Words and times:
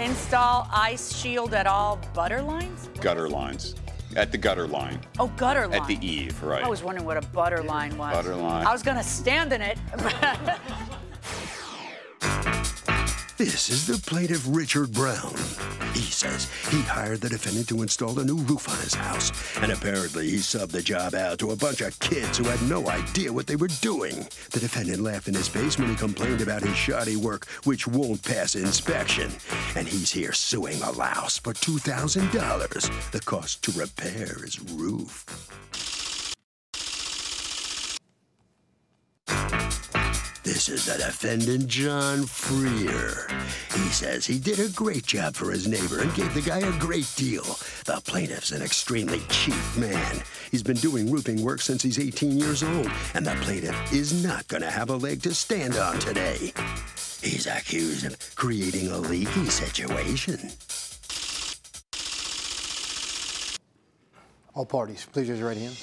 Install 0.00 0.66
ice 0.72 1.14
shield 1.14 1.52
at 1.52 1.66
all 1.66 2.00
butter 2.14 2.40
lines? 2.40 2.88
Gutter 3.00 3.28
lines. 3.28 3.74
At 4.16 4.32
the 4.32 4.38
gutter 4.38 4.66
line. 4.66 4.98
Oh, 5.18 5.28
gutter 5.36 5.68
line. 5.68 5.82
At 5.82 5.86
the 5.86 5.98
eave, 6.04 6.42
right. 6.42 6.64
I 6.64 6.68
was 6.68 6.82
wondering 6.82 7.06
what 7.06 7.18
a 7.18 7.26
butter 7.28 7.62
line 7.62 7.96
was. 7.98 8.14
Butter 8.14 8.34
line. 8.34 8.66
I 8.66 8.72
was 8.72 8.82
going 8.82 8.96
to 8.96 9.04
stand 9.04 9.52
in 9.52 9.60
it. 9.60 9.78
This 13.40 13.70
is 13.70 13.86
the 13.86 13.96
plaintiff 14.06 14.44
Richard 14.46 14.92
Brown. 14.92 15.32
He 15.94 16.02
says 16.02 16.46
he 16.68 16.82
hired 16.82 17.22
the 17.22 17.30
defendant 17.30 17.70
to 17.70 17.80
install 17.80 18.20
a 18.20 18.24
new 18.24 18.36
roof 18.36 18.68
on 18.68 18.76
his 18.80 18.92
house, 18.92 19.32
and 19.62 19.72
apparently 19.72 20.28
he 20.28 20.36
subbed 20.36 20.72
the 20.72 20.82
job 20.82 21.14
out 21.14 21.38
to 21.38 21.52
a 21.52 21.56
bunch 21.56 21.80
of 21.80 21.98
kids 22.00 22.36
who 22.36 22.44
had 22.44 22.60
no 22.68 22.86
idea 22.90 23.32
what 23.32 23.46
they 23.46 23.56
were 23.56 23.70
doing. 23.80 24.28
The 24.50 24.60
defendant 24.60 25.00
laughed 25.00 25.26
in 25.26 25.32
his 25.32 25.48
face 25.48 25.78
when 25.78 25.88
he 25.88 25.96
complained 25.96 26.42
about 26.42 26.60
his 26.60 26.76
shoddy 26.76 27.16
work, 27.16 27.46
which 27.64 27.86
won't 27.86 28.22
pass 28.22 28.56
inspection. 28.56 29.32
And 29.74 29.88
he's 29.88 30.12
here 30.12 30.34
suing 30.34 30.82
a 30.82 30.90
louse 30.90 31.38
for 31.38 31.54
$2,000. 31.54 33.10
The 33.10 33.20
cost 33.20 33.64
to 33.64 33.72
repair 33.72 34.36
his 34.44 34.60
roof. 34.72 35.24
Is 40.70 40.86
the 40.86 40.98
defendant, 40.98 41.66
John 41.66 42.22
Freer. 42.22 43.26
He 43.74 43.88
says 43.90 44.24
he 44.24 44.38
did 44.38 44.60
a 44.60 44.68
great 44.68 45.04
job 45.04 45.34
for 45.34 45.50
his 45.50 45.66
neighbor 45.66 46.00
and 46.00 46.14
gave 46.14 46.32
the 46.32 46.40
guy 46.40 46.58
a 46.58 46.78
great 46.78 47.12
deal. 47.16 47.42
The 47.86 48.00
plaintiff's 48.06 48.52
an 48.52 48.62
extremely 48.62 49.20
cheap 49.28 49.54
man. 49.76 50.22
He's 50.50 50.62
been 50.62 50.76
doing 50.76 51.10
roofing 51.10 51.42
work 51.42 51.60
since 51.60 51.82
he's 51.82 51.98
18 51.98 52.38
years 52.38 52.62
old, 52.62 52.90
and 53.14 53.26
the 53.26 53.34
plaintiff 53.42 53.92
is 53.92 54.24
not 54.24 54.46
going 54.48 54.62
to 54.62 54.70
have 54.70 54.90
a 54.90 54.96
leg 54.96 55.22
to 55.22 55.34
stand 55.34 55.76
on 55.76 55.98
today. 55.98 56.52
He's 57.20 57.46
accused 57.46 58.06
of 58.06 58.16
creating 58.36 58.88
a 58.88 58.98
leaky 58.98 59.46
situation. 59.46 60.50
All 64.54 64.66
parties, 64.66 65.06
please 65.12 65.28
raise 65.28 65.38
your 65.38 65.48
right 65.48 65.56
hand. 65.56 65.74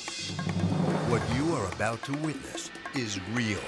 What 1.12 1.22
you 1.36 1.54
are 1.56 1.68
about 1.74 2.04
to 2.04 2.14
witness 2.18 2.57
is 2.96 3.20
real. 3.34 3.60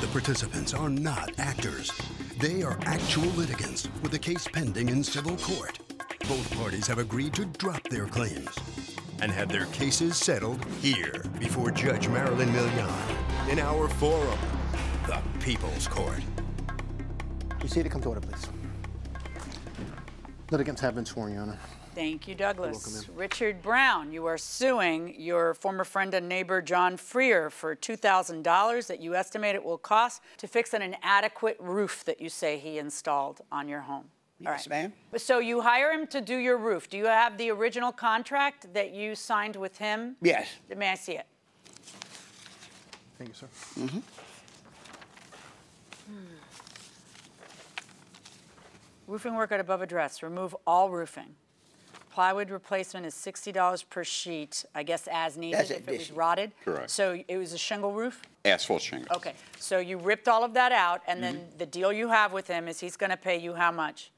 The 0.00 0.06
participants 0.08 0.74
are 0.74 0.88
not 0.88 1.32
actors. 1.38 1.90
They 2.38 2.62
are 2.62 2.78
actual 2.82 3.28
litigants 3.30 3.88
with 4.02 4.14
a 4.14 4.18
case 4.18 4.46
pending 4.46 4.88
in 4.88 5.02
civil 5.04 5.36
court. 5.36 5.78
Both 6.28 6.54
parties 6.56 6.86
have 6.86 6.98
agreed 6.98 7.34
to 7.34 7.44
drop 7.46 7.82
their 7.88 8.06
claims 8.06 8.54
and 9.20 9.30
have 9.30 9.48
their 9.48 9.66
cases 9.66 10.16
settled 10.16 10.64
here 10.80 11.24
before 11.38 11.70
Judge 11.70 12.08
Marilyn 12.08 12.48
Milian 12.50 13.50
in 13.50 13.58
our 13.58 13.88
forum, 13.88 14.38
the 15.06 15.20
People's 15.40 15.86
Court. 15.86 16.22
You 17.62 17.68
see 17.68 17.82
to 17.82 17.88
come 17.88 18.00
to 18.02 18.08
order, 18.08 18.20
please. 18.20 18.48
Litigants 20.50 20.80
have 20.80 20.94
been 20.94 21.06
sworn, 21.06 21.32
Your 21.32 21.42
Honor. 21.42 21.58
Thank 21.94 22.26
you, 22.26 22.34
Douglas. 22.34 23.06
Richard 23.14 23.60
Brown, 23.60 24.12
you 24.12 24.24
are 24.24 24.38
suing 24.38 25.14
your 25.20 25.52
former 25.52 25.84
friend 25.84 26.14
and 26.14 26.26
neighbor 26.26 26.62
John 26.62 26.96
Freer 26.96 27.50
for 27.50 27.76
$2,000 27.76 28.86
that 28.86 29.00
you 29.00 29.14
estimate 29.14 29.54
it 29.54 29.62
will 29.62 29.76
cost 29.76 30.22
to 30.38 30.48
fix 30.48 30.72
an 30.72 30.80
inadequate 30.80 31.58
roof 31.60 32.02
that 32.06 32.18
you 32.18 32.30
say 32.30 32.58
he 32.58 32.78
installed 32.78 33.42
on 33.52 33.68
your 33.68 33.80
home. 33.82 34.06
All 34.46 34.52
Yes, 34.52 34.68
ma'am. 34.68 34.94
So 35.18 35.38
you 35.38 35.60
hire 35.60 35.92
him 35.92 36.06
to 36.08 36.22
do 36.22 36.36
your 36.36 36.56
roof. 36.56 36.88
Do 36.88 36.96
you 36.96 37.06
have 37.06 37.36
the 37.36 37.50
original 37.50 37.92
contract 37.92 38.72
that 38.72 38.92
you 38.92 39.14
signed 39.14 39.56
with 39.56 39.76
him? 39.76 40.16
Yes. 40.22 40.48
May 40.74 40.88
I 40.88 40.94
see 40.94 41.12
it? 41.12 41.26
Thank 43.18 43.28
you, 43.28 43.34
sir. 43.34 43.46
Hmm. 43.78 43.98
Roofing 49.06 49.34
work 49.34 49.52
at 49.52 49.60
above 49.60 49.82
address. 49.82 50.22
Remove 50.22 50.56
all 50.66 50.90
roofing. 50.90 51.34
Plywood 52.12 52.50
replacement 52.50 53.06
is 53.06 53.14
$60 53.14 53.88
per 53.88 54.04
sheet, 54.04 54.66
I 54.74 54.82
guess 54.82 55.08
as 55.10 55.38
needed 55.38 55.58
That's 55.60 55.70
if 55.70 55.78
it 55.78 55.86
was 55.86 55.94
additional. 55.96 56.18
rotted. 56.18 56.52
Correct. 56.62 56.90
So 56.90 57.18
it 57.26 57.36
was 57.38 57.54
a 57.54 57.58
shingle 57.58 57.92
roof? 57.92 58.20
Asphalt 58.44 58.82
shingles. 58.82 59.16
Okay, 59.16 59.32
so 59.58 59.78
you 59.78 59.96
ripped 59.96 60.28
all 60.28 60.44
of 60.44 60.52
that 60.54 60.72
out, 60.72 61.00
and 61.06 61.22
Mm-hmm. 61.22 61.36
then 61.38 61.46
the 61.56 61.64
deal 61.66 61.90
you 61.92 62.08
have 62.08 62.32
with 62.34 62.48
him 62.48 62.68
is 62.68 62.80
he's 62.80 62.96
gonna 62.96 63.16
pay 63.16 63.38
you 63.38 63.54
how 63.54 63.70
much? 63.72 64.10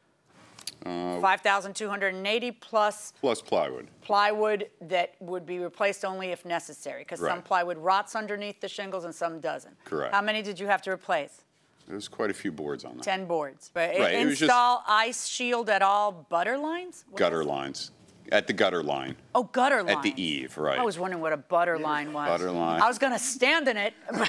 Uh, 0.84 1.20
Five 1.20 1.40
thousand 1.42 1.74
two 1.76 1.88
hundred 1.88 2.14
and 2.14 2.26
eighty 2.26 2.50
plus 2.50 3.12
Plus 3.20 3.40
plywood. 3.40 3.86
plywood 4.02 4.68
that 4.80 5.14
would 5.20 5.46
be 5.46 5.58
replaced 5.60 6.04
only 6.04 6.28
if 6.32 6.44
necessary, 6.44 7.02
because 7.02 7.20
some 7.20 7.28
Right. 7.28 7.44
plywood 7.44 7.78
rots 7.78 8.16
underneath 8.16 8.60
the 8.60 8.68
shingles 8.68 9.04
and 9.04 9.14
some 9.14 9.38
doesn't. 9.40 9.76
Correct. 9.84 10.12
How 10.12 10.20
many 10.20 10.42
did 10.42 10.58
you 10.58 10.66
have 10.66 10.82
to 10.82 10.90
replace? 10.90 11.42
There's 11.86 12.08
quite 12.08 12.30
a 12.30 12.34
few 12.34 12.50
boards 12.50 12.84
on 12.84 12.96
that. 12.96 13.02
Ten 13.04 13.26
boards. 13.26 13.70
But 13.72 13.90
Right, 13.98 14.14
it 14.14 14.24
was 14.26 14.38
just- 14.38 14.42
install 14.42 14.82
ice 14.86 15.26
shield 15.26 15.68
at 15.68 15.82
all 15.82 16.12
butter 16.12 16.56
lines? 16.56 17.04
What 17.08 17.18
Gutter 17.18 17.42
is 17.42 17.46
lines. 17.46 17.90
At 18.32 18.46
the 18.46 18.54
gutter 18.54 18.82
line. 18.82 19.16
Oh, 19.34 19.44
gutter 19.44 19.82
line. 19.82 19.96
At 19.98 20.02
the 20.02 20.14
eave, 20.20 20.56
right. 20.56 20.78
I 20.78 20.82
was 20.82 20.98
wondering 20.98 21.20
what 21.22 21.34
a 21.34 21.36
butter 21.36 21.78
line 21.78 22.12
was. 22.14 22.26
Butter 22.26 22.50
line. 22.50 22.80
I 22.80 22.88
was 22.88 22.98
gonna 22.98 23.18
stand 23.18 23.68
in 23.68 23.76
it. 23.76 23.92
all 24.12 24.20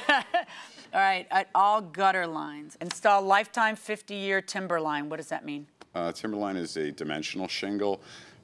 right, 0.93 1.25
at 1.31 1.49
all 1.55 1.79
gutter 1.81 2.27
lines. 2.27 2.77
Install 2.81 3.21
lifetime 3.21 3.77
50-year 3.77 4.41
timber 4.41 4.81
line. 4.81 5.07
What 5.09 5.17
does 5.17 5.29
that 5.29 5.45
mean? 5.45 5.67
Uh, 5.95 6.11
Timberline 6.11 6.57
is 6.57 6.75
a 6.75 6.91
dimensional 6.91 7.47
shingle. 7.47 8.01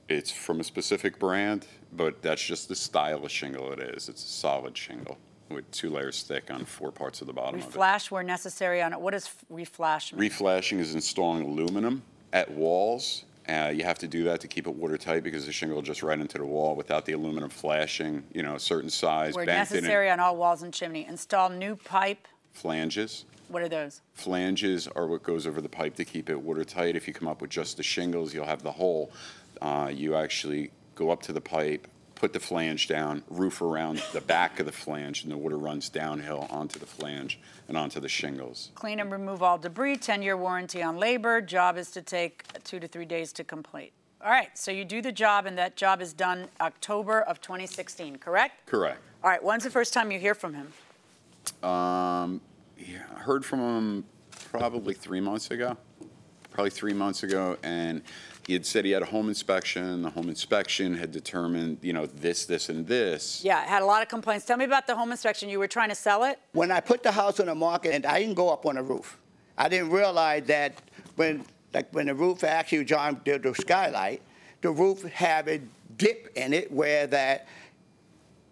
It's 0.08 0.32
from 0.32 0.62
a 0.62 0.64
specific 0.64 1.20
brand, 1.20 1.68
but 1.92 2.22
that's 2.22 2.42
just 2.42 2.70
the 2.70 2.76
style 2.76 3.26
of 3.26 3.30
shingle 3.32 3.74
it 3.74 3.80
is. 3.80 4.08
It's 4.08 4.24
a 4.24 4.28
solid 4.28 4.78
shingle 4.78 5.18
with 5.54 5.70
two 5.72 5.90
layers 5.90 6.24
thick 6.24 6.50
on 6.52 6.66
four 6.66 6.92
parts 6.92 7.22
of 7.22 7.28
the 7.28 7.34
bottom 7.34 7.60
of 7.60 7.66
it. 7.66 7.72
Reflash 7.72 8.12
where 8.12 8.24
necessary 8.24 8.82
on 8.82 8.94
it. 8.94 9.00
What 9.00 9.12
does 9.12 9.26
f- 9.26 9.46
reflash 9.52 10.14
mean? 10.14 10.30
Reflashing 10.30 10.80
is 10.80 10.96
installing 10.96 11.44
aluminum 11.44 12.02
at 12.34 12.50
walls. 12.52 13.26
Uh, 13.50 13.72
you 13.74 13.84
have 13.84 13.98
to 14.00 14.08
do 14.08 14.24
that 14.24 14.40
to 14.40 14.48
keep 14.48 14.68
it 14.68 14.74
watertight 14.74 15.24
because 15.24 15.46
the 15.46 15.52
shingle 15.52 15.76
will 15.76 15.82
just 15.82 16.04
right 16.04 16.20
into 16.20 16.38
the 16.38 16.46
wall 16.46 16.76
without 16.76 17.06
the 17.06 17.14
aluminum 17.14 17.50
flashing, 17.50 18.24
you 18.34 18.44
know, 18.44 18.56
a 18.56 18.60
certain 18.60 18.90
size, 18.90 19.34
where 19.36 19.46
bent 19.46 19.72
in 19.72 19.78
necessary 19.78 20.08
it. 20.08 20.12
on 20.12 20.20
all 20.20 20.36
walls 20.38 20.62
and 20.62 20.74
chimney. 20.74 21.06
Install 21.08 21.50
new 21.50 21.76
pipe. 21.76 22.28
Flanges. 22.54 23.26
What 23.48 23.62
are 23.64 23.70
those? 23.70 24.02
Flanges 24.14 24.88
are 24.88 25.08
what 25.08 25.24
goes 25.24 25.46
over 25.46 25.60
the 25.60 25.68
pipe 25.68 25.96
to 25.96 26.06
keep 26.06 26.30
it 26.30 26.40
watertight. 26.40 26.96
If 26.96 27.08
you 27.08 27.14
come 27.14 27.28
up 27.28 27.42
with 27.42 27.50
just 27.50 27.76
the 27.78 27.84
shingles, 27.84 28.34
you'll 28.34 28.46
have 28.46 28.64
the 28.64 28.72
hole. 28.72 29.12
Uh, 29.62 29.92
you 29.94 30.16
actually 30.16 30.72
go 30.96 31.10
up 31.10 31.22
to 31.24 31.34
the 31.34 31.42
pipe, 31.42 31.88
put 32.22 32.34
the 32.34 32.40
flange 32.40 32.88
down, 32.88 33.24
roof 33.32 33.64
around 33.64 33.98
the 34.14 34.22
back 34.22 34.60
of 34.60 34.68
the 34.68 34.72
flange, 34.72 35.24
and 35.24 35.32
the 35.32 35.38
water 35.38 35.58
runs 35.58 35.90
downhill 35.90 36.46
onto 36.52 36.78
the 36.78 36.86
flange 36.86 37.40
and 37.68 37.76
onto 37.76 38.00
the 38.00 38.08
shingles. 38.08 38.70
Clean 38.76 39.00
and 39.00 39.12
remove 39.12 39.42
all 39.42 39.58
debris. 39.58 39.98
10-year 39.98 40.38
warranty 40.38 40.84
on 40.84 40.98
labor. 40.98 41.42
Job 41.42 41.78
is 41.78 41.90
to 41.90 42.02
take 42.04 42.44
two 42.64 42.80
to 42.80 42.88
three 42.88 43.06
days 43.06 43.34
to 43.34 43.44
complete. 43.44 43.92
All 44.24 44.30
right, 44.30 44.56
so 44.56 44.70
you 44.70 44.86
do 44.86 45.02
the 45.02 45.12
job, 45.12 45.48
and 45.48 45.58
that 45.58 45.76
job 45.76 46.00
is 46.00 46.14
done 46.14 46.48
October 46.62 47.24
of 47.24 47.42
2016, 47.42 48.18
correct? 48.18 48.68
Correct. 48.68 49.00
All 49.24 49.32
right, 49.32 49.44
when's 49.44 49.64
the 49.64 49.72
first 49.72 49.92
time 49.92 50.12
you 50.12 50.20
hear 50.20 50.36
from 50.36 50.54
him? 50.54 51.68
Um, 51.68 52.40
yeah, 52.78 53.00
I 53.16 53.20
heard 53.20 53.44
from 53.44 53.62
him 53.62 54.06
probably 54.52 54.94
three 54.94 55.22
months 55.22 55.50
ago. 55.50 55.76
Probably 56.52 56.70
three 56.70 56.94
months 56.94 57.24
ago, 57.24 57.58
and 57.64 58.04
he 58.48 58.54
had 58.54 58.66
said 58.66 58.86
he 58.86 58.92
had 58.92 59.02
a 59.02 59.06
home 59.06 59.30
inspection. 59.30 60.02
The 60.02 60.10
home 60.10 60.30
inspection 60.30 60.96
had 60.96 61.12
determined, 61.12 61.78
you 61.82 61.94
know, 61.94 62.06
this, 62.06 62.46
this, 62.46 62.70
and 62.70 62.88
this. 62.88 63.44
Yeah, 63.44 63.64
had 63.64 63.82
a 63.82 63.86
lot 63.86 64.02
of 64.02 64.08
complaints. 64.10 64.46
Tell 64.46 64.58
me 64.58 64.66
about 64.66 64.88
the 64.88 64.96
home 64.96 65.12
inspection. 65.12 65.50
You 65.50 65.60
were 65.60 65.68
trying 65.68 65.90
to 65.90 65.96
sell 65.96 66.24
it? 66.24 66.40
When 66.54 66.72
I 66.72 66.80
put 66.80 67.04
the 67.04 67.12
house 67.12 67.40
on 67.40 67.46
the 67.46 67.56
market, 67.56 67.94
and 67.94 68.06
I 68.06 68.20
didn't 68.20 68.36
go 68.36 68.50
up 68.50 68.66
on 68.66 68.76
the 68.76 68.84
roof, 68.84 69.18
I 69.58 69.70
didn't 69.70 69.92
realize 69.92 70.46
that 70.46 70.74
when, 71.16 71.46
like 71.74 71.94
when 71.94 72.08
the 72.08 72.16
roof 72.16 72.44
actually, 72.44 72.84
John 72.86 73.22
did 73.24 73.44
the 73.44 73.54
skylight, 73.54 74.22
the 74.62 74.72
roof 74.72 75.04
had 75.04 75.48
a 75.48 75.62
dip 75.98 76.32
in 76.36 76.54
it 76.54 76.72
where 76.72 77.08
that 77.08 77.48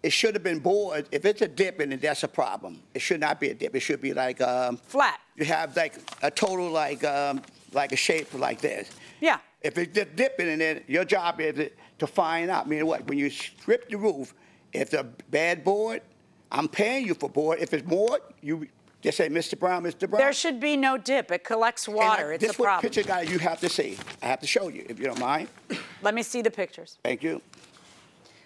it 0.02 0.12
should 0.12 0.34
have 0.34 0.42
been 0.42 0.60
bored. 0.60 1.06
If 1.12 1.24
it's 1.24 1.42
a 1.42 1.48
dip 1.48 1.80
in 1.80 1.92
it, 1.92 2.00
that's 2.00 2.22
a 2.22 2.28
problem. 2.28 2.80
It 2.94 3.00
should 3.00 3.20
not 3.20 3.40
be 3.40 3.50
a 3.50 3.54
dip. 3.54 3.74
It 3.74 3.80
should 3.80 4.00
be 4.00 4.14
like 4.14 4.40
um, 4.40 4.78
Flat. 4.78 5.20
you 5.36 5.44
have 5.44 5.76
like 5.76 5.94
a 6.22 6.30
total 6.30 6.70
like 6.70 7.04
um, 7.04 7.42
like 7.72 7.92
a 7.92 7.96
shape 7.96 8.32
like 8.34 8.60
this. 8.60 8.90
Yeah. 9.20 9.38
If 9.62 9.76
it's 9.76 9.94
just 9.94 10.16
dipping 10.16 10.48
in 10.48 10.60
it, 10.60 10.84
your 10.88 11.04
job 11.04 11.40
is 11.40 11.70
to 11.98 12.06
find 12.06 12.50
out. 12.50 12.68
Meaning 12.68 12.86
what? 12.86 13.06
When 13.06 13.18
you 13.18 13.28
strip 13.30 13.88
the 13.90 13.96
roof, 13.96 14.34
if 14.72 14.82
it's 14.82 14.94
a 14.94 15.04
bad 15.30 15.64
board, 15.64 16.02
I'm 16.50 16.68
paying 16.68 17.06
you 17.06 17.14
for 17.14 17.28
board. 17.28 17.58
If 17.60 17.74
it's 17.74 17.86
more, 17.86 18.18
you 18.40 18.66
just 19.02 19.16
say, 19.18 19.28
Mr. 19.28 19.58
Brown, 19.58 19.82
Mr. 19.82 20.08
Brown. 20.08 20.20
There 20.20 20.32
should 20.32 20.60
be 20.60 20.76
no 20.76 20.96
dip. 20.98 21.30
It 21.30 21.44
collects 21.44 21.86
And 21.88 21.96
I- 21.96 21.98
water. 22.06 22.32
It's 22.32 22.42
this 22.44 22.58
a 22.58 22.60
what 22.60 22.66
problem. 22.66 22.90
picture 22.92 23.06
guy 23.06 23.22
you 23.22 23.38
have 23.38 23.60
to 23.60 23.68
see. 23.68 23.98
I 24.22 24.26
have 24.26 24.40
to 24.40 24.46
show 24.46 24.68
you 24.68 24.84
if 24.88 24.98
you 24.98 25.06
don't 25.06 25.18
mind. 25.20 25.48
Let 26.02 26.14
me 26.14 26.22
see 26.22 26.42
the 26.42 26.50
pictures. 26.50 26.98
Thank 27.02 27.22
you. 27.22 27.42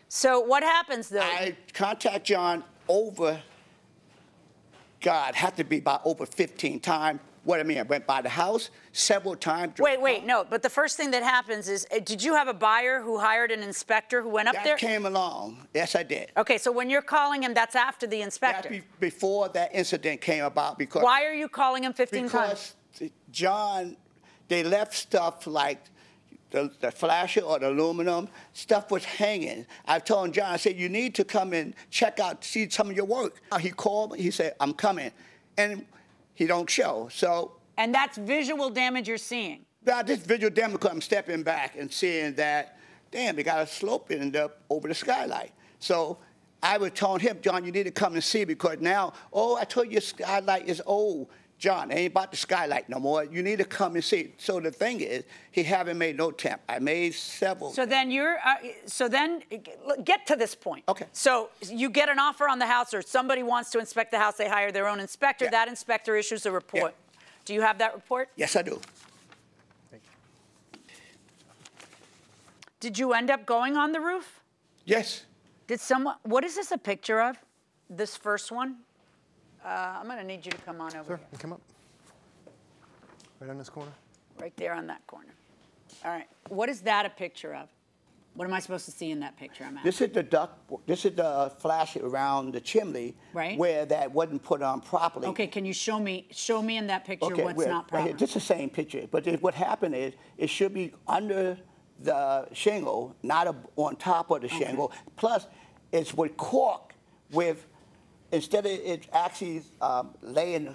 So 0.08 0.40
what 0.40 0.62
happens 0.62 1.08
though? 1.08 1.20
I 1.20 1.56
contact 1.72 2.24
John 2.26 2.62
over. 2.88 3.40
God, 5.00 5.34
had 5.34 5.56
to 5.58 5.64
be 5.64 5.78
about 5.78 6.02
over 6.04 6.24
15 6.24 6.80
times. 6.80 7.20
What 7.44 7.60
I 7.60 7.62
mean, 7.62 7.78
I 7.78 7.82
went 7.82 8.06
by 8.06 8.22
the 8.22 8.28
house 8.30 8.70
several 8.92 9.36
times. 9.36 9.78
Wait, 9.78 10.00
wait, 10.00 10.24
no. 10.24 10.44
But 10.48 10.62
the 10.62 10.70
first 10.70 10.96
thing 10.96 11.10
that 11.10 11.22
happens 11.22 11.68
is, 11.68 11.86
uh, 11.94 11.98
did 11.98 12.22
you 12.22 12.34
have 12.34 12.48
a 12.48 12.54
buyer 12.54 13.02
who 13.02 13.18
hired 13.18 13.50
an 13.50 13.62
inspector 13.62 14.22
who 14.22 14.30
went 14.30 14.48
up 14.48 14.54
there? 14.54 14.64
That 14.64 14.80
there? 14.80 14.90
came 14.90 15.04
along. 15.04 15.66
Yes, 15.74 15.94
I 15.94 16.02
did. 16.04 16.32
Okay, 16.38 16.56
so 16.56 16.72
when 16.72 16.88
you're 16.88 17.02
calling 17.02 17.42
him, 17.42 17.52
that's 17.52 17.76
after 17.76 18.06
the 18.06 18.22
inspector. 18.22 18.70
be- 18.70 18.82
before 18.98 19.50
that 19.50 19.74
incident 19.74 20.22
came 20.22 20.44
about 20.44 20.78
because 20.78 21.02
Why 21.02 21.24
are 21.26 21.34
you 21.34 21.48
calling 21.48 21.84
him 21.84 21.92
15 21.92 22.28
times? 22.30 22.74
because 22.92 23.10
John, 23.30 23.96
they 24.48 24.62
left 24.62 24.94
stuff 24.94 25.46
like 25.46 25.84
the, 26.50 26.70
the 26.80 26.90
flasher 26.92 27.40
or 27.40 27.58
the 27.58 27.68
aluminum, 27.68 28.28
stuff 28.52 28.90
was 28.90 29.04
hanging. 29.04 29.66
I 29.86 29.98
told 29.98 30.32
John, 30.32 30.52
I 30.52 30.56
said, 30.56 30.76
you 30.76 30.88
need 30.88 31.14
to 31.16 31.24
come 31.24 31.52
and 31.52 31.74
check 31.90 32.20
out, 32.20 32.44
see 32.44 32.70
some 32.70 32.88
of 32.88 32.96
your 32.96 33.06
work. 33.06 33.42
Uh, 33.52 33.58
He 33.58 33.70
called 33.70 34.12
me, 34.12 34.22
he 34.22 34.30
said, 34.30 34.54
I'm 34.60 34.72
coming. 34.72 35.10
And 35.58 35.84
he 36.34 36.46
don't 36.46 36.68
show. 36.68 37.08
So 37.12 37.52
And 37.76 37.94
that's 37.94 38.18
visual 38.18 38.70
damage 38.70 39.08
you're 39.08 39.18
seeing. 39.18 39.64
now 39.86 40.02
this 40.02 40.20
visual 40.20 40.50
damage, 40.50 40.84
I'm 40.84 41.00
stepping 41.00 41.42
back 41.42 41.76
and 41.78 41.92
seeing 41.92 42.34
that, 42.34 42.78
damn, 43.10 43.36
they 43.36 43.42
got 43.42 43.60
a 43.60 43.66
slope 43.66 44.10
in 44.10 44.34
up 44.36 44.60
over 44.70 44.88
the 44.88 44.94
skylight. 44.94 45.52
So 45.78 46.18
I 46.62 46.78
was 46.78 46.92
telling 46.92 47.20
him, 47.20 47.38
John, 47.42 47.64
you 47.64 47.72
need 47.72 47.84
to 47.84 47.90
come 47.90 48.14
and 48.14 48.24
see 48.24 48.44
because 48.44 48.78
now, 48.80 49.12
oh, 49.32 49.56
I 49.56 49.64
told 49.64 49.92
you 49.92 50.00
skylight 50.00 50.68
is 50.68 50.82
old. 50.86 51.28
John, 51.58 51.92
ain't 51.92 52.12
about 52.12 52.30
the 52.30 52.36
skylight 52.36 52.88
no 52.88 52.98
more. 52.98 53.24
You 53.24 53.42
need 53.42 53.58
to 53.58 53.64
come 53.64 53.94
and 53.94 54.04
see. 54.04 54.34
So 54.38 54.60
the 54.60 54.70
thing 54.70 55.00
is, 55.00 55.24
he 55.50 55.62
haven't 55.62 55.96
made 55.96 56.16
no 56.16 56.30
temp. 56.30 56.60
I 56.68 56.78
made 56.78 57.14
several. 57.14 57.72
So 57.72 57.86
then 57.86 58.10
you're, 58.10 58.36
uh, 58.44 58.56
so 58.86 59.08
then 59.08 59.42
get 60.04 60.26
to 60.26 60.36
this 60.36 60.54
point. 60.54 60.84
Okay. 60.88 61.06
So 61.12 61.50
you 61.62 61.90
get 61.90 62.08
an 62.08 62.18
offer 62.18 62.48
on 62.48 62.58
the 62.58 62.66
house, 62.66 62.92
or 62.92 63.02
somebody 63.02 63.42
wants 63.42 63.70
to 63.70 63.78
inspect 63.78 64.10
the 64.10 64.18
house. 64.18 64.36
They 64.36 64.48
hire 64.48 64.72
their 64.72 64.88
own 64.88 65.00
inspector. 65.00 65.46
Yeah. 65.46 65.52
That 65.52 65.68
inspector 65.68 66.16
issues 66.16 66.44
a 66.44 66.50
report. 66.50 66.94
Yeah. 66.94 67.20
Do 67.44 67.54
you 67.54 67.60
have 67.60 67.78
that 67.78 67.94
report? 67.94 68.30
yes, 68.36 68.56
I 68.56 68.62
do. 68.62 68.80
Thank 69.90 70.02
you. 70.02 70.80
Did 72.80 72.98
you 72.98 73.12
end 73.12 73.30
up 73.30 73.46
going 73.46 73.76
on 73.76 73.92
the 73.92 74.00
roof? 74.00 74.40
Yes. 74.84 75.24
Did 75.66 75.80
someone? 75.80 76.16
What 76.24 76.44
is 76.44 76.56
this 76.56 76.72
a 76.72 76.78
picture 76.78 77.20
of? 77.20 77.36
This 77.88 78.16
first 78.16 78.50
one. 78.50 78.78
Uh, 79.64 79.96
I'm 80.00 80.06
gonna 80.06 80.24
need 80.24 80.44
you 80.44 80.52
to 80.52 80.58
come 80.58 80.80
on 80.80 80.94
over 80.94 81.04
Sir, 81.04 81.16
here. 81.16 81.26
you 81.32 81.38
come 81.38 81.52
up. 81.54 81.60
Right 83.40 83.50
on 83.50 83.58
this 83.58 83.68
corner. 83.70 83.92
right 84.40 84.56
there 84.56 84.74
on 84.74 84.86
that 84.88 85.06
corner. 85.06 85.34
All 86.04 86.10
right. 86.10 86.26
What 86.48 86.68
is 86.68 86.80
that 86.82 87.06
a 87.06 87.10
picture 87.10 87.54
of? 87.54 87.68
What 88.34 88.46
am 88.48 88.52
I 88.52 88.58
supposed 88.58 88.84
to 88.86 88.90
see 88.90 89.12
in 89.12 89.20
that 89.20 89.36
picture? 89.38 89.64
I'm 89.64 89.78
at. 89.78 89.84
This 89.84 90.00
is 90.00 90.10
the 90.10 90.22
duct. 90.22 90.86
This 90.86 91.04
is 91.04 91.14
the 91.14 91.52
flash 91.58 91.96
around 91.96 92.52
the 92.52 92.60
chimney 92.60 93.14
Right. 93.32 93.56
where 93.56 93.86
that 93.86 94.10
wasn't 94.10 94.42
put 94.42 94.60
on 94.60 94.80
properly. 94.80 95.28
Okay. 95.28 95.46
Can 95.46 95.64
you 95.64 95.72
show 95.72 95.98
me? 96.00 96.26
Show 96.30 96.60
me 96.60 96.76
in 96.76 96.88
that 96.88 97.04
picture 97.04 97.34
what's 97.36 97.56
wait, 97.56 97.68
not 97.68 97.84
right 97.84 97.88
proper. 97.88 98.04
here. 98.08 98.12
This 98.16 98.30
is 98.30 98.34
the 98.34 98.40
same 98.40 98.70
picture, 98.70 99.06
but 99.10 99.26
it, 99.26 99.40
what 99.42 99.54
happened 99.54 99.94
is 99.94 100.14
it 100.36 100.50
should 100.50 100.74
be 100.74 100.92
under 101.06 101.56
the 102.00 102.48
shingle, 102.52 103.14
not 103.22 103.46
a, 103.46 103.54
on 103.76 103.96
top 103.96 104.30
of 104.32 104.42
the 104.42 104.48
shingle. 104.48 104.90
Plus, 105.16 105.46
it's 105.92 106.12
with 106.12 106.36
cork 106.36 106.92
with 107.30 107.66
instead 108.34 108.66
of 108.66 108.72
it 108.72 109.06
actually 109.12 109.62
um, 109.80 110.14
laying 110.22 110.74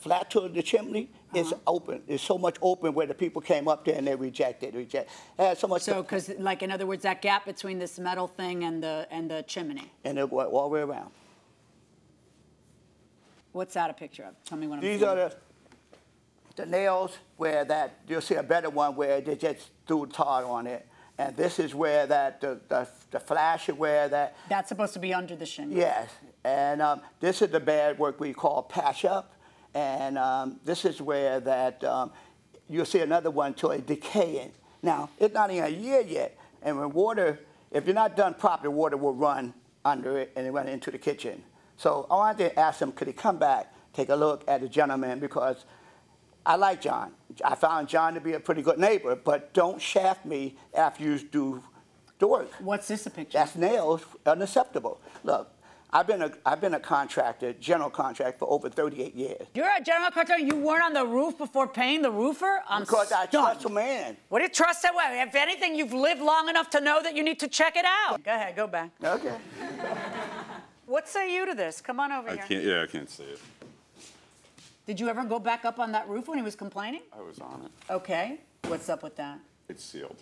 flat 0.00 0.30
to 0.30 0.48
the 0.48 0.62
chimney, 0.62 1.10
it's 1.34 1.52
Uh-huh. 1.52 1.74
open. 1.76 2.02
It's 2.08 2.22
so 2.22 2.38
much 2.38 2.56
open 2.62 2.94
where 2.94 3.06
the 3.06 3.14
people 3.14 3.42
came 3.42 3.66
up 3.68 3.84
there 3.84 3.96
and 3.98 4.06
they 4.06 4.14
rejected, 4.14 4.74
reject. 4.74 5.10
It 5.38 5.42
had 5.42 5.58
so 5.58 5.66
much. 5.68 5.82
So, 5.82 6.02
because, 6.02 6.28
like, 6.38 6.62
in 6.62 6.70
other 6.70 6.86
words, 6.86 7.02
that 7.02 7.20
gap 7.20 7.44
between 7.44 7.78
this 7.78 7.98
metal 7.98 8.28
thing 8.28 8.64
and 8.64 8.82
the 8.82 9.06
and 9.10 9.30
the 9.30 9.42
chimney. 9.46 9.90
and 10.04 10.18
it 10.18 10.30
went 10.32 10.50
all 10.50 10.68
the 10.68 10.74
way 10.74 10.80
around. 10.80 11.10
What's 13.52 13.74
that 13.74 13.90
a 13.90 13.94
picture 13.94 14.24
of? 14.24 14.34
Tell 14.44 14.58
me 14.58 14.66
what 14.66 14.76
I'm 14.76 14.80
These 14.82 15.00
seeing. 15.00 15.10
are 15.10 15.16
the, 15.16 15.34
the 16.56 16.66
nails 16.66 17.16
where 17.36 17.64
that, 17.64 17.98
you'll 18.08 18.20
see 18.20 18.34
a 18.34 18.42
better 18.42 18.70
one 18.70 18.96
where 18.96 19.20
they 19.20 19.36
just 19.36 19.70
threw 19.86 20.06
tar 20.06 20.44
on 20.44 20.66
it. 20.66 20.86
And 21.18 21.36
this 21.36 21.60
is 21.60 21.72
where 21.74 22.06
that, 22.08 22.40
the, 22.40 22.58
the, 22.68 22.88
the 23.12 23.20
flash 23.20 23.68
where 23.68 24.08
that, 24.08 24.34
That's 24.48 24.68
supposed 24.68 24.92
to 24.94 24.98
be 24.98 25.14
under 25.14 25.36
the 25.36 25.46
shingle. 25.46 25.78
yes. 25.78 26.08
And 26.44 26.82
um, 26.82 27.00
this 27.20 27.42
is 27.42 27.50
the 27.50 27.60
bad 27.60 27.98
work 27.98 28.20
we 28.20 28.32
call 28.32 28.62
patch 28.62 29.04
up. 29.04 29.34
And 29.74 30.18
um, 30.18 30.60
this 30.64 30.84
is 30.84 31.00
where 31.00 31.40
that, 31.40 31.82
um, 31.84 32.12
you'll 32.68 32.84
see 32.84 33.00
another 33.00 33.30
one 33.30 33.54
to 33.54 33.68
a 33.68 33.78
decaying. 33.78 34.52
Now, 34.82 35.10
it's 35.18 35.34
not 35.34 35.50
even 35.50 35.64
a 35.64 35.68
year 35.68 36.02
yet. 36.02 36.38
And 36.62 36.78
when 36.78 36.90
water, 36.90 37.40
if 37.70 37.86
you're 37.86 37.94
not 37.94 38.16
done 38.16 38.34
properly, 38.34 38.72
water 38.72 38.96
will 38.96 39.14
run 39.14 39.54
under 39.84 40.18
it 40.18 40.32
and 40.36 40.46
it 40.46 40.50
run 40.50 40.68
into 40.68 40.90
the 40.90 40.98
kitchen. 40.98 41.42
So 41.76 42.06
I 42.10 42.14
wanted 42.14 42.50
to 42.50 42.58
ask 42.58 42.80
him, 42.80 42.92
could 42.92 43.08
he 43.08 43.12
come 43.12 43.38
back, 43.38 43.74
take 43.92 44.10
a 44.10 44.14
look 44.14 44.44
at 44.46 44.60
the 44.60 44.68
gentleman 44.68 45.18
because 45.18 45.64
I 46.46 46.56
like 46.56 46.80
John. 46.80 47.12
I 47.44 47.54
found 47.54 47.88
John 47.88 48.14
to 48.14 48.20
be 48.20 48.34
a 48.34 48.40
pretty 48.40 48.62
good 48.62 48.78
neighbor, 48.78 49.16
but 49.16 49.54
don't 49.54 49.80
shaft 49.80 50.26
me 50.26 50.56
after 50.74 51.02
you 51.02 51.18
do 51.18 51.62
the 52.18 52.28
work. 52.28 52.50
What's 52.60 52.86
this 52.86 53.06
a 53.06 53.10
picture? 53.10 53.38
That's 53.38 53.56
nails 53.56 54.02
unacceptable. 54.26 55.00
Look, 55.24 55.50
I've 55.96 56.08
been 56.08 56.22
a 56.22 56.30
I've 56.44 56.60
been 56.60 56.74
a 56.74 56.80
contractor, 56.80 57.52
general 57.52 57.88
contractor 57.88 58.36
for 58.40 58.50
over 58.50 58.68
38 58.68 59.14
years. 59.14 59.46
You're 59.54 59.70
a 59.78 59.80
general 59.80 60.10
contractor. 60.10 60.44
You 60.44 60.56
weren't 60.56 60.82
on 60.82 60.92
the 60.92 61.06
roof 61.06 61.38
before 61.38 61.68
paying 61.68 62.02
the 62.02 62.10
roofer. 62.10 62.62
I'm 62.68 62.80
Because 62.82 63.12
I 63.12 63.26
stunned. 63.26 63.30
trust 63.60 63.64
a 63.66 63.68
man. 63.68 64.16
What 64.28 64.40
do 64.40 64.42
you 64.42 64.50
trust 64.50 64.82
that 64.82 64.92
way? 64.96 65.22
If 65.26 65.36
anything, 65.36 65.76
you've 65.76 65.92
lived 65.92 66.20
long 66.20 66.48
enough 66.48 66.68
to 66.70 66.80
know 66.80 67.00
that 67.00 67.14
you 67.14 67.22
need 67.22 67.38
to 67.38 67.48
check 67.48 67.76
it 67.76 67.84
out. 67.84 68.24
Go 68.24 68.32
ahead, 68.32 68.56
go 68.56 68.66
back. 68.66 68.90
Okay. 69.04 69.36
What 70.86 71.08
say 71.08 71.32
you 71.32 71.46
to 71.46 71.54
this? 71.54 71.80
Come 71.80 72.00
on 72.00 72.10
over 72.10 72.28
I 72.28 72.34
here. 72.34 72.44
can't, 72.48 72.64
yeah, 72.64 72.82
I 72.82 72.86
can't 72.86 73.08
see 73.08 73.22
it. 73.22 73.38
Did 74.86 74.98
you 74.98 75.08
ever 75.08 75.24
go 75.24 75.38
back 75.38 75.64
up 75.64 75.78
on 75.78 75.92
that 75.92 76.08
roof 76.08 76.26
when 76.28 76.38
he 76.38 76.42
was 76.44 76.56
complaining? 76.56 77.02
I 77.16 77.22
was 77.22 77.38
on 77.38 77.62
it. 77.66 77.92
Okay. 77.92 78.40
What's 78.66 78.88
up 78.88 79.02
with 79.04 79.14
that? 79.16 79.38
It's 79.68 79.82
sealed. 79.84 80.16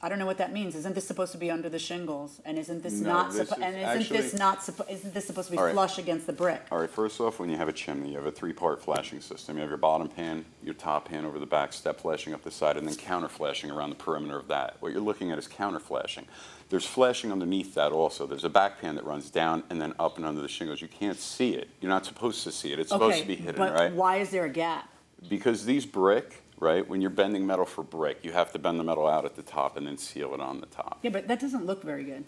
I 0.00 0.08
don't 0.08 0.20
know 0.20 0.26
what 0.26 0.38
that 0.38 0.52
means. 0.52 0.76
Isn't 0.76 0.94
this 0.94 1.06
supposed 1.08 1.32
to 1.32 1.38
be 1.38 1.50
under 1.50 1.68
the 1.68 1.78
shingles? 1.78 2.40
And 2.44 2.56
isn't 2.56 2.84
this 2.84 2.94
No, 3.00 3.12
not 3.12 3.32
this 3.32 3.50
suppo- 3.50 3.56
is 3.58 3.62
and 3.64 3.76
isn't 3.76 4.08
this 4.12 4.26
actually- 4.26 4.38
not 4.38 4.58
suppo- 4.60 4.88
isn't 4.90 5.12
this 5.12 5.26
supposed 5.26 5.48
to 5.48 5.52
be 5.52 5.58
All 5.58 5.64
right. 5.64 5.72
flush 5.72 5.98
against 5.98 6.26
the 6.28 6.32
brick? 6.32 6.62
All 6.70 6.78
right, 6.78 6.88
first 6.88 7.20
off, 7.20 7.40
when 7.40 7.50
you 7.50 7.56
have 7.56 7.68
a 7.68 7.72
chimney, 7.72 8.10
you 8.10 8.16
have 8.16 8.26
a 8.26 8.30
three-part 8.30 8.80
flashing 8.80 9.20
system. 9.20 9.56
You 9.56 9.62
have 9.62 9.70
your 9.70 9.76
bottom 9.78 10.06
pan, 10.08 10.44
your 10.62 10.74
top 10.74 11.08
pan 11.08 11.24
over 11.24 11.40
the 11.40 11.46
back, 11.46 11.72
step 11.72 12.00
flashing 12.00 12.32
up 12.32 12.44
the 12.44 12.50
side, 12.52 12.76
and 12.76 12.86
then 12.86 12.94
counter 12.94 13.28
flashing 13.28 13.72
around 13.72 13.90
the 13.90 13.96
perimeter 13.96 14.38
of 14.38 14.46
that. 14.48 14.76
What 14.78 14.92
you're 14.92 15.00
looking 15.00 15.32
at 15.32 15.38
is 15.38 15.48
counter 15.48 15.80
flashing. 15.80 16.26
There's 16.68 16.86
flashing 16.86 17.32
underneath 17.32 17.74
that 17.74 17.90
also. 17.90 18.24
There's 18.26 18.44
a 18.44 18.48
back 18.50 18.80
pan 18.80 18.94
that 18.94 19.04
runs 19.04 19.30
down 19.30 19.64
and 19.68 19.80
then 19.80 19.94
up 19.98 20.16
and 20.16 20.24
under 20.24 20.40
the 20.42 20.48
shingles. 20.48 20.80
You 20.80 20.86
can't 20.88 21.18
see 21.18 21.54
it. 21.54 21.70
You're 21.80 21.90
not 21.90 22.04
supposed 22.06 22.44
to 22.44 22.52
see 22.52 22.72
it. 22.72 22.78
It's 22.78 22.90
supposed 22.90 23.18
to 23.20 23.26
be 23.26 23.34
hidden, 23.34 23.56
but 23.56 23.72
right? 23.74 23.92
why 23.92 24.18
is 24.18 24.30
there 24.30 24.44
a 24.44 24.48
gap? 24.50 24.88
Because 25.28 25.64
these 25.64 25.84
brick, 25.86 26.42
right, 26.60 26.86
when 26.88 27.00
you're 27.00 27.10
bending 27.10 27.46
metal 27.46 27.64
for 27.64 27.82
brick, 27.82 28.18
you 28.24 28.32
have 28.32 28.52
to 28.52 28.58
bend 28.58 28.78
the 28.78 28.84
metal 28.84 29.06
out 29.06 29.24
at 29.24 29.36
the 29.36 29.42
top 29.42 29.76
and 29.76 29.86
then 29.86 29.96
seal 29.98 30.34
it 30.34 30.40
on 30.40 30.60
the 30.60 30.66
top. 30.66 30.98
Yeah, 31.02 31.10
but 31.10 31.28
that 31.28 31.40
doesn't 31.40 31.64
look 31.64 31.82
very 31.82 32.04
good. 32.04 32.24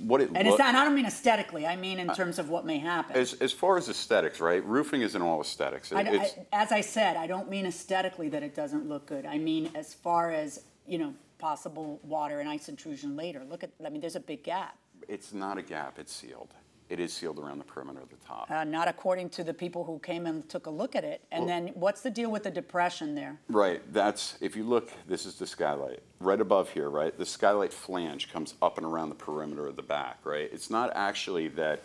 What 0.00 0.20
it 0.20 0.28
And 0.34 0.46
loo- 0.46 0.50
it's 0.50 0.58
not, 0.58 0.74
I 0.74 0.84
don't 0.84 0.94
mean 0.94 1.06
aesthetically. 1.06 1.66
I 1.66 1.76
mean 1.76 1.98
in 1.98 2.10
uh, 2.10 2.14
terms 2.14 2.38
of 2.38 2.50
what 2.50 2.66
may 2.66 2.78
happen. 2.78 3.16
as, 3.16 3.32
as 3.34 3.52
far 3.52 3.78
as 3.78 3.88
aesthetics, 3.88 4.38
right? 4.38 4.62
Roofing 4.66 5.00
isn't 5.00 5.22
all 5.22 5.40
aesthetics. 5.40 5.92
It- 5.92 5.96
I, 5.96 6.00
I, 6.00 6.30
as 6.52 6.72
I 6.72 6.82
said, 6.82 7.16
I 7.16 7.26
don't 7.26 7.48
mean 7.48 7.64
aesthetically 7.64 8.28
that 8.30 8.42
it 8.42 8.54
doesn't 8.54 8.86
look 8.86 9.06
good. 9.06 9.24
I 9.24 9.38
mean 9.38 9.70
as 9.74 9.94
far 9.94 10.30
as 10.30 10.60
you 10.86 10.98
know, 10.98 11.14
possible 11.38 12.00
water 12.02 12.40
and 12.40 12.48
ice 12.48 12.68
intrusion 12.68 13.16
later. 13.16 13.42
Look 13.48 13.64
at, 13.64 13.70
I 13.84 13.88
mean, 13.88 14.00
there's 14.00 14.16
a 14.16 14.20
big 14.20 14.42
gap. 14.42 14.76
it's 15.08 15.32
not 15.32 15.56
a 15.58 15.62
gap. 15.62 15.98
It's 15.98 16.12
sealed. 16.12 16.52
It 16.92 17.00
is 17.00 17.10
sealed 17.10 17.38
around 17.38 17.56
the 17.56 17.64
perimeter 17.64 18.00
of 18.02 18.10
the 18.10 18.16
top. 18.16 18.50
Uh, 18.50 18.64
not 18.64 18.86
according 18.86 19.30
to 19.30 19.42
the 19.42 19.54
people 19.54 19.82
who 19.82 19.98
came 20.00 20.26
and 20.26 20.46
took 20.46 20.66
a 20.66 20.70
look 20.70 20.94
at 20.94 21.04
it. 21.04 21.22
And 21.32 21.48
then 21.48 21.68
what's 21.68 22.02
the 22.02 22.10
deal 22.10 22.30
with 22.30 22.42
the 22.42 22.50
depression 22.50 23.14
there? 23.14 23.40
Right, 23.48 23.80
that's, 23.94 24.36
if 24.42 24.54
you 24.56 24.64
look, 24.64 24.90
this 25.08 25.24
is 25.24 25.36
the 25.36 25.46
skylight. 25.46 26.00
Right 26.20 26.38
above 26.38 26.68
here, 26.68 26.90
right, 26.90 27.16
the 27.16 27.24
skylight 27.24 27.72
flange 27.72 28.30
comes 28.30 28.52
up 28.60 28.76
and 28.76 28.86
around 28.86 29.08
the 29.08 29.14
perimeter 29.14 29.66
of 29.66 29.76
the 29.76 29.82
back, 29.82 30.18
right? 30.24 30.50
It's 30.52 30.68
not 30.68 30.92
actually 30.94 31.48
that, 31.48 31.80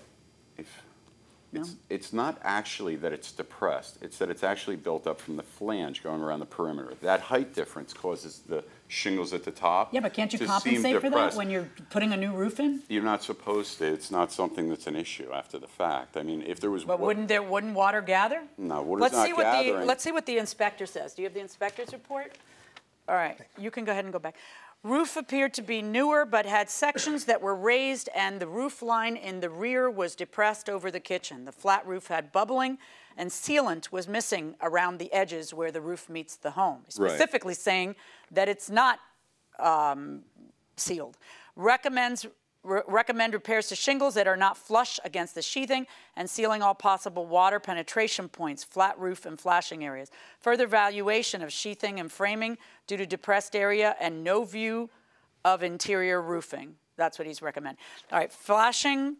if, 0.57 0.83
It's, 1.53 1.75
it's 1.89 2.11
not 2.11 2.37
actually 2.43 2.97
that 2.97 3.13
it's 3.13 3.31
depressed, 3.31 3.99
it's 4.01 4.17
that 4.17 4.29
it's 4.29 4.43
actually 4.43 4.75
built 4.75 5.07
up 5.07 5.21
from 5.21 5.37
the 5.37 5.43
flange 5.43 6.03
going 6.03 6.21
around 6.21 6.41
the 6.41 6.45
perimeter. 6.45 6.95
That 7.01 7.21
height 7.21 7.55
difference 7.55 7.93
causes 7.93 8.41
the 8.45 8.61
shingles 8.87 9.33
at 9.33 9.43
the 9.43 9.51
top. 9.51 9.93
Yeah, 9.93 9.99
but 9.99 10.13
can't 10.13 10.31
you 10.31 10.39
to 10.39 10.45
compensate 10.45 11.01
for 11.01 11.09
that 11.09 11.35
when 11.35 11.49
you're 11.49 11.69
putting 11.89 12.13
a 12.13 12.17
new 12.17 12.31
roof 12.31 12.59
in? 12.59 12.81
You're 12.87 13.03
not 13.03 13.23
supposed 13.23 13.77
to, 13.79 13.85
it's 13.85 14.11
not 14.11 14.31
something 14.31 14.69
that's 14.69 14.87
an 14.87 14.95
issue 14.95 15.31
after 15.33 15.59
the 15.59 15.67
fact. 15.67 16.17
I 16.17 16.23
mean, 16.23 16.41
if 16.41 16.59
there 16.59 16.71
was. 16.71 16.85
But 16.85 16.99
wa- 16.99 17.07
wouldn't 17.07 17.27
there, 17.27 17.43
wouldn't 17.43 17.73
water 17.73 18.01
gather? 18.01 18.43
No, 18.57 18.81
water's 18.81 19.01
Let's 19.01 19.13
not 19.15 19.25
see 19.25 19.33
what 19.33 19.43
the, 19.57 19.63
gathering. 19.63 19.87
let's 19.87 20.03
see 20.03 20.11
what 20.11 20.25
the 20.25 20.37
inspector 20.37 20.85
says. 20.85 21.13
Do 21.13 21.21
you 21.21 21.27
have 21.27 21.33
the 21.33 21.41
inspector's 21.41 21.91
report? 21.91 22.37
All 23.09 23.15
right, 23.15 23.37
you 23.57 23.71
can 23.71 23.85
go 23.85 23.91
ahead 23.91 24.05
and 24.05 24.11
go 24.13 24.19
back. 24.19 24.35
Roof 24.83 25.17
appeared 25.17 25.53
to 25.55 25.61
be 25.61 25.81
newer, 25.81 26.23
but 26.23 26.45
had 26.45 26.69
sections 26.69 27.25
that 27.25 27.41
were 27.41 27.55
raised, 27.55 28.09
and 28.15 28.39
the 28.39 28.47
roof 28.47 28.81
line 28.81 29.15
in 29.17 29.39
the 29.39 29.49
rear 29.49 29.89
was 29.89 30.15
depressed 30.15 30.69
over 30.69 30.91
the 30.91 30.99
kitchen. 30.99 31.45
The 31.45 31.51
flat 31.51 31.85
roof 31.85 32.07
had 32.07 32.31
bubbling, 32.31 32.77
and 33.17 33.29
sealant 33.31 33.91
was 33.91 34.07
missing 34.07 34.55
around 34.61 34.99
the 34.99 35.11
edges 35.11 35.53
where 35.53 35.71
the 35.71 35.81
roof 35.81 36.07
meets 36.09 36.35
the 36.35 36.51
home. 36.51 36.83
Right. 36.97 37.11
Specifically 37.11 37.55
saying 37.55 37.95
that 38.31 38.49
it's 38.49 38.69
not 38.69 38.99
um, 39.59 40.23
sealed. 40.75 41.17
Recommends 41.55 42.25
re- 42.63 42.81
recommend 42.87 43.33
repairs 43.33 43.67
to 43.67 43.75
shingles 43.75 44.13
that 44.15 44.27
are 44.27 44.37
not 44.37 44.57
flush 44.57 44.99
against 45.03 45.35
the 45.35 45.41
sheathing 45.41 45.87
and 46.15 46.29
sealing 46.29 46.61
all 46.61 46.75
possible 46.75 47.25
water 47.25 47.59
penetration 47.59 48.29
points, 48.29 48.63
flat 48.63 48.99
roof 48.99 49.25
and 49.25 49.39
flashing 49.39 49.83
areas. 49.83 50.11
Further 50.39 50.65
evaluation 50.65 51.41
of 51.41 51.51
sheathing 51.51 51.99
and 51.99 52.11
framing 52.11 52.57
due 52.85 52.97
to 52.97 53.05
depressed 53.05 53.55
area 53.55 53.95
and 53.99 54.23
no 54.23 54.43
view 54.43 54.89
of 55.45 55.63
interior 55.63 56.21
roofing. 56.21 56.75
That's 56.97 57.17
what 57.17 57.27
he's 57.27 57.41
recommending. 57.41 57.79
All 58.11 58.19
right, 58.19 58.31
flashing 58.31 59.17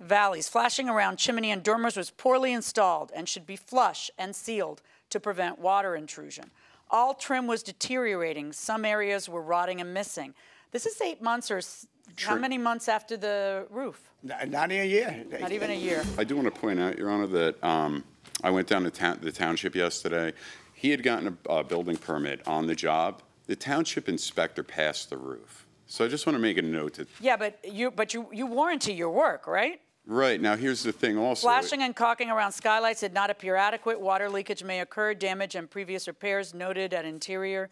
valleys. 0.00 0.48
Flashing 0.48 0.88
around 0.88 1.18
chimney 1.18 1.50
and 1.50 1.62
dormers 1.62 1.96
was 1.96 2.10
poorly 2.10 2.52
installed 2.52 3.12
and 3.14 3.28
should 3.28 3.46
be 3.46 3.56
flush 3.56 4.10
and 4.18 4.34
sealed 4.34 4.82
to 5.10 5.20
prevent 5.20 5.58
water 5.58 5.94
intrusion. 5.94 6.50
All 6.90 7.14
trim 7.14 7.46
was 7.46 7.62
deteriorating. 7.62 8.52
Some 8.52 8.84
areas 8.84 9.28
were 9.28 9.42
rotting 9.42 9.80
and 9.80 9.94
missing. 9.94 10.34
This 10.72 10.86
is 10.86 11.00
eight 11.00 11.22
months 11.22 11.50
or 11.50 11.58
s- 11.58 11.86
how 12.16 12.36
many 12.36 12.58
months 12.58 12.88
after 12.88 13.16
the 13.16 13.66
roof? 13.70 14.10
Not, 14.22 14.48
not 14.48 14.72
in 14.72 14.80
a 14.80 14.86
year. 14.86 15.24
Not 15.40 15.52
even 15.52 15.70
a 15.70 15.74
year. 15.74 16.04
I 16.18 16.24
do 16.24 16.36
want 16.36 16.52
to 16.52 16.60
point 16.60 16.80
out, 16.80 16.98
Your 16.98 17.10
Honor, 17.10 17.26
that 17.28 17.62
um, 17.64 18.04
I 18.42 18.50
went 18.50 18.66
down 18.68 18.82
to 18.84 18.90
town, 18.90 19.18
the 19.22 19.32
township 19.32 19.74
yesterday. 19.74 20.32
He 20.74 20.90
had 20.90 21.02
gotten 21.02 21.38
a 21.46 21.50
uh, 21.50 21.62
building 21.62 21.96
permit 21.96 22.46
on 22.46 22.66
the 22.66 22.74
job. 22.74 23.22
The 23.46 23.56
township 23.56 24.08
inspector 24.08 24.62
passed 24.62 25.10
the 25.10 25.16
roof. 25.16 25.66
So 25.86 26.04
I 26.04 26.08
just 26.08 26.26
want 26.26 26.36
to 26.36 26.40
make 26.40 26.56
a 26.58 26.62
note 26.62 26.94
that, 26.94 27.08
Yeah, 27.20 27.36
but 27.36 27.58
you 27.64 27.90
but 27.90 28.14
you 28.14 28.28
you 28.32 28.46
warranty 28.46 28.92
your 28.92 29.10
work, 29.10 29.46
right? 29.48 29.80
Right, 30.06 30.40
now 30.40 30.56
here's 30.56 30.82
the 30.82 30.92
thing 30.92 31.18
also. 31.18 31.46
Flashing 31.46 31.82
and 31.82 31.94
caulking 31.94 32.30
around 32.30 32.52
skylights 32.52 33.00
did 33.00 33.12
not 33.12 33.30
appear 33.30 33.56
adequate. 33.56 34.00
Water 34.00 34.28
leakage 34.28 34.64
may 34.64 34.80
occur. 34.80 35.14
Damage 35.14 35.54
and 35.54 35.70
previous 35.70 36.06
repairs 36.06 36.54
noted 36.54 36.94
at 36.94 37.04
interior 37.04 37.70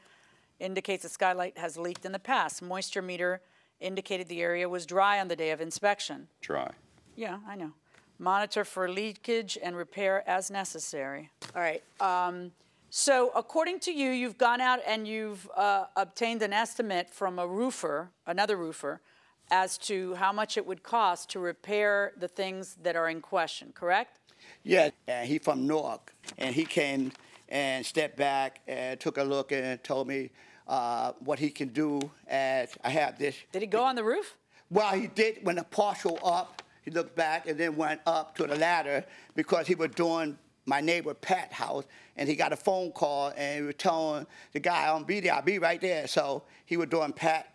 indicates 0.61 1.03
the 1.03 1.09
skylight 1.09 1.57
has 1.59 1.77
leaked 1.77 2.05
in 2.05 2.13
the 2.13 2.19
past. 2.19 2.63
Moisture 2.63 3.03
meter 3.03 3.41
indicated 3.81 4.29
the 4.29 4.43
area 4.43 4.69
was 4.69 4.87
dry 4.87 5.21
on 5.21 5.29
the 5.29 5.37
day 5.37 5.51
of 5.51 5.61
inspection. 5.61 6.29
Dry. 6.41 6.71
Yeah, 7.17 7.39
I 7.49 7.57
know. 7.57 7.73
Monitor 8.19 8.65
for 8.65 8.89
leakage 8.89 9.57
and 9.63 9.77
repair 9.77 10.29
as 10.29 10.51
necessary. 10.51 11.31
All 11.55 11.63
right. 11.63 11.83
Um, 12.01 12.51
so, 12.91 13.31
according 13.37 13.81
to 13.81 13.93
you, 13.93 14.11
you've 14.11 14.39
gone 14.39 14.61
out 14.61 14.81
and 14.87 15.07
you've 15.07 15.49
uh, 15.55 15.85
obtained 15.95 16.43
an 16.43 16.53
estimate 16.53 17.11
from 17.11 17.39
a 17.39 17.47
roofer, 17.47 18.11
another 18.27 18.57
roofer, 18.57 19.03
as 19.51 19.79
to 19.79 20.15
how 20.15 20.33
much 20.33 20.57
it 20.57 20.67
would 20.67 20.83
cost 20.83 21.31
to 21.31 21.39
repair 21.39 22.13
the 22.17 22.29
things 22.29 22.77
that 22.83 22.97
are 22.97 23.09
in 23.09 23.21
question, 23.21 23.73
correct? 23.75 24.19
Yeah, 24.63 24.91
and 25.07 25.29
he 25.29 25.39
from 25.39 25.67
Newark, 25.67 26.15
and 26.37 26.55
he 26.55 26.65
came 26.65 27.13
and 27.49 27.85
stepped 27.85 28.17
back 28.17 28.61
and 28.67 29.01
took 29.01 29.17
a 29.17 29.23
look 29.23 29.53
and 29.53 29.83
told 29.83 30.09
me 30.09 30.31
uh, 30.67 31.13
what 31.21 31.39
he 31.39 31.51
can 31.51 31.69
do. 31.69 32.01
As 32.27 32.77
I 32.85 32.91
have 32.91 33.19
this. 33.19 33.37
Did 33.53 33.63
he 33.63 33.69
go 33.69 33.83
on 33.83 33.95
the 33.97 34.05
roof? 34.05 34.37
Well, 34.71 34.95
he 34.95 35.07
did 35.07 35.39
when 35.43 35.57
the 35.57 35.65
partial 35.65 36.19
up. 36.23 36.63
He 36.83 36.91
looked 36.91 37.17
back 37.17 37.47
and 37.47 37.59
then 37.59 37.77
went 37.77 38.01
up 38.07 38.35
to 38.37 38.47
the 38.47 38.57
ladder 38.57 39.05
because 39.35 39.67
he 39.67 39.75
was 39.75 39.91
doing 39.91 40.39
my 40.65 40.81
neighbor 40.81 41.15
Pat 41.15 41.53
house, 41.53 41.85
and 42.17 42.29
he 42.29 42.35
got 42.35 42.53
a 42.53 42.57
phone 42.57 42.93
call 42.93 43.33
and 43.37 43.57
he 43.57 43.63
was 43.63 43.75
telling 43.77 44.27
the 44.53 44.61
guy, 44.61 44.85
"I'll 44.85 45.03
be 45.03 45.21
there. 45.21 45.35
I'll 45.35 45.43
be 45.43 45.59
right 45.59 45.81
there." 45.81 46.07
So 46.07 46.45
he 46.67 46.77
was 46.77 46.89
doing 46.89 47.13
Pat. 47.13 47.55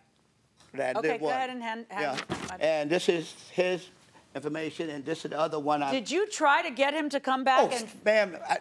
That 0.76 0.96
Okay, 0.96 1.08
did 1.12 1.20
go 1.20 1.26
one. 1.26 1.34
ahead 1.34 1.50
and 1.50 1.62
hand- 1.62 1.86
hand- 1.88 2.22
yeah. 2.28 2.56
And 2.60 2.90
this 2.90 3.08
is 3.08 3.34
his 3.52 3.88
information, 4.34 4.90
and 4.90 5.04
this 5.04 5.24
is 5.24 5.30
the 5.30 5.38
other 5.38 5.58
one. 5.58 5.82
I, 5.82 5.92
Did 5.92 6.10
you 6.10 6.26
try 6.28 6.62
to 6.62 6.70
get 6.70 6.94
him 6.94 7.08
to 7.10 7.20
come 7.20 7.44
back? 7.44 7.60
oh, 7.62 7.68
and, 7.76 7.86
ma'am. 8.04 8.36
I, 8.48 8.58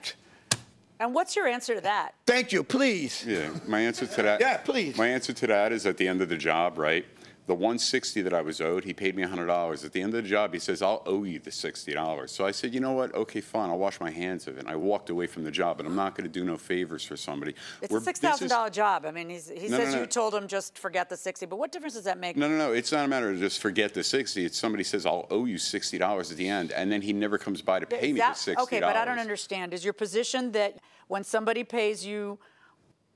and 0.99 1.13
what's 1.13 1.35
your 1.35 1.47
answer 1.47 1.75
to 1.75 1.81
that? 1.81 2.13
thank 2.27 2.51
you. 2.51 2.63
Please. 2.63 3.25
Yeah, 3.27 3.49
my 3.67 3.79
answer 3.81 4.05
to 4.05 4.21
that. 4.21 4.39
Yeah, 4.41 4.57
please. 4.57 4.97
My 4.97 5.07
answer 5.07 5.33
to 5.33 5.47
that 5.47 5.71
is 5.71 5.85
at 5.87 5.97
the 5.97 6.07
end 6.07 6.21
of 6.21 6.29
the 6.29 6.37
job, 6.37 6.77
right? 6.77 7.05
The 7.45 7.53
160 7.53 8.21
that 8.21 8.33
I 8.33 8.41
was 8.41 8.61
owed, 8.61 8.85
he 8.85 8.93
paid 8.93 9.17
me 9.17 9.23
$100. 9.23 9.83
At 9.85 9.91
the 9.91 10.01
end 10.01 10.13
of 10.15 10.23
the 10.23 10.29
job, 10.29 10.53
he 10.53 10.59
says, 10.59 10.81
I'll 10.81 11.03
owe 11.05 11.25
you 11.25 11.39
the 11.39 11.49
$60. 11.49 12.29
So 12.29 12.45
I 12.45 12.51
said, 12.51 12.73
you 12.73 12.79
know 12.79 12.93
what? 12.93 13.13
Okay, 13.13 13.41
fine. 13.41 13.69
I'll 13.69 13.77
wash 13.77 13.99
my 13.99 14.11
hands 14.11 14.47
of 14.47 14.55
it. 14.55 14.61
And 14.61 14.69
I 14.69 14.77
walked 14.77 15.09
away 15.09 15.27
from 15.27 15.43
the 15.43 15.51
job, 15.51 15.79
and 15.81 15.87
I'm 15.87 15.95
not 15.95 16.15
going 16.15 16.23
to 16.23 16.31
do 16.31 16.45
no 16.45 16.55
favors 16.55 17.03
for 17.03 17.17
somebody. 17.17 17.53
It's 17.81 17.91
We're- 17.91 18.01
a 18.01 18.05
$6,000 18.13 18.69
is- 18.69 18.75
job. 18.75 19.05
I 19.05 19.11
mean, 19.11 19.29
he's, 19.29 19.49
he 19.49 19.67
No, 19.67 19.77
no, 19.77 19.83
says 19.83 19.93
no. 19.93 19.99
you 20.01 20.07
told 20.07 20.33
him 20.33 20.47
just 20.47 20.77
forget 20.77 21.09
the 21.09 21.17
sixty, 21.17 21.45
but 21.45 21.57
what 21.57 21.73
difference 21.73 21.95
does 21.95 22.05
that 22.05 22.17
make? 22.17 22.37
No, 22.37 22.47
no, 22.47 22.55
no. 22.57 22.71
It's 22.71 22.93
not 22.93 23.03
a 23.03 23.07
matter 23.09 23.29
of 23.29 23.37
just 23.39 23.61
forget 23.61 23.93
the 23.93 24.03
60. 24.05 24.45
It's 24.45 24.57
somebody 24.57 24.85
says, 24.85 25.05
I'll 25.05 25.27
owe 25.29 25.43
you 25.43 25.57
$60 25.57 26.31
at 26.31 26.37
the 26.37 26.47
end, 26.47 26.71
and 26.71 26.89
then 26.89 27.01
he 27.01 27.11
never 27.11 27.37
comes 27.37 27.61
by 27.61 27.79
to 27.79 27.85
pay 27.85 28.07
Is 28.07 28.13
me 28.13 28.19
that- 28.21 28.35
the 28.37 28.51
$60. 28.55 28.63
Okay, 28.63 28.79
but 28.79 28.95
I 28.95 29.03
don't 29.03 29.19
understand. 29.19 29.73
Is 29.73 29.83
your 29.83 29.93
position 29.93 30.53
that 30.53 30.77
when 31.09 31.25
somebody 31.25 31.65
pays 31.65 32.05
you 32.05 32.39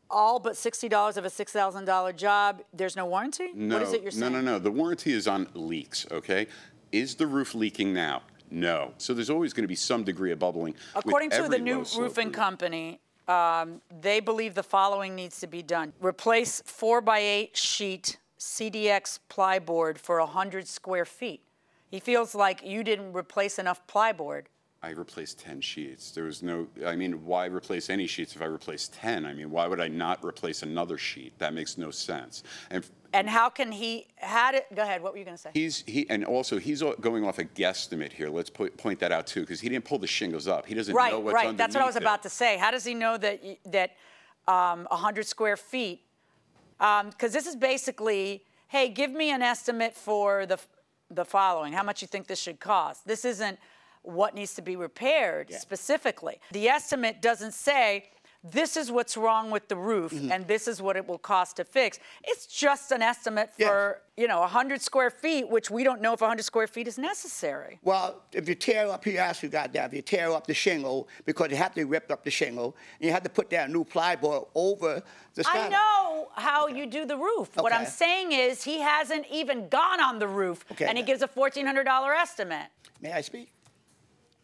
all 0.10 0.40
but 0.40 0.56
sixty 0.58 0.90
dollars 0.90 1.18
of 1.18 1.26
a 1.26 1.30
six 1.30 1.52
thousand 1.52 1.86
dollar 1.86 2.14
job, 2.14 2.62
there's 2.74 2.96
no 2.96 3.06
warranty? 3.06 3.50
No, 3.54 3.76
What 3.76 3.84
is 3.88 3.94
it 3.94 4.02
you're 4.02 4.12
saying? 4.12 4.34
no, 4.34 4.42
no, 4.42 4.54
no. 4.54 4.60
The 4.60 4.72
warranty 4.72 5.14
is 5.14 5.28
on 5.28 5.48
leaks, 5.54 6.06
okay? 6.12 6.48
Is 6.92 7.16
the 7.16 7.28
roof 7.28 7.54
leaking 7.54 7.94
now? 7.94 8.24
No. 8.50 8.94
So 8.98 9.14
there's 9.14 9.30
always 9.30 9.54
going 9.54 9.64
to 9.64 9.68
be 9.68 9.76
some 9.76 10.04
degree 10.04 10.32
of 10.32 10.40
bubbling. 10.40 10.76
According 10.96 11.32
to 11.32 11.48
the 11.50 11.60
new 11.60 11.84
roofing 11.98 12.28
roof. 12.28 12.36
company, 12.36 13.00
um, 13.28 13.82
they 14.02 14.20
believe 14.20 14.54
the 14.56 14.64
following 14.64 15.16
needs 15.16 15.40
to 15.42 15.48
be 15.48 15.62
done: 15.62 15.94
replace 16.00 16.62
four 16.66 17.02
by 17.02 17.20
eight 17.20 17.58
sheet 17.58 18.18
CDX 18.40 19.20
plyboard 19.30 19.98
for 19.98 20.20
hundred 20.26 20.68
square 20.68 21.06
feet. 21.06 21.42
He 21.90 22.00
feels 22.00 22.36
like 22.36 22.66
you 22.66 22.84
didn't 22.84 23.14
replace 23.14 23.60
enough 23.60 23.86
plyboard. 23.88 24.44
I 24.84 24.92
replaced 24.92 25.40
10 25.40 25.62
sheets. 25.62 26.12
There 26.12 26.26
was 26.26 26.44
no, 26.44 26.68
I 26.86 26.96
mean, 26.96 27.26
why 27.26 27.46
replace 27.46 27.90
any 27.90 28.06
sheets 28.06 28.36
if 28.36 28.42
I 28.42 28.46
replaced 28.46 28.94
10? 28.94 29.26
I 29.26 29.34
mean, 29.34 29.50
why 29.50 29.66
would 29.66 29.82
I 29.82 29.88
not 29.88 30.24
replace 30.24 30.62
another 30.62 31.00
sheet? 31.00 31.38
That 31.40 31.54
makes 31.54 31.78
no 31.80 31.90
sense. 31.90 32.44
And 32.70 32.84
f- 32.84 32.92
And 33.12 33.28
how 33.28 33.50
can 33.50 33.72
he 33.72 34.06
had 34.18 34.54
it? 34.54 34.68
Go 34.76 34.84
ahead. 34.84 35.02
What 35.02 35.14
were 35.14 35.20
you 35.20 35.26
going 35.26 35.36
to 35.36 35.42
say? 35.42 35.50
he's, 35.54 35.84
he, 35.88 36.08
and 36.12 36.24
also 36.24 36.60
he's 36.60 36.84
o- 36.84 36.96
going 37.02 37.26
off 37.26 37.40
a 37.40 37.46
guesstimate 37.46 38.14
here. 38.14 38.30
Let's 38.30 38.52
po- 38.52 38.70
point 38.70 39.00
that 39.00 39.12
out 39.12 39.26
too, 39.26 39.42
because 39.42 39.60
he 39.60 39.68
didn't 39.68 39.86
pull 39.86 39.98
the 39.98 40.08
shingles 40.08 40.48
up. 40.48 40.68
He 40.68 40.76
doesn't 40.76 40.94
right, 40.94 41.12
know 41.12 41.20
what's 41.22 41.34
right. 41.34 41.42
Right, 41.42 41.48
right. 41.50 41.58
That's 41.58 41.74
what 41.76 41.84
I 41.84 41.88
was 41.88 41.96
about 41.96 42.22
to 42.24 42.30
say. 42.30 42.58
How 42.58 42.70
does 42.70 42.86
he 42.86 42.94
know 42.94 43.18
that 43.18 43.44
y- 43.44 43.58
that 43.66 43.92
um, 44.48 44.86
100 44.92 45.26
square 45.26 45.58
feet? 45.58 46.02
Because 46.78 47.34
this 47.34 47.48
is 47.48 47.56
basically, 47.56 48.44
hey, 48.68 48.90
give 48.90 49.10
me 49.12 49.32
an 49.32 49.42
estimate 49.42 49.96
for 49.96 50.46
the 50.46 50.54
f- 50.54 50.68
the 51.10 51.26
following. 51.26 51.74
How 51.74 51.82
much 51.84 52.04
you 52.04 52.08
think 52.08 52.28
this 52.28 52.40
should 52.40 52.60
cost? 52.60 53.08
This 53.08 53.26
isn't 53.26 53.58
what 54.08 54.34
needs 54.36 54.54
to 54.56 54.62
be 54.62 54.76
repaired 54.76 55.52
specifically. 55.54 56.40
The 56.52 56.68
estimate 56.70 57.22
doesn't 57.22 57.54
say. 57.54 58.10
This 58.44 58.78
is 58.78 58.92
what's 58.92 59.18
wrong 59.18 59.50
with 59.52 59.68
the 59.68 59.76
roof, 59.76 60.14
Mm-hmm. 60.14 60.32
and 60.32 60.48
this 60.48 60.68
is 60.70 60.80
what 60.82 60.96
it 60.96 61.06
will 61.08 61.18
cost 61.18 61.58
to 61.58 61.66
fix. 61.66 62.00
It's 62.24 62.46
just 62.46 62.92
an 62.92 63.02
estimate 63.02 63.50
Yes. 63.58 63.68
for, 63.68 64.02
you 64.16 64.28
know, 64.28 64.40
100 64.42 64.80
square 64.82 65.10
feet, 65.10 65.50
which 65.50 65.70
we 65.72 65.84
don't 65.84 66.02
know 66.02 66.14
if 66.14 66.22
100 66.22 66.44
square 66.44 66.68
feet 66.68 66.88
is 66.88 66.98
necessary. 67.00 67.80
Well, 67.84 68.22
if 68.32 68.48
you 68.48 68.56
tear 68.56 68.88
up, 68.90 69.04
he 69.04 69.18
asked 69.18 69.42
you 69.44 69.50
got 69.50 69.74
that. 69.74 69.88
If 69.88 69.94
you 69.96 70.02
tear 70.04 70.32
up 70.32 70.46
the 70.48 70.54
shingle, 70.54 71.10
because 71.26 71.50
you 71.50 71.58
have 71.58 71.74
to 71.74 71.84
rip 71.86 72.10
up 72.12 72.24
the 72.24 72.32
shingle, 72.32 72.78
you 73.02 73.12
have 73.12 73.24
to 73.24 73.30
put 73.30 73.50
that 73.50 73.70
new 73.72 73.84
plywood 73.84 74.44
over 74.56 75.02
the 75.34 75.44
I 75.48 75.68
know 75.68 76.30
how 76.36 76.68
you 76.68 76.86
do 76.86 77.06
the 77.06 77.18
roof. 77.18 77.50
What 77.58 77.74
I'm 77.74 77.88
saying 77.88 78.32
is 78.32 78.64
he 78.64 78.80
hasn't 78.80 79.26
even 79.32 79.68
gone 79.68 80.00
on 80.00 80.20
the 80.20 80.28
roof, 80.28 80.64
Okay. 80.72 80.86
and 80.86 80.98
he 80.98 81.04
gives 81.04 81.22
a 81.24 81.28
$1,400 81.28 82.16
estimate. 82.16 82.68
May 83.02 83.12
I 83.12 83.22
speak? 83.22 83.52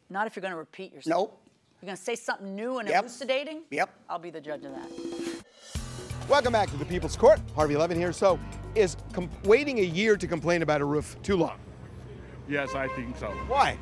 Not 0.10 0.28
if 0.28 0.36
you're 0.36 0.42
going 0.42 0.52
to 0.54 0.58
repeat 0.58 0.94
yourself. 0.94 1.30
Nope. 1.30 1.40
You're 1.82 1.88
going 1.88 1.98
to 1.98 2.04
say 2.04 2.16
something 2.16 2.56
new 2.56 2.78
and 2.80 2.88
Yep. 2.88 3.04
elucidating? 3.04 3.62
Yep. 3.72 3.90
I'll 4.10 4.20
be 4.20 4.30
the 4.30 4.40
judge 4.42 4.64
of 4.64 4.72
that. 4.72 4.90
Welcome 6.30 6.54
back 6.54 6.70
to 6.72 6.78
the 6.78 6.86
People's 6.86 7.18
Court. 7.18 7.40
Harvey 7.56 7.76
Levin 7.76 7.98
here. 7.98 8.14
So, 8.14 8.40
is 8.76 8.96
com- 9.12 9.30
waiting 9.44 9.80
a 9.80 9.84
year 9.84 10.16
to 10.16 10.26
complain 10.28 10.62
about 10.62 10.80
a 10.82 10.86
roof 10.86 11.18
too 11.24 11.36
long? 11.36 11.60
Yes, 12.48 12.74
I 12.76 12.88
think 12.90 13.18
so. 13.18 13.28
Why? 13.48 13.78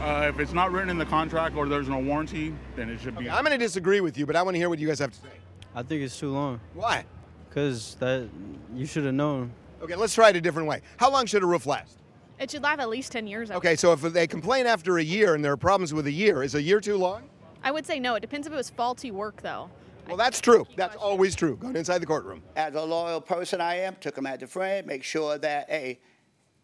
Uh, 0.00 0.26
if 0.28 0.40
it's 0.40 0.52
not 0.52 0.72
written 0.72 0.90
in 0.90 0.98
the 0.98 1.06
contract 1.06 1.54
or 1.56 1.68
there's 1.68 1.88
no 1.88 1.98
warranty, 2.00 2.52
then 2.74 2.90
it 2.90 3.00
should 3.00 3.16
be. 3.16 3.30
I'm 3.30 3.44
going 3.44 3.56
to 3.56 3.64
disagree 3.64 4.00
with 4.00 4.18
you, 4.18 4.26
but 4.26 4.34
I 4.34 4.42
want 4.42 4.54
to 4.56 4.58
hear 4.58 4.68
what 4.68 4.80
you 4.80 4.88
guys 4.88 4.98
have 4.98 5.12
to 5.12 5.18
say. 5.20 5.28
I 5.74 5.82
think 5.84 6.02
it's 6.02 6.18
too 6.18 6.32
long. 6.32 6.60
Why? 6.74 7.04
Cause 7.50 7.96
that 8.00 8.28
you 8.74 8.86
should 8.86 9.04
have 9.04 9.14
known. 9.14 9.52
Okay, 9.82 9.94
let's 9.94 10.14
try 10.14 10.30
it 10.30 10.36
a 10.36 10.40
different 10.40 10.66
way. 10.66 10.80
How 10.96 11.10
long 11.10 11.26
should 11.26 11.42
a 11.42 11.46
roof 11.46 11.66
last? 11.66 11.98
It 12.42 12.50
should 12.50 12.64
last 12.64 12.80
at 12.80 12.88
least 12.88 13.12
10 13.12 13.28
years. 13.28 13.52
I 13.52 13.54
Okay, 13.54 13.76
so 13.76 13.92
if 13.92 14.00
they 14.00 14.26
complain 14.26 14.66
after 14.66 14.98
a 14.98 15.02
year 15.02 15.36
and 15.36 15.44
there 15.44 15.52
are 15.52 15.56
problems 15.56 15.94
with 15.94 16.08
a 16.08 16.10
year, 16.10 16.42
is 16.42 16.56
a 16.56 16.60
year 16.60 16.80
too 16.80 16.96
long? 16.96 17.22
I 17.62 17.70
would 17.70 17.86
say 17.86 18.00
no. 18.00 18.16
It 18.16 18.20
depends 18.20 18.48
if 18.48 18.52
it 18.52 18.56
was 18.56 18.68
faulty 18.68 19.12
work, 19.12 19.40
though. 19.42 19.70
Well, 20.08 20.16
that's 20.16 20.40
true. 20.40 20.66
That's 20.74 20.96
always 20.96 21.36
true. 21.36 21.56
Going 21.56 21.76
inside 21.76 21.98
the 21.98 22.06
courtroom. 22.06 22.42
As 22.56 22.74
a 22.74 22.82
loyal 22.82 23.20
person 23.20 23.60
I 23.60 23.76
am, 23.76 23.94
took 24.00 24.18
him 24.18 24.26
as 24.26 24.42
a 24.42 24.48
friend, 24.48 24.84
make 24.88 25.04
sure 25.04 25.38
that, 25.38 25.70
hey, 25.70 26.00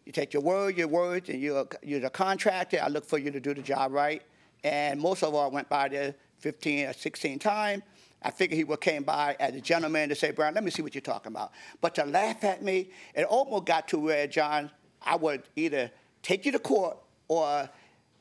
you 0.05 0.11
take 0.11 0.33
your 0.33 0.41
word, 0.41 0.77
your 0.77 0.89
words, 0.89 1.29
and 1.29 1.41
you're, 1.41 1.65
you're 1.81 2.01
the 2.01 2.09
contractor. 2.09 2.81
I 2.83 2.89
look 2.89 3.05
for 3.05 3.17
you 3.17 3.31
to 3.31 3.39
do 3.39 3.53
the 3.53 3.61
job 3.61 3.93
right. 3.93 4.21
And 4.65 4.99
most 4.99 5.23
of 5.23 5.33
all 5.33 5.49
I 5.49 5.53
went 5.53 5.69
by 5.69 5.87
there 5.87 6.13
15 6.39 6.87
or 6.87 6.93
16 6.93 7.39
times. 7.39 7.83
I 8.21 8.31
figured 8.31 8.57
he 8.57 8.65
would 8.65 8.81
came 8.81 9.03
by 9.03 9.37
as 9.39 9.55
a 9.55 9.61
gentleman 9.61 10.09
to 10.09 10.15
say, 10.15 10.31
Brown, 10.31 10.53
let 10.55 10.65
me 10.65 10.71
see 10.71 10.81
what 10.81 10.93
you're 10.93 11.01
talking 11.01 11.31
about. 11.31 11.53
But 11.79 11.95
to 11.95 12.05
laugh 12.05 12.43
at 12.43 12.61
me, 12.61 12.91
it 13.15 13.23
almost 13.23 13.63
got 13.63 13.87
to 13.89 13.97
where, 13.97 14.27
John, 14.27 14.69
I 15.01 15.15
would 15.15 15.43
either 15.55 15.91
take 16.21 16.45
you 16.45 16.51
to 16.51 16.59
court 16.59 16.97
or 17.27 17.69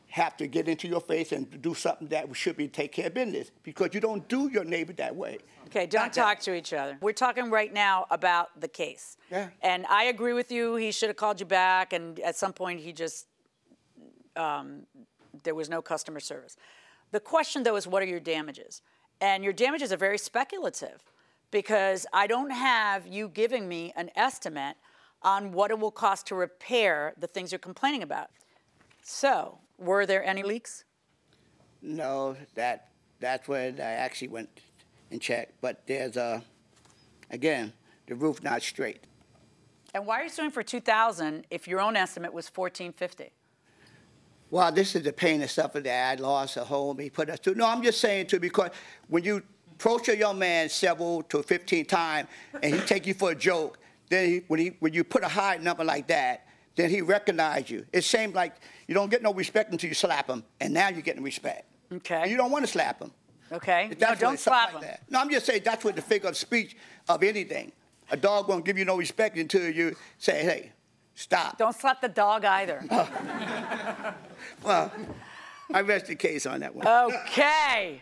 have 0.09 0.37
to 0.39 0.47
get 0.47 0.69
into 0.69 0.89
your 0.89 1.01
face 1.01 1.33
and 1.33 1.61
do 1.61 1.75
something 1.75 2.09
that 2.09 2.35
should 2.35 2.57
be 2.57 2.67
take 2.67 2.93
care 2.93 3.09
of 3.09 3.15
business 3.15 3.51
because 3.63 3.91
you 3.93 4.01
don't 4.01 4.27
do 4.29 4.49
your 4.51 4.65
neighbor 4.65 4.93
that 4.95 5.15
way. 5.15 5.39
Okay, 5.67 5.87
don't 5.87 6.05
Not 6.05 6.13
that- 6.15 6.21
talk 6.23 6.41
to 6.41 6.55
each 6.55 6.73
other. 6.73 6.97
We're 7.01 7.13
talking 7.13 7.51
right 7.51 7.73
now 7.73 8.07
about 8.11 8.59
the 8.59 8.69
case. 8.69 9.19
Yeah. 9.31 9.49
And 9.61 9.85
I 9.87 10.05
agree 10.05 10.33
with 10.33 10.51
you. 10.51 10.77
He 10.77 10.93
should 10.93 11.11
have 11.11 11.17
called 11.17 11.41
you 11.41 11.47
back, 11.47 11.93
and 11.93 12.19
at 12.21 12.37
some 12.37 12.55
point 12.55 12.81
he 12.81 12.93
just 12.93 13.27
um, 14.37 14.87
there 15.45 15.55
was 15.55 15.69
no 15.69 15.83
customer 15.83 16.21
service. 16.21 16.57
The 17.11 17.21
question 17.21 17.63
though 17.63 17.77
is, 17.77 17.87
what 17.87 18.03
are 18.03 18.07
your 18.07 18.21
damages? 18.21 18.83
And 19.21 19.43
your 19.43 19.53
damages 19.53 19.93
are 19.93 19.97
very 19.97 20.19
speculative 20.19 21.03
because 21.51 22.07
I 22.13 22.27
don't 22.27 22.51
have 22.51 23.07
you 23.07 23.29
giving 23.29 23.69
me 23.69 23.93
an 23.97 24.11
estimate 24.15 24.77
on 25.23 25.53
what 25.53 25.71
it 25.71 25.79
will 25.79 25.91
cost 25.91 26.27
to 26.29 26.35
repair 26.35 27.15
the 27.19 27.27
things 27.27 27.53
you're 27.53 27.59
complaining 27.59 28.03
about. 28.03 28.31
So, 29.03 29.59
were 29.79 30.07
there 30.07 30.25
any 30.25 30.43
leaks? 30.43 30.85
No, 31.83 32.37
that 32.55 32.89
that's 33.21 33.49
when 33.49 33.81
I 33.81 33.93
actually 33.93 34.29
went 34.29 34.49
and 35.11 35.21
checked. 35.21 35.61
But 35.61 35.83
there's 35.87 36.17
a, 36.17 36.43
again, 37.31 37.73
the 38.07 38.15
roof 38.15 38.43
not 38.43 38.63
straight. 38.63 39.05
And 39.95 40.07
why 40.07 40.21
are 40.21 40.25
you 40.25 40.29
suing 40.29 40.51
for 40.51 40.63
2,000 40.63 41.47
if 41.51 41.67
your 41.67 41.81
own 41.81 41.97
estimate 41.97 42.33
was 42.33 42.47
1450? 42.47 43.33
Well, 44.51 44.73
this 44.73 44.95
is 44.97 45.03
the 45.03 45.13
pain 45.13 45.41
and 45.41 45.51
suffering 45.51 45.85
that 45.85 46.19
I 46.19 46.23
lost 46.23 46.57
a 46.57 46.65
home. 46.65 46.99
He 46.99 47.11
put 47.11 47.29
us 47.29 47.39
through. 47.39 47.57
No, 47.57 47.67
I'm 47.67 47.83
just 47.83 48.01
saying 48.01 48.27
to 48.29 48.41
because 48.41 48.71
when 49.09 49.25
you 49.25 49.43
approach 49.73 50.09
a 50.09 50.17
young 50.17 50.39
man 50.39 50.69
several 50.69 51.23
to 51.25 51.43
15 51.43 51.85
times 51.85 52.29
and 52.63 52.75
he 52.75 52.81
take 52.81 53.07
you 53.07 53.15
for 53.15 53.33
a 53.33 53.35
joke, 53.35 53.79
then 54.09 54.29
he, 54.29 54.43
when 54.49 54.61
he 54.61 54.77
when 54.81 54.93
you 54.93 55.05
put 55.05 55.23
a 55.23 55.29
high 55.29 55.57
number 55.59 55.85
like 55.85 56.09
that, 56.09 56.47
then 56.77 56.91
he 56.91 57.01
recognize 57.03 57.71
you. 57.71 57.85
It 57.93 58.05
seems 58.05 58.35
like 58.35 58.55
you 58.87 58.95
don't 58.95 59.11
get 59.11 59.23
no 59.23 59.33
respect 59.33 59.73
until 59.73 59.89
you 59.89 59.95
slap 59.95 60.29
him, 60.29 60.45
and 60.61 60.73
now 60.73 60.89
you're 60.89 61.03
getting 61.03 61.23
respect. 61.23 61.65
Okay. 61.93 62.23
And 62.23 62.31
you 62.31 62.37
don't 62.37 62.51
want 62.51 62.65
to 62.65 62.71
slap 62.71 63.01
him. 63.01 63.13
Okay? 63.51 63.91
No, 64.01 64.09
what 64.09 64.19
don't 64.19 64.39
slap 64.39 64.75
like 64.75 64.83
him. 64.83 64.89
that. 64.91 65.03
No, 65.11 65.21
I'm 65.21 65.31
just 65.31 65.47
saying 65.47 65.63
that's 65.65 65.85
what 65.85 65.97
the 65.97 66.03
figure 66.03 66.29
of 66.29 66.37
speech 66.37 66.77
of 67.09 67.23
anything. 67.23 67.73
A 68.11 68.17
dog 68.17 68.49
won't 68.49 68.65
give 68.65 68.79
you 68.79 68.85
no 68.85 68.97
respect 68.97 69.37
until 69.37 69.69
you 69.69 69.97
say, 70.19 70.43
hey, 70.43 70.73
stop. 71.15 71.59
Don't 71.59 71.75
slap 71.75 72.01
the 72.01 72.09
dog 72.09 72.45
either. 72.45 72.85
Well, 74.63 74.93
I 75.73 75.81
rest 75.81 76.07
the 76.07 76.15
case 76.15 76.47
on 76.47 76.61
that 76.61 76.75
one. 76.75 76.87
Okay. 76.87 78.01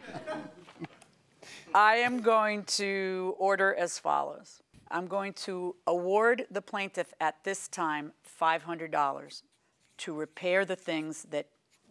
I 1.74 1.96
am 1.96 2.20
going 2.20 2.64
to 2.64 3.34
order 3.38 3.74
as 3.74 3.98
follows. 3.98 4.62
I'm 4.90 5.06
going 5.06 5.32
to 5.34 5.74
award 5.86 6.46
the 6.50 6.62
plaintiff 6.62 7.12
at 7.20 7.42
this 7.44 7.68
time 7.68 8.12
$500 8.40 9.42
to 9.98 10.14
repair 10.14 10.64
the 10.64 10.76
things 10.76 11.24
that 11.30 11.46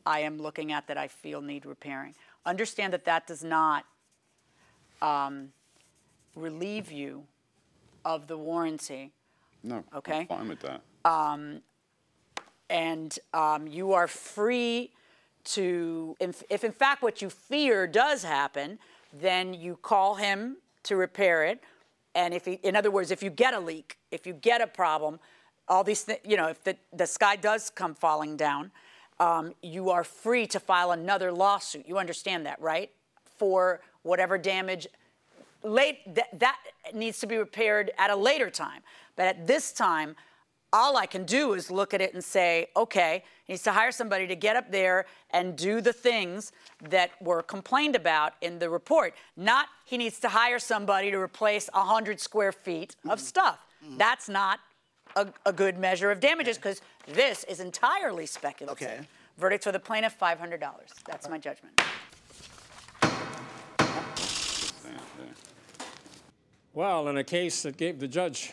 I 0.06 0.20
am 0.20 0.38
looking 0.38 0.72
at 0.72 0.88
that 0.88 0.98
I 0.98 1.08
feel 1.08 1.42
need 1.42 1.66
repairing. 1.66 2.16
Understand 2.46 2.94
that 2.94 3.06
that 3.06 3.28
does 3.28 3.44
not 3.44 3.86
um, 5.02 5.50
relieve 6.36 6.92
you 6.92 7.24
of 8.06 8.28
the 8.28 8.38
warranty, 8.38 9.12
No, 9.64 9.84
Okay. 9.96 10.20
I'm 10.22 10.28
fine 10.28 10.48
with 10.48 10.60
that. 10.62 10.82
and 12.70 13.20
um, 13.34 13.68
you 13.68 13.94
are 13.94 14.08
free 14.08 14.92
to, 15.46 16.16
if, 16.20 16.44
if 16.50 16.64
in 16.64 16.72
fact 16.72 17.02
what 17.02 17.22
you 17.22 17.30
fear 17.30 17.88
does 17.88 18.24
happen, 18.24 18.80
then 19.14 19.54
you 19.54 19.78
call 19.82 20.16
him 20.16 20.58
to 20.84 20.96
repair 20.96 21.44
it. 21.44 21.64
And 22.16 22.34
if 22.34 22.46
he, 22.46 22.54
in 22.64 22.76
other 22.76 22.90
words, 22.90 23.12
if 23.12 23.22
you 23.22 23.30
get 23.30 23.54
a 23.54 23.60
leak, 23.60 23.98
if 24.10 24.26
you 24.26 24.34
get 24.34 24.62
a 24.62 24.68
problem, 24.68 25.20
all 25.68 25.84
these 25.84 26.04
things, 26.04 26.20
you 26.24 26.38
know, 26.38 26.48
if 26.48 26.64
the, 26.64 26.78
the 26.94 27.06
sky 27.06 27.36
does 27.36 27.70
come 27.70 27.94
falling 27.94 28.38
down, 28.38 28.72
um, 29.20 29.54
you 29.62 29.90
are 29.90 30.04
free 30.04 30.48
to 30.48 30.60
file 30.60 30.92
another 30.92 31.32
lawsuit. 31.32 31.88
You 31.88 31.98
understand 31.98 32.46
that, 32.46 32.60
right? 32.62 32.90
For 33.38 33.82
whatever 34.04 34.38
damage 34.38 34.88
late 35.64 36.16
that, 36.16 36.40
that 36.40 36.58
needs 36.94 37.20
to 37.20 37.28
be 37.28 37.38
repaired 37.38 37.92
at 37.98 38.10
a 38.10 38.16
later 38.16 38.50
time. 38.50 38.82
But 39.16 39.28
at 39.28 39.48
this 39.48 39.72
time, 39.72 40.16
all 40.76 40.98
I 40.98 41.06
can 41.06 41.24
do 41.24 41.54
is 41.54 41.72
look 41.72 41.94
at 41.94 42.02
it 42.02 42.14
and 42.14 42.22
say, 42.22 42.68
okay, 42.76 43.24
he 43.46 43.54
needs 43.54 43.64
to 43.64 43.72
hire 43.72 43.94
somebody 43.94 44.28
to 44.28 44.36
get 44.36 44.58
up 44.58 44.70
there 44.72 45.06
and 45.32 45.56
do 45.56 45.80
the 45.80 45.94
things 45.94 46.52
that 46.90 47.12
were 47.22 47.42
complained 47.42 47.96
about 47.96 48.34
in 48.42 48.60
the 48.60 48.70
report. 48.70 49.14
Not 49.38 49.68
he 49.86 49.98
needs 49.98 50.20
to 50.20 50.28
hire 50.28 50.60
somebody 50.60 51.12
to 51.12 51.18
replace 51.18 51.70
100 51.72 52.20
square 52.20 52.52
feet 52.52 52.98
of 53.08 53.22
stuff. 53.22 53.60
That's 53.98 54.28
not 54.28 54.60
a, 55.16 55.28
a 55.46 55.54
good 55.54 55.78
measure 55.78 56.12
of 56.12 56.20
damages 56.20 56.58
because 56.58 56.82
this 57.08 57.46
is 57.46 57.62
entirely 57.62 58.26
speculative. 58.26 58.86
Okay. 58.86 59.00
Verdict 59.38 59.64
for 59.64 59.72
the 59.72 59.80
plaintiff, 59.80 60.20
$500. 60.20 60.60
That's 61.06 61.30
my 61.30 61.38
judgment. 61.38 61.82
Well, 66.74 67.08
in 67.08 67.16
a 67.16 67.24
case 67.24 67.64
that 67.64 67.78
gave 67.78 68.00
the 68.00 68.08
judge 68.10 68.52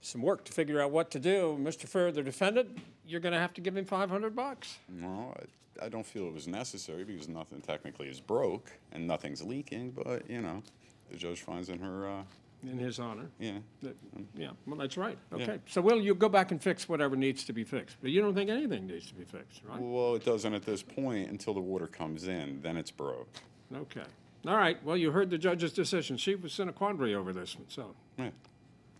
some 0.00 0.22
work 0.22 0.44
to 0.44 0.52
figure 0.52 0.80
out 0.80 0.90
what 0.90 1.10
to 1.12 1.18
do, 1.18 1.58
Mr. 1.60 1.86
Fair, 1.88 2.10
the 2.12 2.22
defendant, 2.22 2.78
you're 3.06 3.20
going 3.20 3.32
to 3.34 3.38
have 3.38 3.52
to 3.54 3.60
give 3.60 3.76
him 3.76 3.84
500 3.84 4.34
bucks. 4.34 4.78
No, 4.88 5.34
I, 5.80 5.86
I 5.86 5.88
don't 5.88 6.06
feel 6.06 6.26
it 6.26 6.34
was 6.34 6.48
necessary 6.48 7.04
because 7.04 7.28
nothing 7.28 7.60
technically 7.60 8.08
is 8.08 8.20
broke 8.20 8.70
and 8.92 9.06
nothing's 9.06 9.42
leaking. 9.42 9.90
But 9.90 10.28
you 10.30 10.40
know, 10.40 10.62
the 11.10 11.16
judge 11.16 11.42
finds 11.42 11.68
in 11.68 11.78
her, 11.80 12.08
uh, 12.08 12.22
In 12.62 12.78
his 12.78 12.98
honor. 12.98 13.28
yeah. 13.38 13.58
That- 13.82 13.96
Yeah, 14.36 14.50
well, 14.66 14.76
that's 14.76 14.96
right. 14.96 15.18
Yeah. 15.36 15.42
Okay. 15.42 15.58
So, 15.66 15.80
Will, 15.80 16.00
you 16.00 16.14
go 16.14 16.28
back 16.28 16.50
and 16.50 16.62
fix 16.62 16.88
whatever 16.88 17.16
needs 17.16 17.44
to 17.44 17.52
be 17.52 17.64
fixed. 17.64 17.96
But 18.00 18.10
you 18.10 18.20
don't 18.22 18.34
think 18.34 18.48
anything 18.50 18.86
needs 18.86 19.06
to 19.08 19.14
be 19.14 19.24
fixed, 19.24 19.62
right? 19.64 19.80
Well, 19.80 20.14
it 20.14 20.24
doesn't 20.24 20.54
at 20.54 20.62
this 20.62 20.82
point 20.82 21.30
until 21.30 21.52
the 21.54 21.60
water 21.60 21.86
comes 21.86 22.26
in. 22.26 22.60
Then 22.62 22.76
it's 22.76 22.90
broke. 22.90 23.28
Okay. 23.74 24.04
All 24.46 24.56
right. 24.56 24.82
Well, 24.84 24.96
you 24.96 25.10
heard 25.10 25.28
the 25.30 25.36
judge's 25.38 25.72
decision. 25.72 26.16
She 26.16 26.34
was 26.34 26.58
in 26.58 26.68
a 26.68 26.72
quandary 26.72 27.14
over 27.14 27.32
this 27.34 27.54
one, 27.56 27.66
so 27.68 27.94
Yeah. 28.18 28.30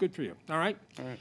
Good 0.00 0.14
for 0.14 0.22
you. 0.22 0.34
All 0.48 0.56
right. 0.58 0.76
All 0.98 1.04
right. 1.04 1.18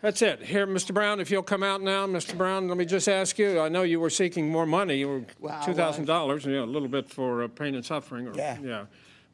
That's 0.00 0.22
it. 0.22 0.40
Here, 0.40 0.64
Mr. 0.66 0.94
Brown, 0.94 1.18
if 1.18 1.28
you'll 1.28 1.42
come 1.42 1.64
out 1.64 1.82
now, 1.82 2.06
Mr. 2.06 2.38
Brown, 2.38 2.68
let 2.68 2.76
me 2.78 2.84
just 2.84 3.08
ask 3.08 3.36
you. 3.36 3.60
I 3.60 3.68
know 3.68 3.82
you 3.82 3.98
were 3.98 4.10
seeking 4.10 4.48
more 4.48 4.64
money. 4.64 4.94
You 4.94 5.08
were 5.08 5.22
Well, 5.40 5.60
I 5.60 5.66
two 5.66 5.74
thousand 5.74 6.04
dollars, 6.04 6.46
yeah, 6.46 6.60
a 6.60 6.64
little 6.64 6.86
bit 6.86 7.10
for 7.10 7.42
uh, 7.42 7.48
pain 7.48 7.74
and 7.74 7.84
suffering. 7.84 8.28
Or, 8.28 8.34
Yeah. 8.34 8.56
Yeah. 8.62 8.84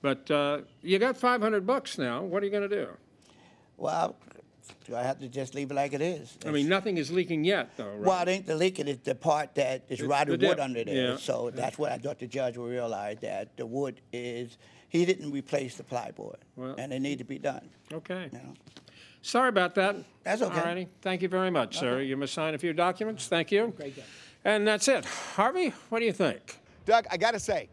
But 0.01 0.31
uh, 0.31 0.63
you 0.83 0.99
got 0.99 1.19
five 1.19 1.43
hundred 1.43 1.67
bucks 1.67 1.99
now. 1.99 2.23
What 2.23 2.43
are 2.43 2.47
you 2.47 2.53
going 2.53 2.69
to 2.69 2.75
do? 2.75 2.89
Well, 3.77 4.17
do 4.87 4.97
I 4.97 5.03
have 5.03 5.19
to 5.21 5.29
just 5.29 5.55
leave 5.55 5.71
it 5.71 5.75
like 5.75 5.93
it 5.93 6.01
is? 6.01 6.39
I 6.47 6.51
mean, 6.51 6.67
nothing 6.69 6.97
is 6.97 7.11
leaking 7.11 7.45
yet, 7.45 7.77
though, 7.77 7.89
right? 7.91 8.01
Well, 8.01 8.23
it 8.23 8.29
ain't 8.29 8.47
the 8.47 8.57
leaking, 8.57 8.89
it's 8.89 9.03
the 9.05 9.15
part 9.15 9.55
that 9.57 9.85
is 9.91 10.01
It's 10.01 10.09
rotted 10.09 10.41
wood 10.41 10.41
dip, 10.41 10.61
under 10.61 10.83
there. 10.85 11.11
yeah. 11.11 11.17
So 11.17 11.51
that's 11.51 11.77
what 11.77 11.93
I 11.93 11.99
thought 11.99 12.19
the 12.19 12.27
judge 12.27 12.57
would 12.57 12.71
realize, 12.71 13.19
that 13.21 13.57
the 13.57 13.67
wood 13.67 14.01
is, 14.13 14.57
he 14.95 15.05
didn't 15.05 15.33
replace 15.33 15.75
the 15.75 15.83
plywood. 15.83 16.37
Well- 16.55 16.77
And 16.79 16.93
it 16.93 17.01
need 17.01 17.19
to 17.19 17.25
be 17.25 17.37
done, 17.37 17.69
Okay. 17.93 18.29
you 18.33 18.39
know? 18.39 18.55
Sorry 19.23 19.49
about 19.49 19.75
that. 19.75 19.97
That's 20.23 20.41
okay. 20.41 20.57
All 20.57 20.65
righty. 20.65 20.87
Thank 21.03 21.21
you 21.21 21.29
very 21.29 21.51
much, 21.51 21.79
sir. 21.79 22.01
You 22.01 22.17
must 22.17 22.33
sign 22.33 22.55
a 22.55 22.59
few 22.59 22.73
documents. 22.73 23.27
Thank 23.27 23.51
you. 23.51 23.73
Great. 23.77 23.95
And 24.45 24.65
that's 24.69 24.87
it. 24.87 25.05
Harvey, 25.05 25.71
what 25.89 25.99
do 25.99 26.05
you 26.05 26.13
think? 26.13 26.61
Doug, 26.85 27.07
I 27.11 27.17
got 27.17 27.33
to 27.33 27.41
say, 27.41 27.69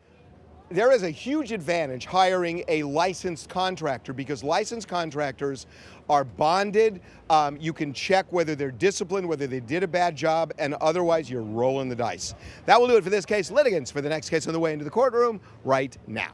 there 0.72 0.92
is 0.92 1.04
a 1.04 1.12
huge 1.12 1.52
advantage 1.52 2.06
hiring 2.06 2.64
a 2.68 2.82
licensed 2.82 3.50
contractor 3.50 4.14
because 4.14 4.44
licensed 4.44 4.88
contractors 4.88 5.68
are 6.10 6.24
bonded. 6.24 7.02
Um, 7.30 7.56
you 7.60 7.72
can 7.72 7.94
check 7.94 8.26
whether 8.34 8.56
they're 8.56 8.72
disciplined, 8.72 9.28
whether 9.28 9.46
they 9.46 9.60
did 9.60 9.84
a 9.84 9.88
bad 9.88 10.16
job, 10.16 10.54
and 10.58 10.74
otherwise 10.76 11.30
you're 11.30 11.44
rolling 11.44 11.88
the 11.88 11.96
dice. 11.96 12.34
That 12.66 12.80
will 12.82 12.88
do 12.88 12.98
it 12.98 13.04
for 13.04 13.12
this 13.12 13.28
case. 13.28 13.52
Litigants 13.52 13.92
for 13.92 14.02
the 14.02 14.10
next 14.10 14.30
case 14.30 14.48
on 14.48 14.54
the 14.54 14.60
way 14.60 14.74
into 14.74 14.86
the 14.86 14.92
courtroom 14.92 15.40
right 15.64 15.96
now. 16.08 16.34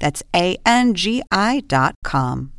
That's 0.00 0.22
A 0.34 0.56
N 0.66 0.94
G 0.94 1.22
I.com. 1.30 2.52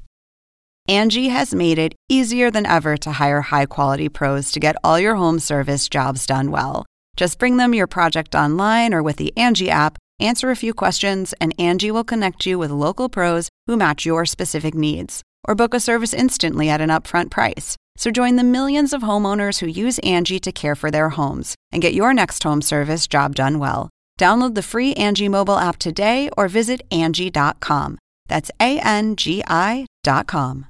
Angie 0.88 1.28
has 1.30 1.54
made 1.54 1.78
it 1.78 1.94
easier 2.10 2.50
than 2.50 2.66
ever 2.66 2.98
to 2.98 3.12
hire 3.14 3.42
high 3.42 3.66
quality 3.66 4.10
pros 4.10 4.52
to 4.52 4.60
get 4.60 4.76
all 4.84 5.00
your 5.00 5.16
home 5.16 5.40
service 5.40 5.88
jobs 5.88 6.26
done 6.26 6.52
well. 6.52 6.86
Just 7.16 7.40
bring 7.40 7.58
them 7.58 7.74
your 7.74 7.88
project 7.88 8.34
online 8.34 8.94
or 8.94 9.04
with 9.04 9.18
the 9.18 9.36
Angie 9.38 9.70
app, 9.70 9.98
answer 10.20 10.50
a 10.50 10.56
few 10.56 10.74
questions, 10.74 11.34
and 11.40 11.54
Angie 11.60 11.92
will 11.92 12.04
connect 12.04 12.46
you 12.46 12.58
with 12.58 12.72
local 12.72 13.10
pros 13.10 13.50
who 13.68 13.78
match 13.78 14.06
your 14.06 14.26
specific 14.26 14.74
needs. 14.74 15.22
Or 15.48 15.56
book 15.56 15.74
a 15.74 15.80
service 15.80 16.14
instantly 16.14 16.70
at 16.70 16.82
an 16.82 16.90
upfront 16.90 17.32
price. 17.32 17.76
So 17.98 18.12
join 18.12 18.36
the 18.36 18.44
millions 18.44 18.94
of 18.94 19.04
homeowners 19.04 19.60
who 19.60 19.82
use 19.82 20.00
Angie 20.00 20.40
to 20.40 20.52
care 20.52 20.76
for 20.76 20.90
their 20.90 21.10
homes 21.10 21.56
and 21.72 21.82
get 21.82 21.94
your 21.94 22.14
next 22.14 22.44
home 22.44 22.62
service 22.62 23.08
job 23.08 23.36
done 23.36 23.60
well. 23.60 23.90
Download 24.22 24.54
the 24.54 24.62
free 24.62 24.94
Angie 24.94 25.30
mobile 25.30 25.58
app 25.58 25.78
today 25.78 26.30
or 26.38 26.48
visit 26.48 26.84
Angie.com. 26.92 27.98
That's 28.28 28.52
A 28.60 28.80
N 28.80 29.16
G 29.16 29.44
I.com. 29.48 30.68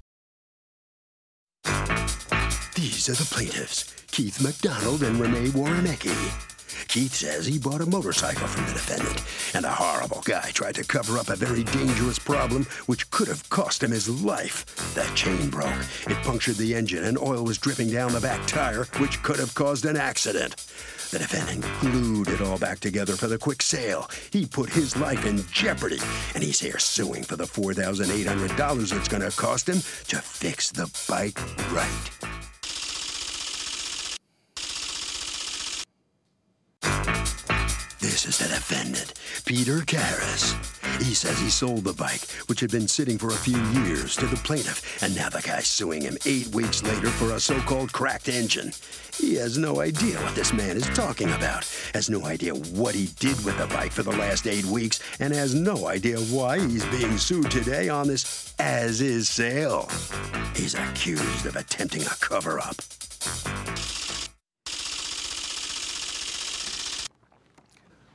These 2.75 3.09
are 3.09 3.19
the 3.21 3.27
plaintiffs 3.29 3.93
Keith 4.09 4.41
McDonald 4.41 5.03
and 5.03 5.19
Renee 5.19 5.49
Warrenecki. 5.49 6.47
Keith 6.87 7.13
says 7.13 7.45
he 7.45 7.59
bought 7.59 7.81
a 7.81 7.85
motorcycle 7.85 8.47
from 8.47 8.65
the 8.67 8.73
defendant, 8.73 9.21
and 9.53 9.65
a 9.65 9.69
horrible 9.69 10.21
guy 10.23 10.51
tried 10.53 10.75
to 10.75 10.83
cover 10.85 11.17
up 11.17 11.29
a 11.29 11.35
very 11.35 11.63
dangerous 11.63 12.19
problem 12.19 12.65
which 12.85 13.09
could 13.11 13.27
have 13.27 13.49
cost 13.49 13.83
him 13.83 13.91
his 13.91 14.09
life. 14.23 14.65
The 14.93 15.03
chain 15.13 15.49
broke. 15.49 15.85
It 16.07 16.23
punctured 16.23 16.55
the 16.55 16.73
engine, 16.73 17.03
and 17.03 17.17
oil 17.17 17.43
was 17.43 17.57
dripping 17.57 17.91
down 17.91 18.13
the 18.13 18.21
back 18.21 18.45
tire, 18.47 18.85
which 18.97 19.21
could 19.23 19.39
have 19.39 19.55
caused 19.55 19.85
an 19.85 19.97
accident. 19.97 20.55
The 21.11 21.19
defendant 21.19 21.65
glued 21.81 22.29
it 22.29 22.39
all 22.39 22.57
back 22.57 22.79
together 22.79 23.17
for 23.17 23.27
the 23.27 23.37
quick 23.37 23.61
sale. 23.61 24.09
He 24.31 24.45
put 24.45 24.69
his 24.69 24.95
life 24.95 25.25
in 25.25 25.43
jeopardy, 25.51 25.99
and 26.35 26.41
he's 26.41 26.61
here 26.61 26.79
suing 26.79 27.23
for 27.23 27.35
the 27.35 27.43
$4,800 27.43 28.97
it's 28.97 29.09
going 29.09 29.21
to 29.21 29.37
cost 29.37 29.67
him 29.67 29.81
to 30.07 30.21
fix 30.21 30.71
the 30.71 30.89
bike 31.09 31.37
right. 31.73 32.50
This 38.01 38.25
is 38.25 38.39
the 38.39 38.47
defendant, 38.47 39.13
Peter 39.45 39.77
Karras. 39.81 40.55
He 41.03 41.13
says 41.13 41.39
he 41.39 41.51
sold 41.51 41.83
the 41.83 41.93
bike, 41.93 42.27
which 42.47 42.59
had 42.59 42.71
been 42.71 42.87
sitting 42.87 43.19
for 43.19 43.27
a 43.27 43.33
few 43.33 43.61
years, 43.83 44.15
to 44.15 44.25
the 44.25 44.37
plaintiff, 44.37 45.03
and 45.03 45.15
now 45.15 45.29
the 45.29 45.39
guy's 45.39 45.67
suing 45.67 46.01
him 46.01 46.17
eight 46.25 46.47
weeks 46.47 46.81
later 46.81 47.09
for 47.09 47.35
a 47.35 47.39
so 47.39 47.59
called 47.59 47.93
cracked 47.93 48.27
engine. 48.27 48.71
He 49.13 49.35
has 49.35 49.59
no 49.59 49.81
idea 49.81 50.17
what 50.17 50.33
this 50.33 50.51
man 50.51 50.77
is 50.77 50.89
talking 50.95 51.31
about, 51.31 51.63
has 51.93 52.09
no 52.09 52.25
idea 52.25 52.55
what 52.55 52.95
he 52.95 53.09
did 53.19 53.45
with 53.45 53.59
the 53.59 53.67
bike 53.67 53.91
for 53.91 54.01
the 54.01 54.17
last 54.17 54.47
eight 54.47 54.65
weeks, 54.65 54.99
and 55.19 55.31
has 55.31 55.53
no 55.53 55.85
idea 55.85 56.17
why 56.17 56.57
he's 56.57 56.85
being 56.85 57.19
sued 57.19 57.51
today 57.51 57.87
on 57.87 58.07
this 58.07 58.55
as 58.57 58.99
is 59.01 59.29
sale. 59.29 59.87
He's 60.55 60.73
accused 60.73 61.45
of 61.45 61.55
attempting 61.55 62.01
a 62.01 62.15
cover 62.19 62.59
up. 62.59 62.77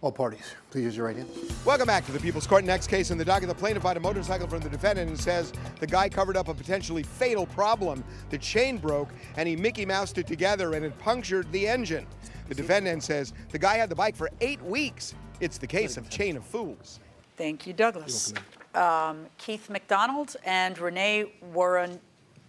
All 0.03 0.13
parties, 0.13 0.55
please 0.71 0.85
use 0.85 0.97
your 0.97 1.07
right 1.07 1.17
hand. 1.17 1.29
Welcome 1.65 1.87
back 1.87 2.05
to 2.05 2.13
the 2.13 2.21
People's 2.21 2.47
Court. 2.47 2.65
Next 2.65 2.89
case 2.89 3.11
in 3.11 3.17
the 3.17 3.25
docket, 3.25 3.49
the 3.49 3.55
plaintiff 3.55 3.83
bought 3.83 3.97
a 3.97 4.01
motorcycle 4.01 4.47
from 4.47 4.61
the 4.61 4.69
defendant 4.69 5.09
and 5.09 5.19
says 5.19 5.55
the 5.81 5.87
guy 5.87 6.11
covered 6.11 6.37
up 6.37 6.49
a 6.49 6.55
potentially 6.55 7.03
fatal 7.03 7.47
problem. 7.47 8.05
The 8.29 8.37
chain 8.37 8.77
broke 8.77 9.09
and 9.39 9.49
he 9.49 9.57
Mickey 9.57 9.87
Moused 9.87 10.19
it 10.19 10.27
together 10.27 10.75
and 10.75 10.85
it 10.85 10.97
punctured 10.99 11.51
the 11.51 11.67
engine. 11.67 12.07
The 12.49 12.55
defendant 12.55 13.05
says 13.05 13.33
the 13.51 13.59
guy 13.59 13.77
had 13.79 13.89
the 13.89 13.95
bike 13.95 14.17
for 14.17 14.31
eight 14.43 14.61
weeks. 14.63 15.15
It's 15.41 15.57
the 15.57 15.67
case 15.67 15.97
of 15.97 16.11
chain 16.11 16.37
of 16.37 16.45
fools. 16.45 17.01
Thank 17.39 17.67
you, 17.67 17.73
Douglas. 17.73 18.35
Um, 18.75 19.27
Keith 19.39 19.71
McDonald 19.71 20.37
and 20.45 20.79
Renee 20.79 21.33
Warren. 21.55 21.99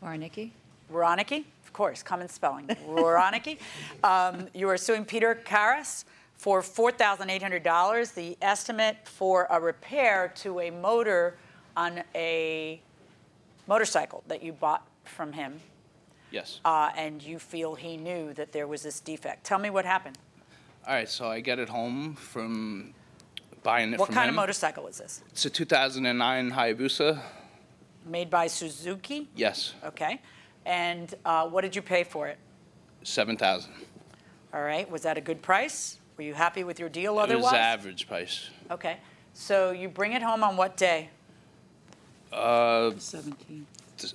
Warnicki. 0.04 0.52
Warnicki, 0.92 1.46
of 1.66 1.74
course, 1.74 2.04
common 2.04 2.28
spelling. 2.28 2.68
Warnicki. 2.68 3.58
Um, 4.04 4.48
you 4.54 4.70
are 4.70 4.78
suing 4.78 5.06
Peter 5.06 5.34
Karras 5.44 6.06
for 6.38 6.62
$4,800. 6.62 8.14
The 8.14 8.38
estimate 8.42 8.98
for 9.06 9.48
a 9.50 9.60
repair 9.60 10.32
to 10.38 10.60
a 10.62 10.70
motor 10.70 11.38
on 11.76 12.04
a 12.16 12.82
motorcycle 13.68 14.24
that 14.28 14.42
you 14.44 14.54
bought 14.54 14.88
from 15.04 15.34
him, 15.34 15.60
Yes. 16.32 16.60
uh, 16.66 16.92
and 16.96 17.22
you 17.22 17.40
feel 17.40 17.76
he 17.76 17.98
knew 17.98 18.34
that 18.34 18.52
there 18.52 18.68
was 18.68 18.82
this 18.84 19.00
defect. 19.00 19.44
Tell 19.46 19.60
me 19.60 19.70
what 19.70 19.86
happened. 19.86 20.18
All 20.88 20.94
right, 20.94 21.10
so 21.10 21.28
I 21.28 21.40
get 21.42 21.60
it 21.60 21.70
home 21.70 22.16
from 22.16 22.94
buying 23.64 23.94
it 23.94 24.00
What 24.00 24.08
from 24.08 24.16
kind 24.16 24.30
him. 24.30 24.36
of 24.36 24.36
motorcycle 24.38 24.88
is 24.88 24.98
this? 25.00 25.22
It's 25.30 25.46
a 25.46 25.50
2009 25.50 26.52
Hayabusa. 26.52 27.20
Made 28.06 28.30
by 28.30 28.48
Suzuki? 28.48 29.28
Yes, 29.36 29.74
Okay. 29.84 30.22
And 30.66 31.14
uh, 31.26 31.48
what 31.48 31.62
did 31.62 31.76
you 31.78 31.82
pay 31.82 32.04
for 32.04 32.28
it? 32.28 32.38
7,000. 33.04 33.72
All 34.54 34.62
right. 34.62 34.90
Was 34.92 35.04
that 35.04 35.18
a 35.18 35.22
good 35.22 35.42
price? 35.42 35.98
Were 36.18 36.24
you 36.24 36.34
happy 36.34 36.64
with 36.64 36.80
your 36.80 36.90
deal 36.90 37.20
It 37.20 37.24
otherwise? 37.24 37.44
was 37.44 37.54
average 37.54 38.08
price. 38.08 38.50
Okay. 38.72 38.98
So 39.34 39.70
you 39.72 39.88
bring 39.88 40.14
it 40.14 40.24
home 40.24 40.44
on 40.44 40.58
what 40.58 40.76
day 40.76 41.10
Uh, 42.34 42.92
17. 42.98 43.66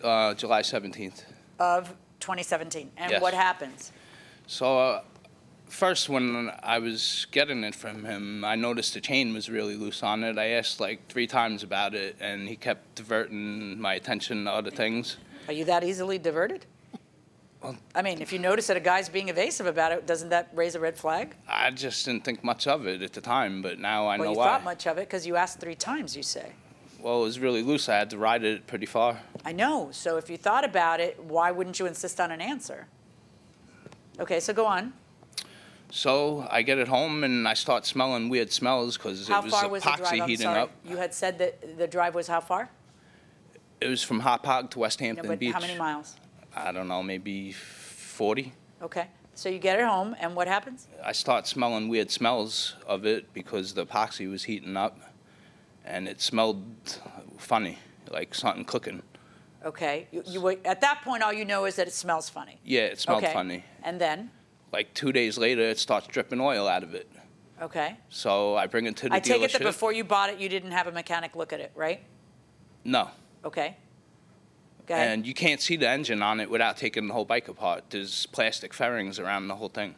uh, 0.02 0.34
July 0.34 0.62
17th. 0.62 1.24
of 1.60 1.94
2017? 2.18 2.90
And 2.96 3.10
Yes. 3.12 3.22
what 3.22 3.34
happens? 3.34 3.92
So, 4.48 4.78
uh, 4.78 5.02
first, 5.68 6.08
when 6.08 6.50
I 6.62 6.78
was 6.80 7.26
getting 7.30 7.62
it 7.62 7.74
from 7.76 8.04
him, 8.04 8.44
I 8.44 8.56
noticed 8.56 8.94
the 8.94 9.00
chain 9.00 9.32
was 9.32 9.48
really 9.48 9.76
loose 9.76 10.02
on 10.02 10.24
it. 10.24 10.36
I 10.38 10.48
asked 10.48 10.80
like 10.80 11.06
three 11.08 11.28
times 11.28 11.62
about 11.62 11.94
it, 11.94 12.16
and 12.20 12.48
he 12.48 12.56
kept 12.56 12.96
diverting 12.96 13.80
my 13.80 13.94
attention 13.94 14.44
to 14.46 14.50
other 14.52 14.70
things. 14.70 15.18
Are 15.46 15.52
you 15.54 15.64
that 15.66 15.84
easily 15.84 16.18
diverted? 16.18 16.66
I 17.94 18.02
mean, 18.02 18.20
if 18.20 18.32
you 18.32 18.38
notice 18.38 18.66
that 18.66 18.76
a 18.76 18.80
guy's 18.80 19.08
being 19.08 19.28
evasive 19.28 19.66
about 19.66 19.92
it, 19.92 20.06
doesn't 20.06 20.30
that 20.30 20.50
raise 20.54 20.74
a 20.74 20.80
red 20.80 20.96
flag? 20.96 21.34
I 21.48 21.70
just 21.70 22.04
didn't 22.04 22.24
think 22.24 22.42
much 22.42 22.66
of 22.66 22.86
it 22.86 23.02
at 23.02 23.12
the 23.12 23.20
time, 23.20 23.62
but 23.62 23.78
now 23.78 24.06
I 24.06 24.16
well, 24.16 24.26
know 24.26 24.32
you 24.32 24.38
why. 24.38 24.44
thought 24.46 24.64
much 24.64 24.86
of 24.86 24.98
it 24.98 25.08
because 25.08 25.26
you 25.26 25.36
asked 25.36 25.60
three 25.60 25.74
times, 25.74 26.16
you 26.16 26.22
say. 26.22 26.52
Well, 27.00 27.20
it 27.20 27.24
was 27.24 27.38
really 27.40 27.62
loose. 27.62 27.88
I 27.88 27.96
had 27.96 28.10
to 28.10 28.18
ride 28.18 28.44
it 28.44 28.66
pretty 28.66 28.86
far. 28.86 29.20
I 29.44 29.52
know. 29.52 29.88
So 29.92 30.16
if 30.16 30.30
you 30.30 30.36
thought 30.36 30.64
about 30.64 31.00
it, 31.00 31.18
why 31.22 31.50
wouldn't 31.50 31.78
you 31.78 31.86
insist 31.86 32.20
on 32.20 32.30
an 32.30 32.40
answer? 32.40 32.86
Okay, 34.20 34.40
so 34.40 34.52
go 34.52 34.66
on. 34.66 34.92
So 35.90 36.46
I 36.50 36.62
get 36.62 36.78
it 36.78 36.88
home 36.88 37.22
and 37.22 37.46
I 37.46 37.54
start 37.54 37.84
smelling 37.86 38.28
weird 38.28 38.50
smells 38.50 38.96
because 38.96 39.28
it 39.28 39.42
was 39.42 39.52
far 39.52 39.68
was 39.68 39.82
the 39.82 39.90
epoxy 39.90 39.96
drive? 39.98 40.28
Heating 40.28 40.44
sorry. 40.44 40.60
up. 40.60 40.70
You 40.84 40.96
had 40.96 41.12
said 41.12 41.38
that 41.38 41.76
the 41.76 41.86
drive 41.86 42.14
was 42.14 42.28
how 42.28 42.40
far? 42.40 42.70
It 43.80 43.88
was 43.88 44.02
from 44.02 44.22
Hauppauge 44.22 44.70
to 44.70 44.78
West 44.78 45.00
No, 45.00 45.06
Hampton 45.08 45.26
but 45.26 45.38
Beach. 45.38 45.52
how 45.52 45.60
many 45.60 45.76
miles? 45.76 46.14
I 46.54 46.72
don't 46.72 46.88
know, 46.88 47.02
maybe 47.02 47.52
40. 47.52 48.52
Okay. 48.82 49.06
So 49.34 49.48
you 49.48 49.58
get 49.58 49.78
it 49.78 49.86
home, 49.86 50.14
and 50.20 50.36
what 50.36 50.46
happens? 50.46 50.86
I 51.02 51.12
start 51.12 51.46
smelling 51.46 51.88
weird 51.88 52.10
smells 52.10 52.76
of 52.86 53.06
it 53.06 53.32
because 53.32 53.72
the 53.72 53.86
epoxy 53.86 54.30
was 54.30 54.44
heating 54.44 54.76
up 54.76 54.98
and 55.84 56.06
it 56.06 56.20
smelled 56.20 56.62
funny, 57.38 57.78
like 58.10 58.34
something 58.34 58.64
cooking. 58.64 59.02
Okay. 59.64 60.06
You, 60.12 60.22
you 60.26 60.40
were- 60.40 60.58
at 60.64 60.80
that 60.82 61.00
point, 61.02 61.22
all 61.22 61.32
you 61.32 61.44
know 61.46 61.64
is 61.64 61.76
that 61.76 61.86
it 61.88 61.94
smells 61.94 62.28
funny. 62.28 62.58
Yeah, 62.64 62.82
it 62.82 63.00
smelled 63.00 63.24
okay. 63.24 63.32
funny. 63.32 63.64
And 63.82 63.98
then, 64.00 64.30
Like 64.72 64.92
two 64.94 65.12
days 65.12 65.38
later, 65.38 65.62
it 65.62 65.78
starts 65.78 66.06
dripping 66.08 66.40
oil 66.40 66.68
out 66.68 66.82
of 66.82 66.94
it. 66.94 67.08
okay. 67.60 67.96
So 68.10 68.56
I 68.56 68.66
bring 68.66 68.86
it 68.86 68.96
to 68.98 69.08
the 69.08 69.14
I 69.14 69.20
take 69.20 69.42
it 69.42 69.52
that 69.52 69.62
before 69.62 69.92
you 69.92 70.04
bought 70.04 70.28
it, 70.30 70.38
you 70.38 70.48
didn't 70.48 70.72
have 70.72 70.86
a 70.88 70.92
mechanic 70.92 71.34
look 71.36 71.52
at 71.52 71.60
it, 71.60 71.72
right? 71.74 72.00
No. 72.84 73.08
Okay. 73.44 73.76
Ahead. 74.88 75.08
And 75.12 75.26
you 75.26 75.34
can't 75.34 75.60
see 75.60 75.76
the 75.76 75.88
engine 75.88 76.22
on 76.22 76.40
it 76.40 76.50
without 76.50 76.76
taking 76.76 77.06
the 77.08 77.14
whole 77.14 77.24
bike 77.24 77.48
apart. 77.48 77.84
There's 77.90 78.26
plastic 78.26 78.74
fairings 78.74 79.18
around 79.18 79.48
the 79.48 79.54
whole 79.56 79.68
thing. 79.68 79.94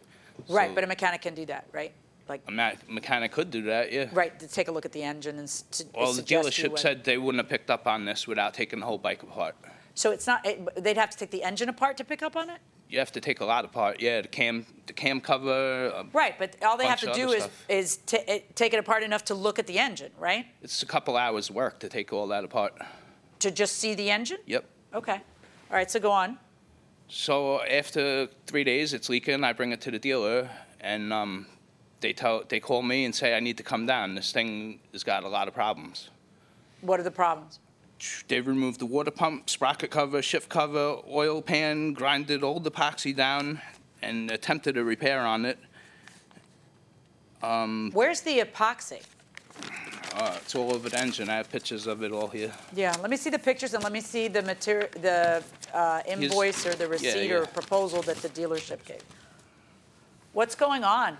right, 0.48 0.68
So 0.70 0.74
but 0.74 0.84
a 0.84 0.86
mechanic 0.86 1.22
can 1.22 1.34
do 1.34 1.46
that, 1.46 1.66
right? 1.72 1.92
Like, 2.28 2.42
a 2.48 2.50
ma- 2.50 2.72
mechanic 2.88 3.32
could 3.32 3.50
do 3.50 3.62
that, 3.64 3.92
yeah. 3.92 4.08
right, 4.12 4.38
to 4.40 4.48
take 4.48 4.68
a 4.68 4.72
look 4.72 4.86
at 4.86 4.92
the 4.92 5.02
engine 5.02 5.36
and 5.38 5.44
s- 5.44 5.62
to 5.72 5.84
Well, 5.94 6.08
the 6.08 6.14
suggest 6.14 6.58
you 6.58 6.64
dealership 6.64 6.70
what- 6.70 6.80
said 6.80 7.04
they 7.04 7.18
wouldn't 7.18 7.42
have 7.42 7.50
picked 7.50 7.70
up 7.70 7.86
on 7.86 8.04
this 8.06 8.26
without 8.26 8.54
taking 8.54 8.80
the 8.80 8.86
whole 8.86 8.96
bike 8.98 9.22
apart. 9.22 9.56
So 9.94 10.10
it's 10.10 10.26
not, 10.26 10.44
it, 10.46 10.82
they'd 10.82 10.96
have 10.96 11.10
to 11.10 11.18
take 11.18 11.30
the 11.30 11.42
engine 11.42 11.68
apart 11.68 11.96
to 11.98 12.04
pick 12.04 12.22
up 12.22 12.34
on 12.34 12.48
it? 12.50 12.58
You 12.88 12.98
have 12.98 13.12
to 13.12 13.20
take 13.20 13.40
a 13.40 13.44
lot 13.44 13.64
apart. 13.64 14.00
Yeah, 14.00 14.22
the 14.22 14.28
cam, 14.28 14.64
the 14.86 14.92
cam 14.92 15.20
cover. 15.20 15.92
uh, 15.94 16.04
Right, 16.12 16.38
but 16.38 16.56
all 16.62 16.76
they 16.76 16.84
have 16.86 17.00
bunch 17.00 17.02
to 17.02 17.10
of 17.10 17.16
do 17.16 17.24
other 17.28 17.36
is, 17.36 17.42
stuff. 17.42 17.64
is 17.68 17.96
ta- 17.98 18.24
it- 18.26 18.56
take 18.56 18.72
it 18.72 18.78
apart 18.78 19.02
enough 19.02 19.24
to 19.26 19.34
look 19.34 19.58
at 19.58 19.66
the 19.66 19.78
engine, 19.78 20.12
right? 20.18 20.46
It's 20.62 20.82
a 20.82 20.86
couple 20.86 21.16
hours 21.16 21.50
work 21.50 21.78
to 21.80 21.88
take 21.88 22.12
all 22.12 22.26
that 22.28 22.44
apart. 22.44 22.74
To 23.40 23.50
just 23.50 23.76
see 23.76 23.94
the 23.94 24.10
engine? 24.10 24.38
Yep. 24.46 24.64
Okay. 24.94 25.20
All 25.70 25.76
right, 25.76 25.90
so 25.90 25.98
go 25.98 26.12
on. 26.12 26.38
So 27.08 27.62
after 27.64 28.28
three 28.46 28.64
days, 28.64 28.94
it's 28.94 29.08
leaking. 29.08 29.44
I 29.44 29.52
bring 29.52 29.72
it 29.72 29.80
to 29.82 29.90
the 29.90 29.98
dealer, 29.98 30.48
and 30.80 31.12
um, 31.12 31.46
they 32.00 32.12
tell 32.12 32.44
they 32.48 32.60
call 32.60 32.82
me 32.82 33.04
and 33.04 33.14
say 33.14 33.36
I 33.36 33.40
need 33.40 33.56
to 33.56 33.62
come 33.62 33.86
down. 33.86 34.14
This 34.14 34.32
thing 34.32 34.80
has 34.92 35.02
got 35.02 35.24
a 35.24 35.28
lot 35.28 35.48
of 35.48 35.54
problems. 35.54 36.10
What 36.80 37.00
are 37.00 37.02
the 37.02 37.10
problems? 37.10 37.58
They 38.28 38.40
removed 38.40 38.80
the 38.80 38.86
water 38.86 39.10
pump, 39.10 39.48
sprocket 39.48 39.90
cover, 39.90 40.20
shift 40.22 40.48
cover, 40.48 40.98
oil 41.08 41.42
pan, 41.42 41.92
grinded 41.92 42.44
old 42.44 42.64
epoxy 42.64 43.14
down, 43.16 43.60
and 44.02 44.30
attempted 44.30 44.76
a 44.76 44.84
repair 44.84 45.20
on 45.20 45.44
it. 45.44 45.58
Um, 47.42 47.90
Where's 47.92 48.20
the 48.20 48.40
epoxy? 48.40 49.02
Uh, 50.14 50.38
it's 50.40 50.54
all 50.54 50.72
over 50.72 50.88
the 50.88 50.98
engine. 50.98 51.28
I 51.28 51.36
have 51.36 51.50
pictures 51.50 51.86
of 51.86 52.02
it 52.02 52.12
all 52.12 52.28
here. 52.28 52.52
Yeah, 52.74 52.94
let 53.00 53.10
me 53.10 53.16
see 53.16 53.30
the 53.30 53.38
pictures 53.38 53.74
and 53.74 53.82
let 53.82 53.92
me 53.92 54.00
see 54.00 54.28
the 54.28 54.42
material, 54.42 54.88
the 55.00 55.42
uh, 55.72 56.02
invoice 56.06 56.64
or 56.66 56.74
the 56.74 56.86
receipt 56.86 57.32
or 57.32 57.40
yeah. 57.40 57.46
proposal 57.46 58.02
that 58.02 58.18
the 58.18 58.28
dealership 58.28 58.84
gave. 58.84 59.02
What's 60.32 60.54
going 60.54 60.84
on? 60.84 61.16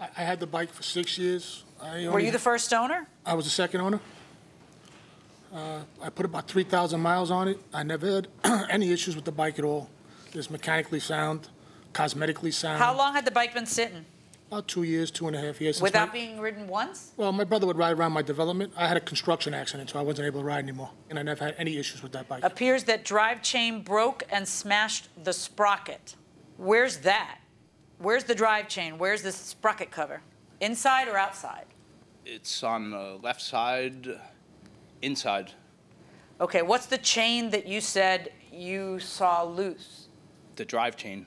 I, 0.00 0.08
I 0.16 0.22
had 0.22 0.40
the 0.40 0.46
bike 0.46 0.72
for 0.72 0.82
six 0.82 1.18
years. 1.18 1.64
I 1.82 2.04
Were 2.04 2.12
only- 2.12 2.26
you 2.26 2.30
the 2.30 2.38
first 2.38 2.72
owner? 2.72 3.08
I 3.26 3.34
was 3.34 3.44
the 3.44 3.50
second 3.50 3.80
owner. 3.80 4.00
Uh, 5.52 5.80
I 6.02 6.10
put 6.10 6.26
about 6.26 6.48
3,000 6.48 7.00
miles 7.00 7.30
on 7.30 7.48
it. 7.48 7.60
I 7.72 7.82
never 7.84 8.06
had 8.06 8.28
any 8.70 8.90
issues 8.92 9.14
with 9.14 9.24
the 9.24 9.32
bike 9.32 9.58
at 9.58 9.64
all. 9.64 9.88
It's 10.32 10.50
mechanically 10.50 10.98
sound, 10.98 11.48
cosmetically 11.92 12.52
sound. 12.52 12.78
How 12.78 12.96
long 12.96 13.14
had 13.14 13.24
the 13.24 13.30
bike 13.30 13.54
been 13.54 13.66
sitting? 13.66 14.04
About 14.54 14.68
two 14.68 14.84
years, 14.84 15.10
two 15.10 15.26
and 15.26 15.34
a 15.34 15.40
half 15.40 15.60
years. 15.60 15.78
since 15.78 15.82
Without 15.82 16.08
my- 16.08 16.12
being 16.12 16.38
ridden 16.38 16.68
once? 16.68 17.10
Well, 17.16 17.32
my 17.32 17.42
brother 17.42 17.66
would 17.66 17.76
ride 17.76 17.98
around 17.98 18.12
my 18.12 18.22
development. 18.22 18.72
I 18.76 18.86
had 18.86 18.96
a 18.96 19.00
construction 19.00 19.52
accident, 19.52 19.90
so 19.90 19.98
I 19.98 20.02
wasn't 20.02 20.26
able 20.28 20.42
to 20.42 20.46
ride 20.46 20.60
anymore, 20.62 20.90
and 21.10 21.18
I 21.18 21.22
never 21.22 21.44
had 21.44 21.56
any 21.58 21.76
issues 21.76 22.04
with 22.04 22.12
that 22.12 22.28
bike. 22.28 22.44
Appears 22.44 22.84
that 22.84 23.04
drive 23.04 23.42
chain 23.42 23.82
broke 23.82 24.22
and 24.30 24.46
smashed 24.46 25.08
the 25.24 25.32
sprocket. 25.32 26.14
Where's 26.56 26.98
that? 26.98 27.40
Where's 27.98 28.22
the 28.24 28.34
drive 28.36 28.68
chain? 28.68 28.96
Where's 28.96 29.22
the 29.22 29.32
sprocket 29.32 29.90
cover? 29.90 30.22
Inside 30.60 31.08
or 31.08 31.18
outside? 31.18 31.66
It's 32.24 32.62
on 32.62 32.92
the 32.92 33.18
left 33.24 33.42
side, 33.42 34.06
inside. 35.02 35.50
Okay, 36.40 36.62
what's 36.62 36.86
the 36.86 36.98
chain 36.98 37.50
that 37.50 37.66
you 37.66 37.80
said 37.80 38.30
you 38.52 39.00
saw 39.00 39.42
loose? 39.42 40.06
The 40.54 40.64
drive 40.64 40.96
chain, 40.96 41.26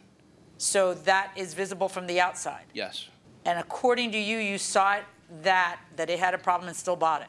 So 0.59 0.93
that 0.93 1.33
is 1.35 1.53
visible 1.53 1.89
from 1.89 2.07
the 2.07 2.21
outside. 2.21 2.63
yes. 2.73 3.09
And 3.47 3.57
according 3.57 4.11
to 4.11 4.17
you, 4.19 4.37
you 4.37 4.57
saw 4.57 4.95
it 4.95 5.03
that 5.41 5.79
that 5.95 6.09
it 6.09 6.19
had 6.19 6.33
a 6.33 6.37
problem 6.37 6.67
and 6.67 6.77
still 6.77 6.95
bought 6.97 7.21
it. 7.21 7.27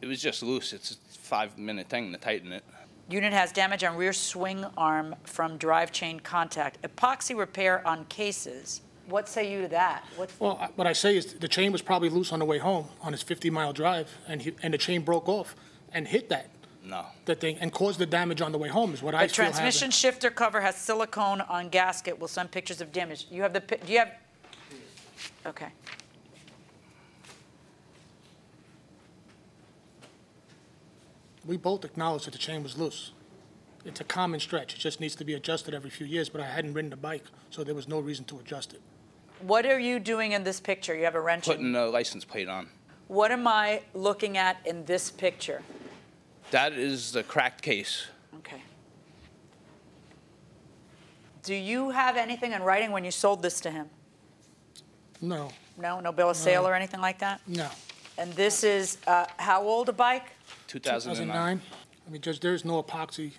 It 0.00 0.06
was 0.06 0.20
just 0.20 0.42
loose. 0.42 0.72
It's 0.72 0.92
a 0.92 1.18
five 1.18 1.56
minute 1.58 1.88
thing 1.88 2.10
to 2.12 2.18
tighten 2.18 2.52
it. 2.52 2.64
Unit 3.08 3.32
has 3.32 3.52
damage 3.52 3.84
on 3.84 3.96
rear 3.96 4.12
swing 4.12 4.64
arm 4.76 5.14
from 5.24 5.58
drive 5.58 5.92
chain 5.92 6.18
contact. 6.18 6.82
Epoxy 6.82 7.36
repair 7.38 7.86
on 7.86 8.04
cases. 8.06 8.80
What 9.08 9.28
say 9.28 9.52
you 9.52 9.62
to 9.62 9.68
that? 9.68 10.04
What's, 10.16 10.40
Well, 10.40 10.58
I- 10.60 10.70
what 10.74 10.88
I 10.88 10.92
say 10.92 11.16
is 11.16 11.34
the 11.34 11.46
chain 11.46 11.70
was 11.70 11.82
probably 11.82 12.08
loose 12.08 12.32
on 12.32 12.40
the 12.40 12.44
way 12.44 12.58
home 12.58 12.88
on 13.00 13.12
his 13.12 13.22
50-mile 13.22 13.72
drive, 13.74 14.10
and 14.26 14.42
he, 14.42 14.54
and 14.64 14.74
the 14.74 14.78
chain 14.78 15.02
broke 15.02 15.28
off 15.28 15.54
and 15.92 16.08
hit 16.08 16.28
that, 16.30 16.50
No. 16.82 17.06
that 17.26 17.40
thing, 17.40 17.56
and 17.60 17.72
caused 17.72 18.00
the 18.00 18.06
damage 18.06 18.40
on 18.42 18.50
the 18.50 18.58
way 18.58 18.68
home, 18.68 18.92
is 18.92 19.02
what 19.04 19.14
I 19.14 19.28
the 19.28 19.32
feel 19.32 19.44
happened. 19.44 19.60
transmission 19.60 19.90
shifter 19.92 20.28
cover 20.28 20.60
has 20.60 20.74
silicone 20.74 21.40
on 21.42 21.68
gasket. 21.68 22.18
We'll 22.18 22.26
send 22.26 22.50
pictures 22.50 22.80
of 22.80 22.90
damage. 22.90 23.28
You 23.30 23.42
have 23.42 23.52
the, 23.52 23.60
pi- 23.60 23.76
do 23.86 23.92
you 23.92 24.00
have? 24.00 24.10
Okay. 25.44 25.68
We 31.46 31.56
both 31.56 31.84
acknowledge 31.84 32.24
that 32.24 32.32
the 32.32 32.38
chain 32.38 32.62
was 32.62 32.76
loose. 32.76 33.12
It's 33.84 34.00
a 34.00 34.04
common 34.04 34.40
stretch. 34.40 34.74
It 34.74 34.78
just 34.78 35.00
needs 35.00 35.14
to 35.14 35.24
be 35.24 35.34
adjusted 35.34 35.72
every 35.72 35.90
few 35.90 36.06
years, 36.06 36.28
but 36.28 36.40
I 36.40 36.46
hadn't 36.46 36.72
ridden 36.74 36.90
the 36.90 36.96
bike, 36.96 37.22
so 37.50 37.62
there 37.62 37.74
was 37.74 37.86
no 37.86 38.00
reason 38.00 38.24
to 38.26 38.38
adjust 38.40 38.72
it. 38.72 38.80
What 39.40 39.64
are 39.64 39.78
you 39.78 40.00
doing 40.00 40.32
in 40.32 40.42
this 40.42 40.58
picture? 40.58 40.96
You 40.96 41.04
have 41.04 41.14
a 41.14 41.20
wrench 41.20 41.46
in. 41.46 41.54
Putting 41.54 41.76
a 41.76 41.86
license 41.86 42.24
plate 42.24 42.48
on. 42.48 42.68
What 43.06 43.30
am 43.30 43.46
I 43.46 43.82
looking 43.94 44.36
at 44.36 44.56
in 44.66 44.84
this 44.86 45.10
picture? 45.10 45.62
That 46.50 46.72
is 46.72 47.12
the 47.12 47.22
cracked 47.22 47.62
case. 47.62 48.06
Okay. 48.38 48.62
Do 51.44 51.54
you 51.54 51.90
have 51.90 52.16
anything 52.16 52.52
in 52.52 52.62
writing 52.62 52.90
when 52.90 53.04
you 53.04 53.12
sold 53.12 53.42
this 53.42 53.60
to 53.60 53.70
him? 53.70 53.88
No, 55.20 55.50
No, 55.78 56.00
no 56.00 56.12
bill 56.12 56.30
of 56.30 56.36
sale 56.36 56.62
No. 56.62 56.68
or 56.70 56.74
anything 56.74 57.00
like 57.00 57.18
that? 57.20 57.40
no. 57.46 57.68
And 58.18 58.32
this 58.32 58.64
is, 58.64 58.96
uh, 59.06 59.26
how 59.36 59.62
old 59.62 59.90
a 59.90 59.92
bike? 59.92 60.24
2009. 60.68 61.60
I 62.06 62.10
mean, 62.10 62.22
Judge, 62.22 62.40
there's 62.40 62.64
no 62.64 62.82
epoxy 62.82 63.32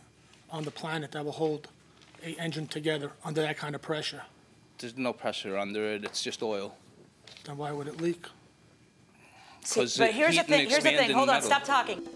on 0.52 0.63
the 0.63 0.72
planet 0.72 1.12
that 1.13 1.26
will 1.26 1.32
hold 1.32 1.68
a 2.24 2.34
engine 2.40 2.68
together 2.68 3.12
under 3.26 3.42
that 3.42 3.58
kind 3.58 3.74
of 3.74 3.82
pressure. 3.82 4.22
There's 4.78 4.96
no 4.96 5.13
pressure 5.13 5.58
under 5.58 5.84
it. 5.94 6.04
It's 6.04 6.22
just 6.22 6.44
oil. 6.44 6.78
Then 7.44 7.58
why 7.58 7.72
would 7.72 7.88
it 7.88 8.00
leak? 8.00 8.28
See, 9.63 9.80
'Cause 9.82 9.98
but 9.98 10.10
it 10.10 10.16
here's 10.16 10.30
the 10.30 10.32
heat 10.34 10.40
and 10.42 10.48
thing, 10.48 10.70
here's 10.70 10.84
the 10.84 10.90
thing, 10.92 11.10
in 11.10 11.16
hold 11.16 11.30
on, 11.30 11.36
metal. 11.38 11.50
stop 11.50 11.63
talking. 11.63 12.08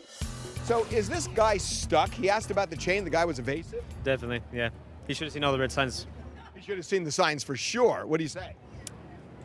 So 0.66 0.86
is 0.92 1.10
this 1.10 1.26
guy 1.28 1.58
stuck? 1.58 2.12
He 2.14 2.30
asked 2.30 2.52
about 2.52 2.70
the 2.70 2.78
chain. 2.78 3.04
The 3.04 3.10
guy 3.10 3.26
was 3.26 3.40
evasive. 3.40 3.84
Definitely, 4.04 4.42
yeah. 4.54 4.70
He 5.08 5.14
should 5.16 5.26
have 5.26 5.34
seen 5.34 5.44
all 5.44 5.52
the 5.52 5.60
red 5.60 5.72
signs. 5.72 6.06
He 6.56 6.62
should 6.62 6.78
have 6.78 6.86
seen 6.86 7.04
the 7.04 7.12
signs 7.12 7.44
for 7.44 7.56
sure. 7.58 8.06
What 8.06 8.18
do 8.18 8.24
you 8.24 8.30
say? 8.30 8.56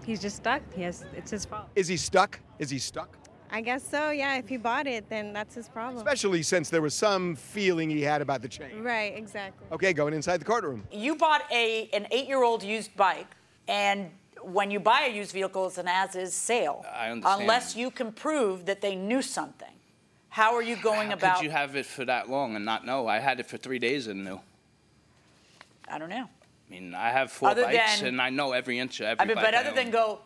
He's 0.07 0.21
just 0.23 0.37
stuck. 0.37 0.63
He 0.73 0.83
has, 0.83 1.05
it's 1.17 1.33
his 1.33 1.45
fault. 1.45 1.67
Is 1.75 1.89
he 1.89 1.97
stuck? 1.97 2.39
Is 2.61 2.71
he 2.71 2.79
stuck? 2.79 3.19
I 3.51 3.61
guess 3.61 3.83
so, 3.83 4.11
yeah. 4.11 4.37
If 4.37 4.49
he 4.49 4.57
bought 4.57 4.87
it, 4.87 5.09
then 5.09 5.33
that's 5.33 5.55
his 5.55 5.69
problem. 5.69 5.97
Especially 5.99 6.43
since 6.43 6.71
there 6.71 6.83
was 6.83 6.95
some 6.95 7.35
feeling 7.35 7.91
he 7.91 8.03
had 8.03 8.23
about 8.23 8.41
the 8.41 8.49
chain. 8.49 8.83
Right, 8.83 9.17
exactly. 9.17 9.67
Okay, 9.73 9.93
going 9.93 10.15
inside 10.15 10.39
the 10.41 10.45
courtroom. 10.45 10.85
You 10.93 11.17
bought 11.17 11.43
a, 11.53 11.89
an 11.93 12.07
eight-year-old 12.11 12.63
used 12.63 12.95
bike, 12.97 13.27
and 13.67 14.11
when 14.43 14.71
you 14.71 14.79
buy 14.79 15.09
a 15.11 15.15
used 15.15 15.33
vehicle, 15.33 15.67
it's 15.67 15.79
an 15.79 15.89
as-is 15.89 16.35
sale. 16.35 16.85
I 16.93 17.11
understand. 17.11 17.43
Unless 17.43 17.77
you 17.77 17.91
can 17.91 18.13
prove 18.13 18.67
that 18.67 18.81
they 18.81 18.95
knew 18.95 19.23
something. 19.23 19.75
How 20.29 20.55
are 20.55 20.63
you 20.63 20.77
going 20.77 21.09
How 21.09 21.15
about? 21.15 21.37
could 21.37 21.45
you 21.45 21.51
have 21.51 21.75
it 21.77 21.87
for 21.87 22.05
that 22.05 22.29
long 22.29 22.55
and 22.55 22.65
not 22.65 22.85
know? 22.85 23.09
I 23.09 23.19
had 23.19 23.41
it 23.41 23.47
for 23.47 23.57
three 23.57 23.79
days 23.79 24.07
and 24.07 24.25
knew. 24.25 24.41
I 25.89 25.99
don't 25.99 26.11
know. 26.11 26.29
I 26.69 26.73
mean, 26.73 26.95
I 26.95 27.11
have 27.11 27.31
four 27.31 27.49
Other 27.51 27.63
bikes 27.65 28.01
than- 28.01 28.09
and 28.09 28.23
I 28.23 28.31
know 28.31 28.53
every 28.53 28.79
inch 28.79 29.01
of 29.01 29.07
every 29.07 29.23
I 29.23 29.27
mean, 29.27 29.37
bike 29.37 29.45
but 29.45 29.55
other 29.55 29.71
than 29.73 29.91
go 29.91 30.21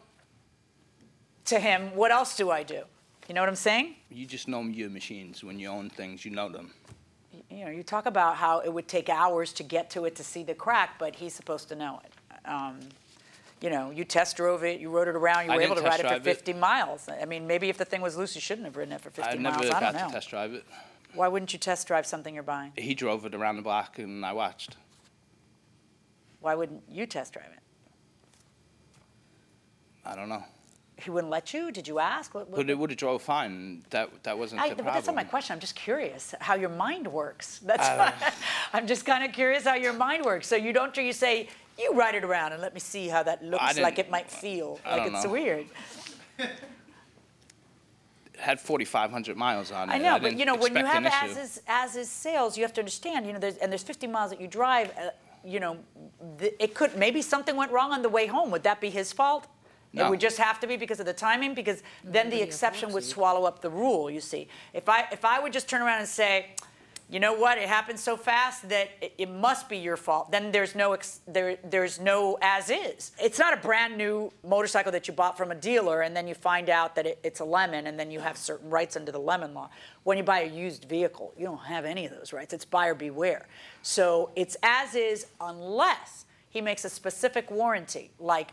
to 1.46 1.58
him, 1.60 1.94
what 1.94 2.10
else 2.10 2.36
do 2.36 2.50
I 2.50 2.62
do? 2.62 2.82
You 3.28 3.34
know 3.34 3.42
what 3.42 3.48
I'm 3.48 3.56
saying? 3.56 3.94
You 4.10 4.26
just 4.26 4.48
know 4.48 4.62
your 4.62 4.90
machines. 4.90 5.44
When 5.44 5.58
you 5.58 5.68
own 5.68 5.90
things, 5.90 6.24
you 6.24 6.30
know 6.30 6.48
them. 6.48 6.72
You 7.48 7.64
know, 7.64 7.70
you 7.70 7.82
talk 7.82 8.06
about 8.06 8.36
how 8.36 8.60
it 8.60 8.72
would 8.72 8.88
take 8.88 9.08
hours 9.08 9.52
to 9.54 9.62
get 9.62 9.90
to 9.90 10.04
it 10.04 10.16
to 10.16 10.24
see 10.24 10.42
the 10.42 10.54
crack, 10.54 10.98
but 10.98 11.16
he's 11.16 11.34
supposed 11.34 11.68
to 11.68 11.74
know 11.76 12.00
it. 12.04 12.48
Um, 12.48 12.80
you 13.60 13.68
know, 13.70 13.90
you 13.90 14.04
test 14.04 14.36
drove 14.36 14.64
it, 14.64 14.80
you 14.80 14.88
rode 14.90 15.08
it 15.08 15.14
around, 15.14 15.46
you 15.46 15.52
I 15.52 15.56
were 15.56 15.62
able 15.62 15.76
to 15.76 15.82
ride 15.82 16.00
it 16.00 16.04
for 16.04 16.08
drive 16.08 16.26
it. 16.26 16.36
50 16.36 16.52
miles. 16.54 17.08
I 17.08 17.24
mean, 17.26 17.46
maybe 17.46 17.68
if 17.68 17.76
the 17.76 17.84
thing 17.84 18.00
was 18.00 18.16
loose, 18.16 18.34
you 18.34 18.40
shouldn't 18.40 18.64
have 18.66 18.76
ridden 18.76 18.94
it 18.94 19.00
for 19.00 19.10
50 19.10 19.22
I 19.22 19.34
miles. 19.36 19.58
never 19.60 19.68
I 19.76 19.80
got 19.80 19.92
don't 19.92 20.02
know. 20.02 20.08
to 20.08 20.14
test 20.14 20.30
drive 20.30 20.54
it. 20.54 20.64
Why 21.14 21.28
wouldn't 21.28 21.52
you 21.52 21.58
test 21.58 21.86
drive 21.86 22.06
something 22.06 22.32
you're 22.34 22.42
buying? 22.42 22.72
He 22.76 22.94
drove 22.94 23.26
it 23.26 23.34
around 23.34 23.56
the 23.56 23.62
block 23.62 23.98
and 23.98 24.24
I 24.24 24.32
watched. 24.32 24.76
Why 26.40 26.54
wouldn't 26.54 26.82
you 26.88 27.06
test 27.06 27.32
drive 27.34 27.46
it? 27.52 27.62
I 30.04 30.16
don't 30.16 30.28
know. 30.28 30.42
He 30.96 31.10
wouldn't 31.10 31.30
let 31.30 31.54
you? 31.54 31.70
Did 31.70 31.88
you 31.88 31.98
ask? 31.98 32.34
What, 32.34 32.48
what, 32.50 32.56
But 32.56 32.68
it 32.68 32.78
would 32.78 32.90
have 32.90 32.98
drove 32.98 33.22
fine. 33.22 33.82
That 33.90 34.10
that 34.22 34.38
wasn't 34.38 34.60
I, 34.60 34.68
the 34.70 34.74
but 34.76 34.82
problem. 34.82 34.94
that's 34.94 35.06
not 35.06 35.16
my 35.16 35.24
question. 35.24 35.54
I'm 35.54 35.60
just 35.60 35.74
curious 35.74 36.34
how 36.40 36.54
your 36.56 36.68
mind 36.68 37.06
works. 37.08 37.58
That's 37.64 37.86
Uh, 37.88 38.12
why 38.20 38.32
I'm 38.74 38.86
just 38.86 39.06
kind 39.06 39.24
of 39.24 39.32
curious 39.32 39.64
how 39.64 39.74
your 39.74 39.94
mind 39.94 40.24
works. 40.24 40.46
So 40.46 40.56
you 40.56 40.72
don't 40.74 40.94
you 40.96 41.12
say 41.14 41.48
you 41.78 41.94
ride 41.94 42.14
it 42.14 42.24
around 42.24 42.52
and 42.52 42.60
let 42.60 42.74
me 42.74 42.80
see 42.80 43.08
how 43.08 43.22
that 43.22 43.42
looks 43.42 43.78
like 43.78 43.98
it 43.98 44.10
might 44.10 44.30
feel. 44.30 44.78
I 44.84 44.96
like 44.98 45.12
it's 45.12 45.24
know. 45.24 45.30
weird. 45.30 45.66
It 46.38 46.50
had 48.38 48.60
4,500 48.60 49.36
miles 49.38 49.70
on 49.72 49.88
it. 49.90 49.94
I 49.94 49.98
know, 49.98 50.18
but 50.18 50.36
you 50.38 50.44
know 50.44 50.56
when 50.56 50.76
you 50.76 50.84
have 50.84 51.06
as 51.06 51.36
is 51.36 51.62
as 51.66 51.96
is 51.96 52.10
sales, 52.10 52.58
you 52.58 52.64
have 52.64 52.74
to 52.74 52.80
understand. 52.82 53.26
You 53.26 53.32
know, 53.32 53.38
there's 53.38 53.56
and 53.56 53.72
there's 53.72 53.82
50 53.82 54.06
miles 54.06 54.30
that 54.32 54.40
you 54.40 54.48
drive. 54.48 54.92
You 55.44 55.60
know, 55.60 55.78
th- 56.38 56.54
it 56.58 56.74
could 56.74 56.96
maybe 56.96 57.22
something 57.22 57.56
went 57.56 57.72
wrong 57.72 57.92
on 57.92 58.02
the 58.02 58.08
way 58.08 58.26
home. 58.26 58.50
Would 58.50 58.62
that 58.64 58.80
be 58.80 58.90
his 58.90 59.12
fault? 59.12 59.46
It 59.92 60.08
would 60.08 60.20
just 60.20 60.38
have 60.38 60.60
to 60.60 60.68
be 60.68 60.76
because 60.76 61.00
of 61.00 61.06
the 61.06 61.12
timing, 61.12 61.52
because 61.54 61.82
then 62.04 62.30
the 62.30 62.40
exception 62.40 62.92
would 62.92 63.02
swallow 63.02 63.44
up 63.44 63.60
the 63.60 63.70
rule. 63.70 64.08
You 64.10 64.20
see, 64.20 64.46
if 64.72 64.88
I 64.88 65.08
if 65.10 65.24
I 65.24 65.40
would 65.40 65.52
just 65.52 65.68
turn 65.68 65.82
around 65.82 65.98
and 66.00 66.08
say, 66.08 66.54
you 67.10 67.18
know 67.18 67.34
what, 67.34 67.58
it 67.58 67.68
happened 67.68 67.98
so 67.98 68.16
fast 68.16 68.68
that 68.68 68.90
it, 69.00 69.12
it 69.18 69.28
must 69.28 69.68
be 69.68 69.76
your 69.76 69.96
fault. 69.96 70.30
Then 70.30 70.52
there's 70.52 70.76
no 70.76 70.92
ex, 70.92 71.20
there 71.26 71.56
there's 71.64 71.98
no 71.98 72.38
as 72.40 72.70
is. 72.70 73.12
It's 73.20 73.38
not 73.38 73.52
a 73.52 73.56
brand 73.56 73.98
new 73.98 74.32
motorcycle 74.46 74.92
that 74.92 75.08
you 75.08 75.14
bought 75.14 75.36
from 75.36 75.50
a 75.50 75.56
dealer 75.56 76.02
and 76.02 76.16
then 76.16 76.28
you 76.28 76.34
find 76.34 76.70
out 76.70 76.94
that 76.94 77.06
it, 77.06 77.18
it's 77.24 77.40
a 77.40 77.44
lemon 77.44 77.88
and 77.88 77.98
then 77.98 78.12
you 78.12 78.20
have 78.20 78.36
certain 78.36 78.70
rights 78.70 78.96
under 78.96 79.10
the 79.10 79.18
lemon 79.18 79.54
law. 79.54 79.70
When 80.04 80.18
you 80.18 80.24
buy 80.24 80.42
a 80.42 80.48
used 80.48 80.84
vehicle, 80.84 81.32
you 81.36 81.46
don't 81.46 81.58
have 81.58 81.84
any 81.84 82.06
of 82.06 82.12
those 82.12 82.32
rights. 82.32 82.52
It's 82.52 82.64
buyer 82.64 82.94
beware. 82.94 83.46
So 83.82 84.30
it's 84.36 84.56
as 84.62 84.94
is 84.94 85.26
unless 85.40 86.26
he 86.48 86.60
makes 86.60 86.84
a 86.84 86.90
specific 86.90 87.50
warranty, 87.50 88.12
like 88.20 88.52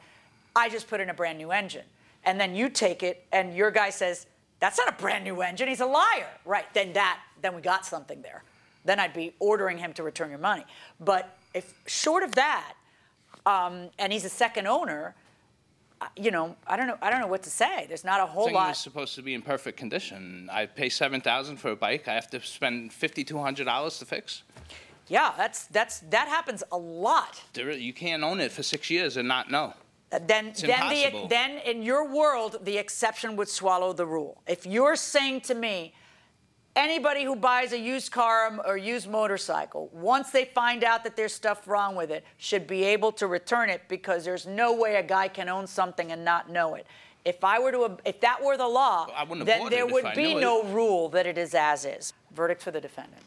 I 0.56 0.70
just 0.70 0.90
put 0.90 1.00
in 1.00 1.12
a 1.12 1.14
brand 1.14 1.38
new 1.38 1.52
engine. 1.52 1.86
And 2.26 2.40
then 2.40 2.56
you 2.56 2.70
take 2.70 3.04
it 3.04 3.24
and 3.32 3.56
your 3.56 3.70
guy 3.70 3.92
says, 3.92 4.26
that's 4.60 4.78
not 4.78 4.90
a 4.90 4.94
brand 4.94 5.24
new 5.24 5.42
engine, 5.42 5.68
he's 5.68 5.82
a 5.82 5.86
liar. 5.86 6.28
Right, 6.46 6.66
then 6.74 6.94
that, 6.94 7.20
then 7.42 7.56
we 7.56 7.62
got 7.62 7.86
something 7.86 8.22
there. 8.22 8.44
Then 8.86 9.00
I'd 9.00 9.14
be 9.14 9.34
ordering 9.40 9.78
him 9.78 9.94
to 9.94 10.04
return 10.04 10.30
your 10.30 10.40
money. 10.40 10.66
But 11.00 11.38
if 11.54 11.74
short 11.88 12.24
of 12.24 12.36
that, 12.36 12.74
um, 13.46 13.90
and 14.00 14.14
he's 14.14 14.26
a 14.26 14.30
second 14.30 14.68
owner, 14.68 15.16
you 16.16 16.32
know, 16.32 16.56
I 16.68 16.78
don't 16.78 16.88
know, 16.88 16.98
I 17.02 17.10
don't 17.10 17.20
know 17.20 17.28
what 17.28 17.44
to 17.44 17.50
say. 17.50 17.86
There's 17.88 18.04
not 18.04 18.20
a 18.20 18.26
whole 18.26 18.46
Thing 18.46 18.54
lot. 18.54 18.78
supposed 18.78 19.16
to 19.16 19.22
be 19.22 19.34
in 19.34 19.42
perfect 19.42 19.78
condition. 19.78 20.48
I 20.52 20.68
pay 20.68 20.90
seven 20.90 21.22
thousand 21.22 21.58
for 21.58 21.72
a 21.72 21.76
bike. 21.76 22.08
I 22.08 22.14
have 22.14 22.30
to 22.30 22.42
spend 22.42 22.94
fifty-two 22.94 23.40
hundred 23.40 23.66
dollars 23.66 23.98
to 24.00 24.06
fix. 24.06 24.44
Yeah, 25.08 25.34
that's, 25.38 25.68
that's, 25.68 26.02
that 26.10 26.28
happens 26.28 26.64
a 26.72 26.78
lot. 26.78 27.42
There, 27.54 27.72
you 27.72 27.94
can't 27.94 28.24
own 28.24 28.42
it 28.42 28.52
for 28.52 28.62
six 28.62 28.90
years 28.90 29.18
and 29.18 29.28
not 29.28 29.50
know. 29.50 29.74
Uh, 30.12 30.20
Then, 30.26 30.48
It's 30.48 30.62
then, 30.62 30.90
the, 30.90 31.28
then 31.30 31.58
in 31.66 31.82
your 31.82 32.08
world, 32.08 32.60
the 32.64 32.78
exception 32.78 33.36
would 33.36 33.50
swallow 33.50 33.94
the 33.94 34.06
rule. 34.06 34.42
If 34.48 34.66
you're 34.66 34.96
saying 34.96 35.42
to 35.42 35.56
me, 35.56 35.94
anybody 36.78 37.24
who 37.26 37.36
buys 37.36 37.74
a 37.74 37.80
used 37.80 38.12
car 38.12 38.58
or 38.66 38.78
used 38.78 39.10
motorcycle, 39.10 39.90
once 39.92 40.30
they 40.32 40.46
find 40.46 40.84
out 40.84 41.04
that 41.04 41.16
there's 41.18 41.34
stuff 41.34 41.68
wrong 41.68 41.96
with 41.96 42.10
it, 42.12 42.24
should 42.38 42.68
be 42.68 42.84
able 42.86 43.12
to 43.14 43.28
return 43.28 43.70
it 43.70 43.82
because 43.90 44.24
there's 44.24 44.46
no 44.48 44.74
way 44.74 44.96
a 44.96 45.04
guy 45.04 45.28
can 45.28 45.50
own 45.50 45.68
something 45.68 46.12
and 46.12 46.24
not 46.24 46.50
know 46.50 46.76
it. 46.76 46.88
If 47.26 47.44
I 47.44 47.60
were 47.60 47.72
to, 47.74 47.98
if 48.06 48.22
that 48.22 48.42
were 48.42 48.56
the 48.56 48.68
law, 48.68 49.08
I 49.14 49.26
then 49.44 49.70
there 49.70 49.86
would 49.86 50.06
I 50.06 50.16
be 50.16 50.32
it. 50.34 50.40
no 50.40 50.64
rule 50.64 51.10
that 51.10 51.26
it 51.26 51.38
is 51.38 51.54
as 51.54 51.84
is. 51.84 52.14
Verdict 52.34 52.62
for 52.62 52.72
the 52.72 52.80
defendant. 52.80 53.24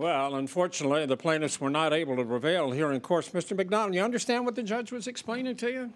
Well, 0.00 0.34
unfortunately, 0.36 1.04
the 1.04 1.18
plaintiffs 1.18 1.60
were 1.60 1.68
not 1.68 1.92
able 1.92 2.16
to 2.16 2.24
prevail 2.24 2.70
here 2.70 2.90
in 2.90 3.02
court. 3.02 3.26
Mr. 3.34 3.54
McDonald, 3.54 3.94
you 3.94 4.00
understand 4.00 4.46
what 4.46 4.54
the 4.54 4.62
judge 4.62 4.92
was 4.92 5.06
explaining 5.06 5.56
to 5.56 5.70
you? 5.70 5.92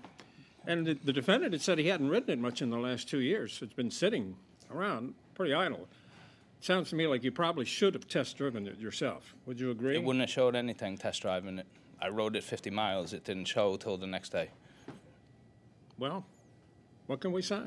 And 0.66 0.86
the, 0.86 0.92
the 0.92 1.10
defendant 1.10 1.54
had 1.54 1.62
said 1.62 1.78
he 1.78 1.88
hadn't 1.88 2.10
ridden 2.10 2.28
it 2.28 2.38
much 2.38 2.60
in 2.60 2.68
the 2.68 2.76
last 2.76 3.08
two 3.08 3.20
years. 3.20 3.60
It's 3.62 3.72
been 3.72 3.90
sitting 3.90 4.36
around 4.70 5.14
pretty 5.34 5.54
idle. 5.54 5.88
It 6.58 6.64
Sounds 6.66 6.90
to 6.90 6.96
me 6.96 7.06
like 7.06 7.24
you 7.24 7.32
probably 7.32 7.64
should 7.64 7.94
have 7.94 8.06
test 8.06 8.36
driven 8.36 8.66
it 8.66 8.78
yourself. 8.78 9.34
Would 9.46 9.58
you 9.58 9.70
agree? 9.70 9.96
It 9.96 10.04
wouldn't 10.04 10.20
have 10.20 10.28
showed 10.28 10.54
anything 10.54 10.98
test 10.98 11.22
driving 11.22 11.58
it. 11.58 11.66
I 11.98 12.10
rode 12.10 12.36
it 12.36 12.44
50 12.44 12.68
miles. 12.68 13.14
It 13.14 13.24
didn't 13.24 13.46
show 13.46 13.78
till 13.78 13.96
the 13.96 14.06
next 14.06 14.32
day. 14.32 14.50
Well, 15.98 16.26
what 17.06 17.20
can 17.20 17.32
we 17.32 17.40
say? 17.40 17.62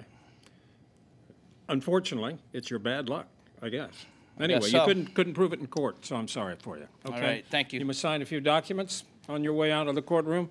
Unfortunately, 1.67 2.37
it's 2.53 2.69
your 2.69 2.77
bad 2.77 3.09
luck, 3.09 3.25
I 3.59 3.69
guess. 3.69 4.05
I 4.39 4.43
Anyway, 4.43 4.59
guess 4.59 4.71
you 4.73 4.79
so. 4.79 4.85
couldn't 4.85 5.13
couldn't 5.15 5.33
prove 5.33 5.53
it 5.53 5.59
in 5.59 5.67
court, 5.67 6.05
so 6.05 6.15
I'm 6.15 6.27
sorry 6.27 6.55
for 6.59 6.77
you. 6.77 6.87
Okay. 7.05 7.21
right, 7.21 7.45
thank 7.49 7.73
you. 7.73 7.79
You 7.79 7.85
must 7.85 7.99
sign 7.99 8.21
a 8.21 8.25
few 8.25 8.39
documents 8.39 9.03
on 9.27 9.43
your 9.43 9.53
way 9.53 9.71
out 9.71 9.87
of 9.87 9.95
the 9.95 10.01
courtroom. 10.01 10.49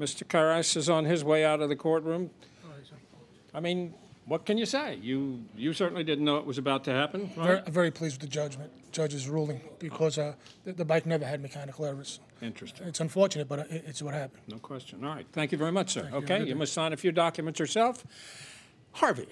Mr. 0.00 0.24
Karas 0.24 0.76
is 0.76 0.88
on 0.88 1.04
his 1.04 1.24
way 1.24 1.44
out 1.44 1.60
of 1.60 1.68
the 1.68 1.76
courtroom. 1.76 2.30
I 3.54 3.60
mean, 3.60 3.94
what 4.26 4.44
can 4.46 4.56
you 4.58 4.66
say? 4.66 4.96
You 5.02 5.44
you 5.56 5.72
certainly 5.72 6.04
didn't 6.04 6.24
know 6.24 6.36
it 6.36 6.46
was 6.46 6.58
about 6.58 6.84
to 6.84 6.92
happen, 6.92 7.30
Very, 7.34 7.54
right? 7.56 7.66
very 7.68 7.90
pleased 7.90 8.20
with 8.20 8.30
the 8.30 8.34
judgment, 8.34 8.70
judge's 8.92 9.28
ruling, 9.28 9.60
because 9.78 10.18
uh, 10.18 10.34
the, 10.64 10.72
the 10.72 10.84
bike 10.84 11.06
never 11.06 11.24
had 11.24 11.40
mechanical 11.42 11.84
errors. 11.86 12.20
Interesting. 12.40 12.86
It's 12.86 13.00
unfortunate, 13.00 13.48
but 13.48 13.60
it, 13.70 13.84
it's 13.86 14.00
what 14.02 14.14
happened. 14.14 14.42
No 14.48 14.58
question. 14.58 15.04
All 15.04 15.14
right. 15.14 15.26
Thank 15.32 15.50
you 15.52 15.58
very 15.58 15.72
much, 15.72 15.92
sir. 15.92 16.02
Thank 16.02 16.12
you. 16.12 16.14
Have 16.20 16.22
a 16.22 16.26
Okay, 16.34 16.38
good 16.40 16.48
you 16.48 16.54
must 16.56 16.72
sign 16.72 16.92
a 16.92 16.96
few 16.96 17.10
documents 17.10 17.58
yourself. 17.58 18.04
Harvey. 18.92 19.26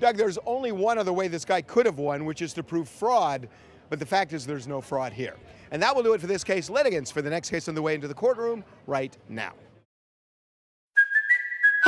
Doug, 0.00 0.16
there's 0.16 0.38
only 0.46 0.72
one 0.72 0.98
other 0.98 1.12
way 1.12 1.28
this 1.28 1.44
guy 1.44 1.60
could 1.60 1.86
have 1.86 1.98
won, 1.98 2.24
which 2.24 2.40
is 2.40 2.52
to 2.54 2.62
prove 2.62 2.88
fraud, 2.88 3.48
but 3.90 3.98
the 3.98 4.06
fact 4.06 4.32
is 4.32 4.46
there's 4.46 4.68
no 4.68 4.80
fraud 4.80 5.12
here. 5.12 5.36
And 5.70 5.82
that 5.82 5.94
will 5.94 6.02
do 6.02 6.14
it 6.14 6.20
for 6.20 6.26
this 6.26 6.44
case. 6.44 6.70
Litigants 6.70 7.10
for 7.10 7.20
the 7.20 7.30
next 7.30 7.50
case 7.50 7.68
on 7.68 7.74
the 7.74 7.82
way 7.82 7.94
into 7.94 8.08
the 8.08 8.14
courtroom 8.14 8.64
right 8.86 9.16
now. 9.28 9.52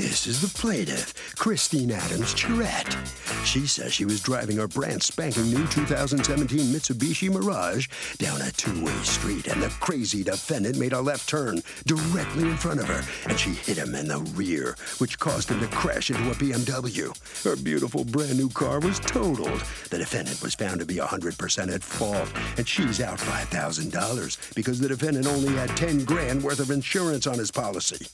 This 0.00 0.26
is 0.26 0.40
the 0.40 0.58
plaintiff, 0.58 1.36
Christine 1.36 1.92
Adams 1.92 2.32
Charette. 2.32 2.96
She 3.44 3.66
says 3.66 3.92
she 3.92 4.04
was 4.04 4.20
driving 4.20 4.58
her 4.58 4.68
brand 4.68 5.02
spanking 5.02 5.50
new 5.50 5.66
2017 5.66 6.58
Mitsubishi 6.72 7.30
Mirage 7.30 7.88
down 8.18 8.40
a 8.42 8.50
two 8.52 8.84
way 8.84 8.92
street, 9.02 9.48
and 9.48 9.62
the 9.62 9.68
crazy 9.80 10.22
defendant 10.22 10.76
made 10.76 10.92
a 10.92 11.00
left 11.00 11.28
turn 11.28 11.62
directly 11.86 12.44
in 12.44 12.56
front 12.56 12.80
of 12.80 12.86
her, 12.86 13.02
and 13.28 13.38
she 13.38 13.50
hit 13.50 13.78
him 13.78 13.94
in 13.94 14.06
the 14.08 14.18
rear, 14.34 14.76
which 14.98 15.18
caused 15.18 15.48
him 15.48 15.58
to 15.60 15.66
crash 15.68 16.10
into 16.10 16.30
a 16.30 16.34
BMW. 16.34 17.12
Her 17.44 17.56
beautiful 17.56 18.04
brand 18.04 18.36
new 18.38 18.48
car 18.50 18.78
was 18.78 19.00
totaled. 19.00 19.62
The 19.90 19.98
defendant 19.98 20.42
was 20.42 20.54
found 20.54 20.80
to 20.80 20.86
be 20.86 20.96
100% 20.96 21.74
at 21.74 21.82
fault, 21.82 22.28
and 22.56 22.68
she's 22.68 23.00
out 23.00 23.18
$5,000 23.18 24.54
because 24.54 24.78
the 24.78 24.88
defendant 24.88 25.26
only 25.26 25.54
had 25.54 25.76
10 25.76 26.04
grand 26.04 26.42
worth 26.42 26.60
of 26.60 26.70
insurance 26.70 27.26
on 27.26 27.38
his 27.38 27.50
policy. 27.50 28.06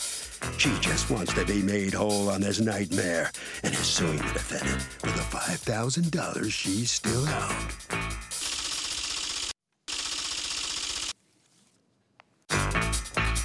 She 0.59 0.73
just 0.81 1.11
wants 1.11 1.35
to 1.35 1.45
be 1.45 1.63
made 1.63 1.95
whole 1.95 2.31
on 2.31 2.41
this 2.41 2.61
nightmare 2.61 3.31
and 3.63 3.75
is 3.75 3.81
suing 3.81 4.19
the 4.19 4.33
defendant 4.33 4.83
for 4.83 5.16
the 5.17 5.23
$5,000 5.23 6.53
she's 6.53 6.91
still 6.91 7.27
out. 7.27 7.77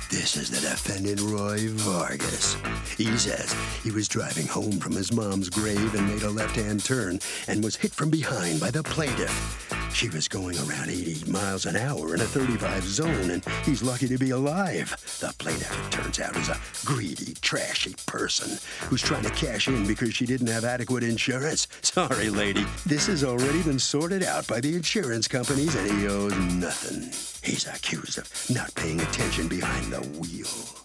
This 0.10 0.36
is 0.36 0.50
the 0.50 0.60
defendant, 0.60 1.22
Roy 1.22 1.70
Vargas. 1.70 2.58
He 2.98 3.18
says 3.18 3.56
he 3.84 3.92
was 3.92 4.10
driving 4.10 4.48
home 4.48 4.80
from 4.80 4.92
his 4.92 5.14
mom's 5.14 5.50
grave 5.50 5.96
and 5.96 6.08
made 6.08 6.24
a 6.24 6.30
left 6.30 6.58
hand 6.58 6.84
turn 6.84 7.20
and 7.48 7.64
was 7.64 7.78
hit 7.78 7.94
from 7.94 8.10
behind 8.10 8.60
by 8.60 8.70
the 8.70 8.84
plaintiff. 8.84 9.81
She 9.94 10.10
was 10.10 10.28
going 10.28 10.58
around 10.58 10.90
80 10.90 11.30
miles 11.30 11.66
an 11.66 11.76
hour 11.76 12.16
in 12.16 12.22
a 12.22 12.26
35 12.26 12.84
zone, 12.84 13.30
and 13.30 13.46
he's 13.64 13.84
lucky 13.84 14.08
to 14.08 14.18
be 14.18 14.32
alive. 14.32 14.90
The 15.20 15.34
plaintiff, 15.38 15.88
it 15.88 15.92
turns 15.92 16.20
out, 16.20 16.36
is 16.36 16.50
a 16.50 16.58
greedy, 16.86 17.34
trashy 17.42 17.94
person 18.08 18.58
who's 18.88 19.02
trying 19.02 19.24
to 19.24 19.30
cash 19.30 19.68
in 19.68 19.86
because 19.86 20.16
she 20.16 20.26
didn't 20.26 20.48
have 20.48 20.66
adequate 20.66 21.04
insurance. 21.04 21.68
Sorry, 21.82 22.30
lady. 22.30 22.66
This 22.86 23.08
has 23.08 23.24
already 23.24 23.62
been 23.62 23.80
sorted 23.80 24.24
out 24.24 24.48
by 24.48 24.60
the 24.60 24.76
insurance 24.76 25.28
companies, 25.28 25.76
and 25.76 25.92
he 25.92 26.08
owes 26.08 26.36
nothing. 26.36 27.12
He's 27.44 27.68
accused 27.68 28.18
of 28.18 28.50
not 28.50 28.74
paying 28.76 29.00
attention 29.02 29.48
behind 29.48 29.92
the 29.92 30.02
wheel. 30.20 30.81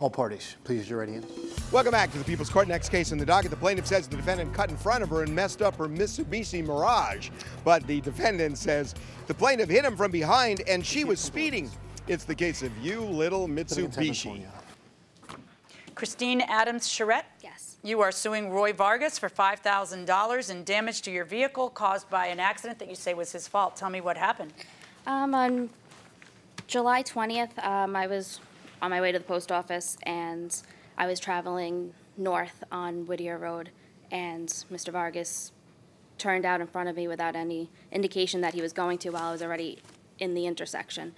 All 0.00 0.08
parties, 0.08 0.56
please 0.64 0.78
use 0.78 0.88
your 0.88 1.00
right 1.00 1.10
hand. 1.10 1.26
Welcome 1.70 1.92
back 1.92 2.10
to 2.12 2.18
the 2.18 2.24
People's 2.24 2.48
Court. 2.48 2.66
Next 2.66 2.88
case 2.88 3.12
in 3.12 3.18
the 3.18 3.26
docket. 3.26 3.50
The 3.50 3.56
plaintiff 3.58 3.86
says 3.86 4.08
the 4.08 4.16
defendant 4.16 4.54
cut 4.54 4.70
in 4.70 4.78
front 4.78 5.02
of 5.02 5.10
her 5.10 5.24
and 5.24 5.34
messed 5.34 5.60
up 5.60 5.76
her 5.76 5.88
Mitsubishi 5.88 6.64
Mirage. 6.64 7.28
But 7.64 7.86
the 7.86 8.00
defendant 8.00 8.56
says 8.56 8.94
the 9.26 9.34
plaintiff 9.34 9.68
hit 9.68 9.84
him 9.84 9.98
from 9.98 10.10
behind 10.10 10.62
and 10.66 10.84
she 10.84 11.04
was 11.04 11.20
speeding. 11.20 11.70
It's 12.08 12.24
the 12.24 12.34
case 12.34 12.62
of 12.62 12.76
you, 12.78 13.02
little 13.02 13.46
Mitsubishi. 13.46 14.46
Christine 15.94 16.40
Adams 16.40 16.88
Charette? 16.88 17.26
Yes. 17.42 17.76
You 17.82 18.00
are 18.00 18.10
suing 18.10 18.48
Roy 18.48 18.72
Vargas 18.72 19.18
for 19.18 19.28
$5,000 19.28 20.50
in 20.50 20.64
damage 20.64 21.02
to 21.02 21.10
your 21.10 21.26
vehicle 21.26 21.68
caused 21.68 22.08
by 22.08 22.28
an 22.28 22.40
accident 22.40 22.78
that 22.78 22.88
you 22.88 22.94
say 22.94 23.12
was 23.12 23.32
his 23.32 23.46
fault. 23.46 23.76
Tell 23.76 23.90
me 23.90 24.00
what 24.00 24.16
happened. 24.16 24.54
Um, 25.06 25.34
on 25.34 25.68
July 26.66 27.02
20th, 27.02 27.62
um, 27.62 27.94
I 27.94 28.06
was 28.06 28.40
on 28.82 28.90
my 28.90 29.00
way 29.00 29.12
to 29.12 29.18
the 29.18 29.24
post 29.24 29.52
office 29.52 29.96
and 30.04 30.62
I 31.00 31.06
was 31.06 31.18
traveling 31.18 31.94
north 32.18 32.62
on 32.70 33.06
Whittier 33.06 33.38
Road, 33.38 33.70
and 34.10 34.48
Mr. 34.70 34.92
Vargas 34.92 35.52
turned 36.18 36.44
out 36.44 36.60
in 36.60 36.66
front 36.66 36.90
of 36.90 36.96
me 36.96 37.08
without 37.08 37.34
any 37.34 37.70
indication 37.90 38.42
that 38.42 38.52
he 38.52 38.60
was 38.60 38.74
going 38.74 38.98
to 38.98 39.10
while 39.10 39.24
I 39.24 39.32
was 39.32 39.42
already 39.42 39.78
in 40.18 40.34
the 40.34 40.46
intersection. 40.46 41.14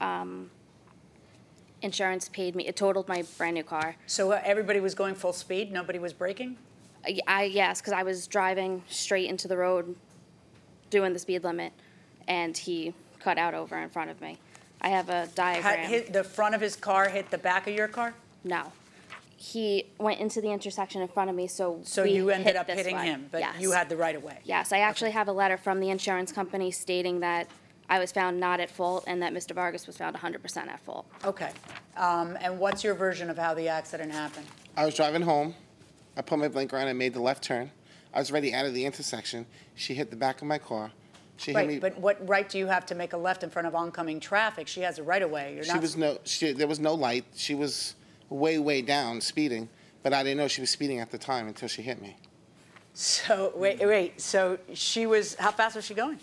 Um, 0.00 0.50
insurance 1.80 2.28
paid 2.28 2.54
me, 2.54 2.66
it 2.66 2.76
totaled 2.76 3.08
my 3.08 3.24
brand 3.38 3.54
new 3.54 3.62
car. 3.62 3.96
So 4.06 4.32
uh, 4.32 4.42
everybody 4.44 4.80
was 4.80 4.94
going 4.94 5.14
full 5.14 5.32
speed? 5.32 5.72
Nobody 5.72 5.98
was 5.98 6.12
braking? 6.12 6.58
I, 7.06 7.18
I 7.26 7.44
yes, 7.44 7.80
because 7.80 7.94
I 7.94 8.02
was 8.02 8.26
driving 8.26 8.82
straight 8.88 9.30
into 9.30 9.48
the 9.48 9.56
road, 9.56 9.96
doing 10.90 11.14
the 11.14 11.18
speed 11.18 11.44
limit, 11.44 11.72
and 12.28 12.56
he 12.56 12.92
cut 13.20 13.38
out 13.38 13.54
over 13.54 13.78
in 13.78 13.88
front 13.88 14.10
of 14.10 14.20
me. 14.20 14.38
I 14.84 14.88
have 14.88 15.08
a 15.08 15.12
Had 15.20 15.34
diagram. 15.34 15.88
hit, 15.88 16.12
the 16.12 16.22
front 16.22 16.54
of 16.54 16.60
his 16.60 16.76
car 16.76 17.08
hit 17.08 17.30
the 17.30 17.38
back 17.38 17.66
of 17.66 17.72
your 17.74 17.88
car? 17.88 18.12
No. 18.44 18.70
He 19.38 19.86
went 19.98 20.20
into 20.20 20.42
the 20.42 20.50
intersection 20.52 21.00
in 21.00 21.08
front 21.08 21.30
of 21.30 21.36
me, 21.36 21.46
so 21.46 21.80
So 21.84 22.02
we 22.02 22.10
you 22.12 22.28
ended 22.28 22.48
hit 22.48 22.56
up 22.56 22.66
this 22.66 22.76
hitting 22.76 22.96
way. 22.96 23.06
him, 23.06 23.26
but 23.32 23.40
yes. 23.40 23.54
you 23.58 23.72
had 23.72 23.88
the 23.88 23.96
right 23.96 24.14
of 24.14 24.22
way. 24.22 24.38
Yes, 24.44 24.72
I 24.72 24.80
actually 24.80 25.12
have 25.12 25.26
a 25.28 25.32
letter 25.32 25.56
from 25.56 25.80
the 25.80 25.88
insurance 25.88 26.32
company 26.32 26.70
stating 26.70 27.20
that 27.20 27.48
I 27.88 27.98
was 27.98 28.12
found 28.12 28.38
not 28.38 28.60
at 28.60 28.70
fault 28.70 29.04
and 29.06 29.22
that 29.22 29.32
Mr. 29.32 29.54
Vargas 29.54 29.86
was 29.86 29.96
found 29.96 30.16
100% 30.16 30.56
at 30.68 30.80
fault. 30.80 31.06
Okay. 31.24 31.50
Um, 31.96 32.36
and 32.42 32.58
what's 32.58 32.84
your 32.84 32.94
version 32.94 33.30
of 33.30 33.38
how 33.38 33.54
the 33.54 33.68
accident 33.68 34.12
happened? 34.12 34.46
I 34.76 34.84
was 34.84 34.94
driving 34.94 35.22
home. 35.22 35.54
I 36.14 36.20
put 36.20 36.38
my 36.38 36.48
blinker 36.48 36.76
on. 36.76 36.88
I 36.88 36.92
made 36.92 37.14
the 37.14 37.22
left 37.22 37.42
turn. 37.42 37.70
I 38.12 38.18
was 38.18 38.30
already 38.30 38.52
out 38.52 38.66
of 38.66 38.74
the 38.74 38.84
intersection. 38.84 39.46
She 39.74 39.94
hit 39.94 40.10
the 40.10 40.16
back 40.16 40.42
of 40.42 40.46
my 40.46 40.58
car. 40.58 40.90
She 41.36 41.52
hit 41.52 41.66
me. 41.66 41.74
Right, 41.74 41.80
but 41.80 41.98
what 41.98 42.28
right 42.28 42.48
do 42.48 42.58
you 42.58 42.66
have 42.66 42.86
to 42.86 42.94
make 42.94 43.12
a 43.12 43.16
left 43.16 43.42
in 43.42 43.50
front 43.50 43.66
of 43.66 43.74
oncoming 43.74 44.20
traffic? 44.20 44.68
She 44.68 44.80
has 44.80 44.98
a 44.98 45.02
right 45.02 45.22
of 45.22 45.30
way. 45.30 45.54
You're 45.54 45.64
she 45.64 45.72
not. 45.72 45.82
was 45.82 45.96
no. 45.96 46.18
She, 46.24 46.52
there 46.52 46.68
was 46.68 46.80
no 46.80 46.94
light. 46.94 47.24
She 47.34 47.54
was 47.54 47.94
way, 48.28 48.58
way 48.58 48.82
down 48.82 49.20
speeding, 49.20 49.68
but 50.02 50.12
I 50.12 50.22
didn't 50.22 50.38
know 50.38 50.48
she 50.48 50.60
was 50.60 50.70
speeding 50.70 51.00
at 51.00 51.10
the 51.10 51.18
time 51.18 51.48
until 51.48 51.68
she 51.68 51.82
hit 51.82 52.00
me. 52.00 52.16
So 52.92 53.52
wait, 53.56 53.80
wait. 53.80 54.20
So 54.20 54.58
she 54.72 55.06
was. 55.06 55.34
How 55.34 55.50
fast 55.50 55.76
was 55.76 55.84
she 55.84 55.94
going? 55.94 56.18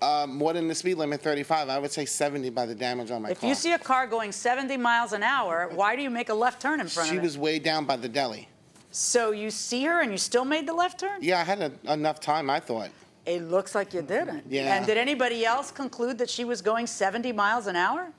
Uh, 0.00 0.26
more 0.26 0.52
than 0.52 0.66
the 0.66 0.74
speed 0.74 0.96
limit, 0.96 1.22
35. 1.22 1.68
I 1.68 1.78
would 1.78 1.92
say 1.92 2.04
70 2.04 2.50
by 2.50 2.66
the 2.66 2.74
damage 2.74 3.12
on 3.12 3.22
my 3.22 3.30
If 3.30 3.40
car. 3.40 3.48
If 3.48 3.48
you 3.50 3.54
see 3.54 3.72
a 3.72 3.78
car 3.78 4.08
going 4.08 4.32
70 4.32 4.76
miles 4.76 5.12
an 5.12 5.22
hour, 5.22 5.70
why 5.72 5.94
do 5.94 6.02
you 6.02 6.10
make 6.10 6.28
a 6.28 6.34
left 6.34 6.60
turn 6.60 6.80
in 6.80 6.88
front 6.88 7.08
she 7.08 7.16
of 7.16 7.22
it? 7.22 7.22
She 7.22 7.24
was 7.24 7.38
way 7.38 7.60
down 7.60 7.84
by 7.84 7.94
the 7.94 8.08
deli. 8.08 8.48
So 8.90 9.30
you 9.30 9.48
see 9.50 9.84
her 9.84 10.00
and 10.00 10.10
you 10.10 10.18
still 10.18 10.44
made 10.44 10.66
the 10.66 10.74
left 10.74 10.98
turn? 10.98 11.22
Yeah, 11.22 11.38
I 11.38 11.44
had 11.44 11.60
a, 11.60 11.92
enough 11.92 12.18
time. 12.18 12.50
I 12.50 12.58
thought. 12.58 12.90
It 13.24 13.42
looks 13.42 13.74
like 13.74 13.94
you 13.94 14.02
didn't. 14.02 14.44
Yeah. 14.48 14.74
And 14.76 14.86
did 14.86 14.98
anybody 14.98 15.44
else 15.44 15.70
conclude 15.70 16.18
that 16.18 16.28
she 16.28 16.44
was 16.44 16.60
going 16.60 16.86
70 16.86 17.32
miles 17.32 17.66
an 17.66 17.76
hour? 17.76 18.12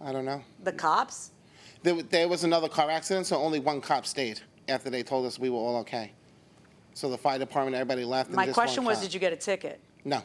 I 0.00 0.12
don't 0.12 0.24
know. 0.24 0.42
The 0.62 0.72
cops? 0.72 1.30
There, 1.82 2.00
there 2.02 2.28
was 2.28 2.44
another 2.44 2.68
car 2.68 2.90
accident, 2.90 3.26
so 3.26 3.36
only 3.36 3.58
one 3.58 3.80
cop 3.80 4.06
stayed 4.06 4.40
after 4.68 4.90
they 4.90 5.02
told 5.02 5.26
us 5.26 5.38
we 5.38 5.50
were 5.50 5.58
all 5.58 5.76
okay. 5.78 6.12
So 6.94 7.08
the 7.08 7.18
fire 7.18 7.38
department, 7.38 7.74
everybody 7.74 8.04
left. 8.04 8.28
and 8.28 8.36
My 8.36 8.46
just 8.46 8.54
question 8.54 8.84
one 8.84 8.92
was, 8.92 8.98
cop. 8.98 9.04
did 9.06 9.14
you 9.14 9.20
get 9.20 9.32
a 9.32 9.36
ticket? 9.36 9.80
No. 10.04 10.22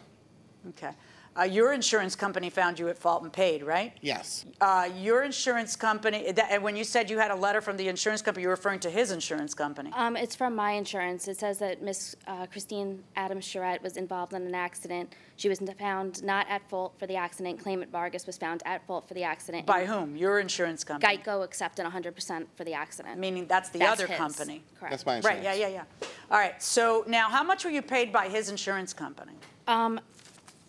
Okay. 0.69 0.91
Uh, 1.37 1.43
your 1.43 1.71
insurance 1.73 2.15
company 2.15 2.49
found 2.49 2.79
you 2.79 2.89
at 2.89 2.97
fault 2.97 3.21
and 3.21 3.31
paid, 3.31 3.61
right? 3.61 3.93
Yes. 4.01 4.45
Uh, 4.59 4.89
your 4.97 5.23
insurance 5.23 5.75
company, 5.75 6.31
that, 6.31 6.47
and 6.51 6.63
when 6.63 6.75
you 6.75 6.83
said 6.83 7.09
you 7.09 7.19
had 7.19 7.29
a 7.29 7.35
letter 7.35 7.61
from 7.61 7.77
the 7.77 7.87
insurance 7.87 8.23
company, 8.23 8.41
you're 8.41 8.51
referring 8.51 8.79
to 8.79 8.89
his 8.89 9.11
insurance 9.11 9.53
company. 9.53 9.91
Um, 9.93 10.15
it's 10.15 10.35
from 10.35 10.55
my 10.55 10.71
insurance. 10.71 11.27
It 11.27 11.37
says 11.37 11.59
that 11.59 11.83
Miss 11.83 12.15
uh, 12.27 12.47
Christine 12.47 13.03
Adams 13.15 13.45
Charette 13.45 13.83
was 13.83 13.97
involved 13.97 14.33
in 14.33 14.41
an 14.41 14.55
accident. 14.55 15.13
She 15.35 15.47
was 15.47 15.61
found 15.77 16.23
not 16.23 16.47
at 16.49 16.67
fault 16.69 16.95
for 16.97 17.05
the 17.05 17.15
accident. 17.15 17.59
Claimant 17.59 17.91
Vargas 17.91 18.25
was 18.25 18.37
found 18.37 18.63
at 18.65 18.85
fault 18.87 19.07
for 19.07 19.13
the 19.13 19.23
accident. 19.23 19.67
By 19.67 19.85
whom? 19.85 20.15
Your 20.15 20.39
insurance 20.39 20.83
company. 20.83 21.17
Geico 21.17 21.43
accepted 21.43 21.85
100% 21.85 22.47
for 22.55 22.63
the 22.63 22.73
accident. 22.73 23.19
Meaning 23.19 23.45
that's 23.45 23.69
the 23.69 23.79
That's 23.79 23.91
other 24.01 24.07
his. 24.07 24.17
company. 24.17 24.63
Correct. 24.79 24.91
That's 24.91 25.05
my 25.05 25.17
insurance. 25.17 25.45
Right, 25.45 25.57
yeah, 25.59 25.67
yeah, 25.67 25.83
yeah. 26.01 26.07
All 26.31 26.39
right, 26.39 26.61
so 26.63 27.03
now 27.07 27.29
how 27.29 27.43
much 27.43 27.63
were 27.63 27.69
you 27.69 27.83
paid 27.83 28.11
by 28.11 28.27
his 28.27 28.49
insurance 28.49 28.91
company? 28.91 29.33
Um, 29.67 29.99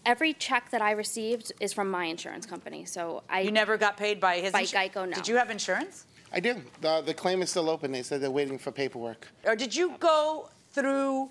every 0.06 0.32
check 0.34 0.70
that 0.70 0.82
I 0.82 0.92
received 0.92 1.52
is 1.60 1.72
from 1.72 1.90
my 1.90 2.04
insurance 2.04 2.46
company. 2.46 2.84
So 2.84 3.22
I. 3.28 3.40
You 3.40 3.52
never 3.52 3.76
got 3.76 3.96
paid 3.96 4.20
by 4.20 4.38
his 4.40 4.52
By 4.52 4.62
insu- 4.64 4.90
Geico, 4.92 5.08
no. 5.08 5.14
Did 5.14 5.28
you 5.28 5.36
have 5.36 5.50
insurance? 5.50 6.06
I 6.32 6.40
do. 6.40 6.60
The, 6.82 7.02
the 7.04 7.14
claim 7.14 7.40
is 7.42 7.50
still 7.50 7.70
open. 7.70 7.90
They 7.92 8.02
said 8.02 8.20
they're 8.20 8.30
waiting 8.30 8.58
for 8.58 8.70
paperwork. 8.70 9.28
Or 9.46 9.56
did 9.56 9.74
you 9.74 9.94
go 9.98 10.50
through? 10.72 11.30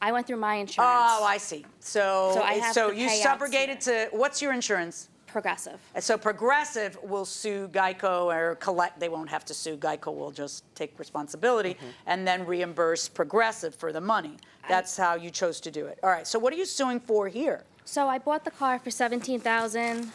I 0.00 0.12
went 0.12 0.26
through 0.26 0.36
my 0.36 0.56
insurance. 0.56 0.90
Oh, 0.94 1.24
I 1.24 1.38
see. 1.38 1.64
So, 1.80 2.30
So 2.34 2.42
I 2.42 2.52
have 2.54 2.74
so 2.74 2.90
the 2.90 2.96
you 2.96 3.08
payouts 3.08 3.22
subrogated 3.24 3.80
to, 3.84 4.08
what's 4.12 4.40
your 4.42 4.52
insurance? 4.52 5.08
Progressive. 5.26 5.80
So 6.00 6.16
Progressive 6.16 6.96
will 7.02 7.24
sue 7.24 7.68
Geico 7.68 8.26
or 8.26 8.54
collect, 8.56 9.00
they 9.00 9.08
won't 9.08 9.28
have 9.28 9.44
to 9.46 9.54
sue, 9.54 9.76
Geico 9.76 10.14
will 10.14 10.30
just 10.30 10.64
take 10.74 10.98
responsibility 10.98 11.74
Mm-hmm. 11.74 11.86
and 12.06 12.26
then 12.28 12.46
reimburse 12.46 13.08
Progressive 13.08 13.74
for 13.74 13.90
the 13.92 14.00
money. 14.00 14.36
That's 14.68 14.96
how 14.96 15.14
you 15.16 15.30
chose 15.30 15.60
to 15.62 15.70
do 15.70 15.86
it. 15.86 15.98
All 16.02 16.10
right, 16.10 16.26
so 16.26 16.38
what 16.38 16.52
are 16.52 16.56
you 16.56 16.64
suing 16.66 17.00
for 17.00 17.26
here? 17.28 17.64
So 17.88 18.08
I 18.08 18.18
bought 18.18 18.44
the 18.44 18.50
car 18.50 18.80
for 18.80 18.90
seventeen 18.90 19.38
thousand 19.38 20.10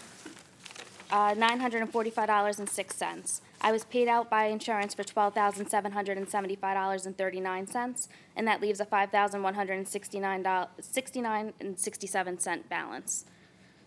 uh, 1.09 1.33
nine 1.37 1.61
hundred 1.61 1.81
and 1.81 1.89
forty-five 1.89 2.27
dollars 2.27 2.59
and 2.59 2.69
six 2.69 2.97
cents. 2.97 3.41
I 3.61 3.71
was 3.71 3.85
paid 3.85 4.09
out 4.09 4.29
by 4.29 4.47
insurance 4.47 4.93
for 4.93 5.05
twelve 5.05 5.33
thousand 5.33 5.67
seven 5.67 5.93
hundred 5.93 6.17
and 6.17 6.27
seventy-five 6.27 6.75
dollars 6.75 7.05
and 7.05 7.17
thirty-nine 7.17 7.67
cents, 7.67 8.09
and 8.35 8.45
that 8.45 8.59
leaves 8.59 8.81
a 8.81 8.85
five 8.85 9.09
thousand 9.09 9.41
one 9.41 9.53
hundred 9.53 9.77
and 9.77 9.87
sixty-nine 9.87 10.43
dollars, 10.43 10.67
sixty-nine 10.81 11.53
and 11.61 11.79
sixty-seven 11.79 12.39
cent 12.39 12.67
balance. 12.67 13.23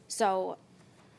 So 0.08 0.56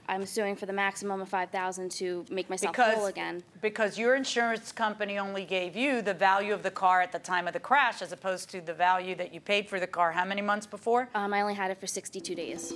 I'm 0.07 0.25
suing 0.25 0.55
for 0.55 0.65
the 0.65 0.73
maximum 0.73 1.21
of 1.21 1.29
five 1.29 1.49
thousand 1.49 1.89
to 1.93 2.25
make 2.29 2.49
myself 2.49 2.75
whole 2.75 3.07
again. 3.07 3.43
because 3.61 3.97
your 3.97 4.15
insurance 4.15 4.71
company 4.71 5.17
only 5.17 5.45
gave 5.45 5.75
you 5.75 6.01
the 6.01 6.13
value 6.13 6.53
of 6.53 6.63
the 6.63 6.71
car 6.71 7.01
at 7.01 7.11
the 7.11 7.19
time 7.19 7.47
of 7.47 7.53
the 7.53 7.59
crash 7.59 8.01
as 8.01 8.11
opposed 8.11 8.49
to 8.51 8.61
the 8.61 8.73
value 8.73 9.15
that 9.15 9.33
you 9.33 9.39
paid 9.39 9.67
for 9.67 9.79
the 9.79 9.87
car 9.87 10.11
how 10.11 10.23
many 10.25 10.41
months 10.41 10.67
before? 10.67 11.09
Um, 11.15 11.33
I 11.33 11.41
only 11.41 11.55
had 11.55 11.71
it 11.71 11.79
for 11.79 11.87
sixty-two 11.87 12.35
days. 12.35 12.73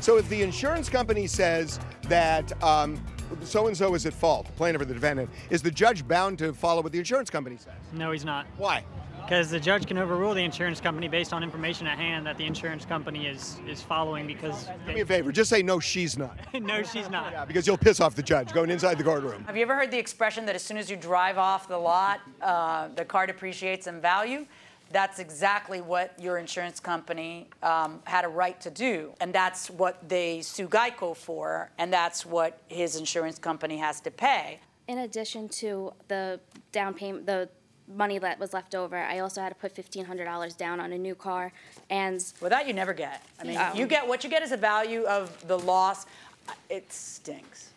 So 0.00 0.16
if 0.16 0.28
the 0.28 0.42
insurance 0.42 0.88
company 0.88 1.26
says 1.26 1.78
that 2.02 2.50
um, 2.62 3.04
so-and-so 3.44 3.94
is 3.94 4.06
at 4.06 4.14
fault, 4.14 4.46
the 4.46 4.52
plaintiff 4.52 4.80
or 4.82 4.86
the 4.86 4.94
defendant, 4.94 5.28
is 5.50 5.60
the 5.62 5.70
judge 5.70 6.06
bound 6.08 6.38
to 6.38 6.52
follow 6.54 6.82
what 6.82 6.92
the 6.92 6.98
insurance 6.98 7.28
company 7.30 7.56
says? 7.56 7.74
No, 7.92 8.10
he's 8.12 8.24
not. 8.24 8.46
Why? 8.56 8.82
Because 9.22 9.50
the 9.50 9.60
judge 9.60 9.86
can 9.86 9.98
overrule 9.98 10.34
the 10.34 10.42
insurance 10.42 10.80
company 10.80 11.08
based 11.08 11.32
on 11.32 11.42
information 11.42 11.86
at 11.86 11.98
hand 11.98 12.26
that 12.26 12.36
the 12.36 12.44
insurance 12.44 12.84
company 12.84 13.26
is 13.26 13.60
is 13.66 13.82
following. 13.82 14.26
Because 14.26 14.68
Do 14.86 14.94
me 14.94 15.00
a 15.00 15.06
favor, 15.06 15.32
just 15.32 15.50
say 15.50 15.62
no, 15.62 15.78
she's 15.80 16.18
not. 16.18 16.38
no, 16.54 16.82
she's 16.82 17.08
not. 17.08 17.32
Yeah, 17.32 17.44
because 17.44 17.66
you'll 17.66 17.78
piss 17.78 18.00
off 18.00 18.14
the 18.14 18.22
judge 18.22 18.52
going 18.52 18.70
inside 18.70 18.98
the 18.98 19.04
courtroom. 19.04 19.44
Have 19.44 19.56
you 19.56 19.62
ever 19.62 19.74
heard 19.74 19.90
the 19.90 19.98
expression 19.98 20.46
that 20.46 20.54
as 20.54 20.62
soon 20.62 20.76
as 20.76 20.90
you 20.90 20.96
drive 20.96 21.38
off 21.38 21.68
the 21.68 21.78
lot, 21.78 22.20
uh, 22.42 22.88
the 22.96 23.04
car 23.04 23.26
depreciates 23.26 23.86
in 23.86 24.00
value? 24.00 24.46
That's 24.92 25.20
exactly 25.20 25.80
what 25.80 26.12
your 26.18 26.38
insurance 26.38 26.80
company 26.80 27.48
um, 27.62 28.00
had 28.04 28.24
a 28.24 28.28
right 28.28 28.60
to 28.60 28.70
do. 28.70 29.12
And 29.20 29.32
that's 29.32 29.70
what 29.70 30.08
they 30.08 30.42
sue 30.42 30.66
Geico 30.66 31.16
for, 31.16 31.70
and 31.78 31.92
that's 31.92 32.26
what 32.26 32.60
his 32.68 32.96
insurance 32.96 33.38
company 33.38 33.76
has 33.76 34.00
to 34.00 34.10
pay. 34.10 34.58
In 34.88 34.98
addition 34.98 35.48
to 35.50 35.92
the 36.08 36.40
down 36.72 36.94
payment, 36.94 37.24
the 37.24 37.48
money 37.94 38.18
that 38.18 38.38
was 38.38 38.52
left 38.52 38.74
over, 38.74 38.96
I 38.96 39.18
also 39.20 39.40
had 39.40 39.48
to 39.50 39.54
put 39.54 39.72
fifteen 39.72 40.04
hundred 40.04 40.24
dollars 40.24 40.54
down 40.54 40.80
on 40.80 40.92
a 40.92 40.98
new 40.98 41.14
car, 41.14 41.52
and 41.88 42.24
well, 42.40 42.50
that 42.50 42.66
you 42.66 42.72
never 42.72 42.92
get. 42.92 43.22
I 43.40 43.44
mean, 43.44 43.58
you 43.74 43.86
get 43.86 44.06
what 44.06 44.24
you 44.24 44.30
get 44.30 44.42
is 44.42 44.50
the 44.50 44.56
value 44.56 45.04
of 45.04 45.46
the 45.48 45.58
loss. 45.58 46.06
Uh, 46.48 46.52
It 46.68 46.92
stinks. 46.92 47.70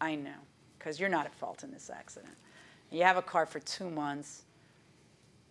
I 0.00 0.14
know, 0.14 0.40
because 0.78 1.00
you're 1.00 1.08
not 1.08 1.24
at 1.26 1.34
fault 1.34 1.62
in 1.64 1.70
this 1.72 1.90
accident. 1.90 2.34
You 2.90 3.02
have 3.04 3.16
a 3.16 3.22
car 3.22 3.46
for 3.46 3.60
two 3.60 3.90
months. 3.90 4.42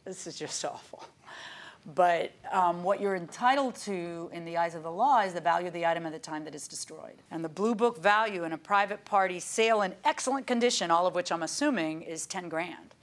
This 0.05 0.27
is 0.27 0.37
just 0.37 0.63
awful. 0.73 1.03
But 1.93 2.31
um, 2.51 2.83
what 2.83 2.99
you're 2.99 3.15
entitled 3.15 3.75
to 3.75 4.29
in 4.33 4.43
the 4.43 4.57
eyes 4.57 4.73
of 4.73 4.81
the 4.81 4.91
law 4.91 5.21
is 5.21 5.33
the 5.33 5.41
value 5.41 5.67
of 5.67 5.73
the 5.73 5.85
item 5.85 6.07
at 6.07 6.13
the 6.13 6.17
time 6.19 6.43
that 6.45 6.55
it's 6.55 6.67
destroyed. 6.67 7.13
And 7.29 7.43
the 7.43 7.49
Blue 7.49 7.75
Book 7.75 8.01
value 8.01 8.43
in 8.43 8.53
a 8.53 8.57
private 8.57 9.05
party 9.05 9.39
sale 9.39 9.83
in 9.83 9.93
excellent 10.03 10.47
condition, 10.47 10.89
all 10.89 11.05
of 11.05 11.13
which 11.13 11.31
I'm 11.31 11.43
assuming 11.43 12.01
is 12.01 12.25
10 12.25 12.49
grand. 12.49 12.94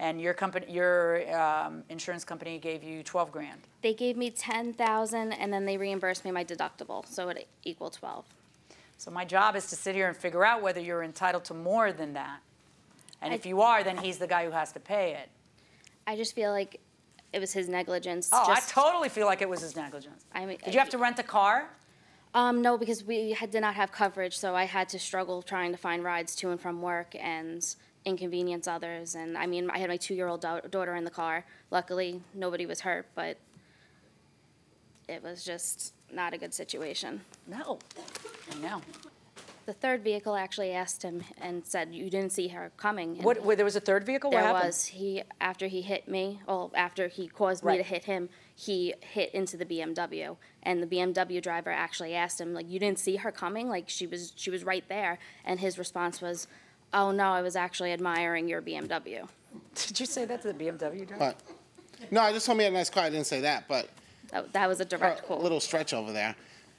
And 0.00 0.18
your 0.18 0.32
company, 0.32 0.64
your 0.72 1.30
um, 1.38 1.84
insurance 1.90 2.24
company 2.24 2.58
gave 2.58 2.82
you 2.82 3.02
12 3.02 3.30
grand. 3.30 3.60
they 3.82 3.92
gave 3.92 4.16
me 4.16 4.30
ten 4.30 4.72
thousand, 4.72 5.32
and 5.34 5.52
then 5.52 5.66
they 5.66 5.76
reimbursed 5.76 6.24
me 6.24 6.30
my 6.30 6.42
deductible, 6.42 7.06
so 7.06 7.28
it 7.28 7.46
equaled 7.64 7.92
twelve. 7.92 8.24
So 8.96 9.10
my 9.10 9.26
job 9.26 9.56
is 9.56 9.66
to 9.66 9.76
sit 9.76 9.94
here 9.94 10.08
and 10.08 10.16
figure 10.16 10.42
out 10.44 10.62
whether 10.62 10.80
you're 10.80 11.02
entitled 11.02 11.44
to 11.46 11.54
more 11.54 11.92
than 11.92 12.14
that. 12.14 12.40
And 13.20 13.34
if 13.34 13.44
you 13.44 13.60
are, 13.60 13.84
then 13.84 13.98
he's 13.98 14.16
the 14.16 14.26
guy 14.26 14.46
who 14.46 14.50
has 14.52 14.72
to 14.72 14.80
pay 14.80 15.12
it. 15.12 15.28
I 16.06 16.16
just 16.16 16.34
feel 16.34 16.50
like 16.50 16.80
it 17.34 17.38
was 17.38 17.52
his 17.52 17.68
negligence. 17.68 18.30
Oh, 18.32 18.44
just, 18.46 18.76
I 18.76 18.82
totally 18.82 19.10
feel 19.10 19.26
like 19.26 19.42
it 19.42 19.48
was 19.50 19.60
his 19.60 19.76
negligence. 19.76 20.24
I 20.34 20.46
mean, 20.46 20.56
Did 20.64 20.72
you 20.72 20.80
have 20.80 20.88
to 20.90 20.98
rent 20.98 21.18
a 21.18 21.22
car? 21.22 21.68
Um, 22.32 22.62
no, 22.62 22.78
because 22.78 23.04
we 23.04 23.32
had, 23.32 23.50
did 23.50 23.60
not 23.60 23.74
have 23.74 23.92
coverage, 23.92 24.38
so 24.38 24.54
I 24.54 24.64
had 24.64 24.88
to 24.90 24.98
struggle 24.98 25.42
trying 25.42 25.72
to 25.72 25.78
find 25.78 26.02
rides 26.02 26.34
to 26.36 26.50
and 26.50 26.58
from 26.60 26.80
work 26.80 27.14
and 27.20 27.62
inconvenience 28.04 28.66
others. 28.66 29.14
And 29.14 29.36
I 29.36 29.46
mean, 29.46 29.70
I 29.70 29.78
had 29.78 29.88
my 29.90 29.96
two-year-old 29.96 30.40
dau- 30.40 30.60
daughter 30.60 30.94
in 30.96 31.04
the 31.04 31.10
car. 31.10 31.44
Luckily, 31.70 32.20
nobody 32.34 32.66
was 32.66 32.80
hurt, 32.80 33.06
but 33.14 33.36
it 35.08 35.22
was 35.22 35.44
just 35.44 35.94
not 36.12 36.32
a 36.34 36.38
good 36.38 36.54
situation. 36.54 37.20
No, 37.46 37.78
I 38.52 38.58
know. 38.60 38.82
The 39.66 39.72
third 39.74 40.02
vehicle 40.02 40.34
actually 40.34 40.72
asked 40.72 41.02
him 41.02 41.22
and 41.40 41.64
said, 41.64 41.94
"You 41.94 42.10
didn't 42.10 42.32
see 42.32 42.48
her 42.48 42.72
coming." 42.76 43.16
And 43.16 43.24
What, 43.24 43.44
wait, 43.44 43.54
there 43.56 43.64
was 43.64 43.76
a 43.76 43.80
third 43.80 44.04
vehicle? 44.04 44.30
What 44.30 44.38
There 44.38 44.46
happened? 44.46 44.66
was. 44.68 44.86
He 44.86 45.22
after 45.40 45.68
he 45.68 45.82
hit 45.82 46.08
me, 46.08 46.40
well, 46.46 46.72
after 46.74 47.06
he 47.08 47.28
caused 47.28 47.62
me 47.62 47.74
to 47.74 47.78
Right. 47.78 47.86
hit 47.86 48.04
him, 48.06 48.30
he 48.56 48.94
hit 49.00 49.32
into 49.32 49.56
the 49.56 49.64
BMW, 49.66 50.36
and 50.64 50.82
the 50.82 50.86
BMW 50.86 51.40
driver 51.40 51.70
actually 51.70 52.14
asked 52.14 52.40
him, 52.40 52.52
like, 52.52 52.68
"You 52.68 52.80
didn't 52.80 52.98
see 52.98 53.16
her 53.16 53.30
coming? 53.30 53.68
Like 53.68 53.88
she 53.88 54.06
was, 54.08 54.32
she 54.34 54.50
was 54.50 54.64
right 54.64 54.88
there." 54.88 55.18
And 55.44 55.60
his 55.60 55.78
response 55.78 56.20
was, 56.20 56.48
"Oh 56.92 57.10
no, 57.10 57.24
I 57.32 57.42
was 57.42 57.56
actually 57.56 57.92
admiring 57.92 58.48
your 58.48 58.60
BMW." 58.62 59.28
Did 59.74 60.00
you 60.00 60.06
say 60.06 60.24
that 60.26 60.42
to 60.42 60.52
the 60.52 60.54
BMW 60.64 61.06
driver? 61.06 61.34
But 61.98 62.10
no, 62.10 62.20
I 62.20 62.32
just 62.32 62.46
told 62.46 62.58
me 62.58 62.64
a 62.66 62.70
nice 62.70 62.90
car. 62.90 63.04
I 63.04 63.10
didn't 63.10 63.26
say 63.26 63.40
that, 63.40 63.66
but 63.68 63.88
That, 64.30 64.52
that 64.52 64.68
was 64.68 64.80
a 64.80 64.84
direct 64.84 65.20
a 65.20 65.22
quote. 65.22 65.40
little 65.42 65.60
stretch 65.60 65.92
over 65.92 66.12
there. 66.12 66.34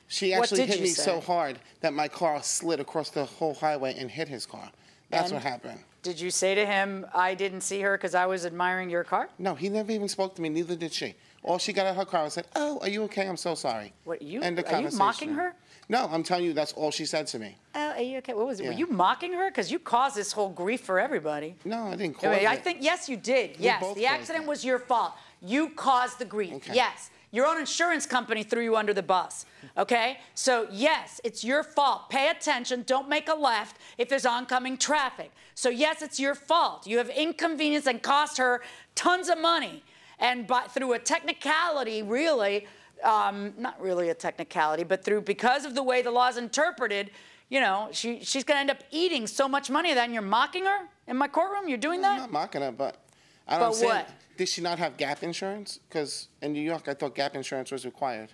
She 0.07 0.31
What 0.31 0.43
actually 0.43 0.57
did 0.61 0.69
hit 0.69 0.77
you 0.77 0.83
me 0.83 0.89
say? 0.89 1.03
so 1.03 1.19
hard 1.21 1.59
that 1.81 1.93
my 1.93 2.07
car 2.07 2.41
slid 2.43 2.79
across 2.79 3.09
the 3.09 3.25
whole 3.25 3.53
highway 3.53 3.95
and 3.97 4.09
hit 4.11 4.27
his 4.27 4.45
car. 4.45 4.69
That's 5.09 5.25
And? 5.31 5.33
what 5.35 5.43
happened. 5.43 5.79
Did 6.03 6.19
you 6.19 6.31
say 6.31 6.55
to 6.55 6.65
him, 6.65 7.05
I 7.13 7.35
didn't 7.35 7.61
see 7.61 7.79
her 7.81 7.95
because 7.97 8.15
I 8.15 8.25
was 8.25 8.45
admiring 8.45 8.89
your 8.89 9.03
car? 9.03 9.29
No, 9.37 9.53
he 9.55 9.69
never 9.69 9.91
even 9.91 10.07
spoke 10.07 10.35
to 10.35 10.41
me. 10.41 10.49
Neither 10.49 10.75
did 10.75 10.91
she. 10.93 11.15
All 11.43 11.57
she 11.59 11.73
got 11.73 11.85
out 11.85 11.91
of 11.91 11.95
her 11.97 12.05
car 12.05 12.23
and 12.23 12.31
said, 12.33 12.47
"Oh, 12.55 12.79
are 12.81 12.89
you 12.89 13.03
okay? 13.03 13.27
I'm 13.27 13.37
so 13.37 13.53
sorry." 13.55 13.93
What, 14.03 14.21
you, 14.21 14.41
End 14.41 14.57
of 14.59 14.65
are 14.65 14.67
you 14.69 14.73
conversation. 14.73 14.97
mocking 14.97 15.33
her? 15.35 15.53
No, 15.91 16.07
I'm 16.09 16.23
telling 16.23 16.45
you, 16.45 16.53
that's 16.53 16.71
all 16.71 16.89
she 16.89 17.05
said 17.05 17.27
to 17.27 17.37
me. 17.37 17.57
Oh, 17.75 17.89
are 17.89 18.01
you 18.01 18.19
okay? 18.19 18.33
What 18.33 18.47
was 18.47 18.61
it? 18.61 18.65
Were 18.65 18.71
Yeah. 18.71 18.77
you 18.77 18.87
mocking 18.87 19.33
her? 19.33 19.49
Because 19.51 19.69
you 19.69 19.77
caused 19.77 20.15
this 20.15 20.31
whole 20.31 20.47
grief 20.47 20.79
for 20.79 21.01
everybody. 21.01 21.55
No, 21.65 21.87
I 21.87 21.97
didn't 21.97 22.15
I, 22.19 22.21
cause 22.21 22.37
mean, 22.37 22.47
I 22.47 22.53
it. 22.53 22.63
think, 22.63 22.77
yes, 22.79 23.09
you 23.09 23.17
did. 23.17 23.57
We 23.59 23.65
yes, 23.65 23.81
both 23.81 23.95
the 23.95 24.03
caused 24.05 24.19
accident 24.21 24.47
was 24.47 24.63
your 24.63 24.79
fault. 24.79 25.11
You 25.41 25.67
caused 25.71 26.17
the 26.17 26.23
grief. 26.23 26.69
Yes. 26.71 27.11
Your 27.31 27.45
own 27.45 27.59
insurance 27.59 28.05
company 28.05 28.43
threw 28.43 28.63
you 28.63 28.77
under 28.77 28.93
the 28.93 29.03
bus. 29.03 29.45
Okay? 29.77 30.19
So, 30.33 30.67
yes, 30.71 31.19
it's 31.25 31.43
your 31.43 31.61
fault. 31.61 32.09
Pay 32.09 32.29
attention. 32.29 32.83
Don't 32.87 33.09
make 33.09 33.27
a 33.27 33.33
left 33.35 33.75
if 33.97 34.07
there's 34.07 34.25
oncoming 34.25 34.77
traffic. 34.77 35.31
So, 35.55 35.67
yes, 35.69 36.01
it's 36.01 36.21
your 36.21 36.35
fault. 36.35 36.87
You 36.87 36.99
have 36.99 37.09
inconvenienced 37.09 37.87
and 37.87 38.01
cost 38.01 38.37
her 38.37 38.61
tons 38.95 39.27
of 39.27 39.39
money. 39.41 39.83
And 40.19 40.47
by, 40.47 40.61
through 40.61 40.93
a 40.93 40.99
technicality, 40.99 42.01
really, 42.01 42.65
um, 43.03 43.53
not 43.57 43.79
really 43.81 44.09
a 44.09 44.13
technicality, 44.13 44.83
but 44.83 45.03
through 45.03 45.21
because 45.21 45.65
of 45.65 45.75
the 45.75 45.83
way 45.83 46.01
the 46.01 46.11
law 46.11 46.27
is 46.27 46.37
interpreted, 46.37 47.11
you 47.49 47.59
know, 47.59 47.89
she, 47.91 48.23
she's 48.23 48.43
going 48.43 48.55
to 48.55 48.61
end 48.61 48.71
up 48.71 48.83
eating 48.91 49.27
so 49.27 49.47
much 49.47 49.69
money 49.69 49.93
that 49.93 50.05
and 50.05 50.13
you're 50.13 50.21
mocking 50.21 50.65
her 50.65 50.87
in 51.07 51.17
my 51.17 51.27
courtroom. 51.27 51.67
You're 51.67 51.77
doing 51.77 52.01
that? 52.01 52.13
I'm 52.13 52.19
not 52.19 52.31
mocking 52.31 52.61
her, 52.61 52.71
but 52.71 53.03
I 53.47 53.53
don't 53.53 53.59
But 53.59 53.65
understand. 53.67 54.07
what? 54.07 54.09
Did 54.37 54.47
she 54.47 54.61
not 54.61 54.79
have 54.79 54.97
gap 54.97 55.21
insurance? 55.23 55.79
Because 55.89 56.29
in 56.41 56.53
New 56.53 56.61
York, 56.61 56.87
I 56.87 56.93
thought 56.93 57.13
gap 57.13 57.35
insurance 57.35 57.71
was 57.71 57.85
required. 57.85 58.29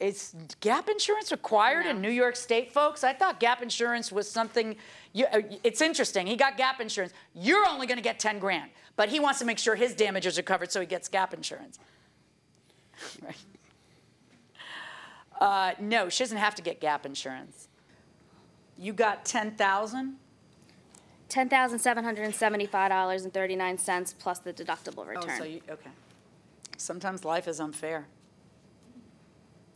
Is 0.00 0.34
gap 0.60 0.88
insurance 0.88 1.30
required 1.30 1.84
in 1.84 2.00
New 2.00 2.10
York 2.10 2.34
State, 2.34 2.72
folks? 2.72 3.04
I 3.04 3.12
thought 3.12 3.38
gap 3.38 3.60
insurance 3.62 4.10
was 4.10 4.26
something. 4.30 4.76
You, 5.12 5.26
uh, 5.26 5.42
it's 5.62 5.82
interesting. 5.82 6.26
He 6.26 6.36
got 6.36 6.56
gap 6.56 6.80
insurance. 6.80 7.12
You're 7.34 7.66
only 7.68 7.86
going 7.86 7.98
to 7.98 8.02
get 8.02 8.18
10 8.18 8.38
grand, 8.38 8.70
but 8.96 9.10
he 9.10 9.20
wants 9.20 9.40
to 9.40 9.44
make 9.44 9.58
sure 9.58 9.74
his 9.74 9.94
damages 9.94 10.38
are 10.38 10.42
covered, 10.42 10.72
so 10.72 10.80
he 10.80 10.86
gets 10.86 11.06
gap 11.06 11.34
insurance. 11.34 11.78
right. 13.22 13.36
Uh, 15.40 15.72
no, 15.80 16.08
she 16.08 16.22
doesn't 16.22 16.38
have 16.38 16.54
to 16.56 16.62
get 16.62 16.80
gap 16.80 17.06
insurance. 17.06 17.68
You 18.76 18.92
got 18.92 19.24
10,000. 19.24 20.16
$10,775.39 21.28 24.14
plus 24.18 24.40
the 24.40 24.52
deductible 24.52 25.06
return. 25.06 25.30
Oh, 25.30 25.38
so 25.38 25.44
you, 25.44 25.60
okay. 25.70 25.90
Sometimes 26.76 27.24
life 27.24 27.46
is 27.46 27.60
unfair. 27.60 28.08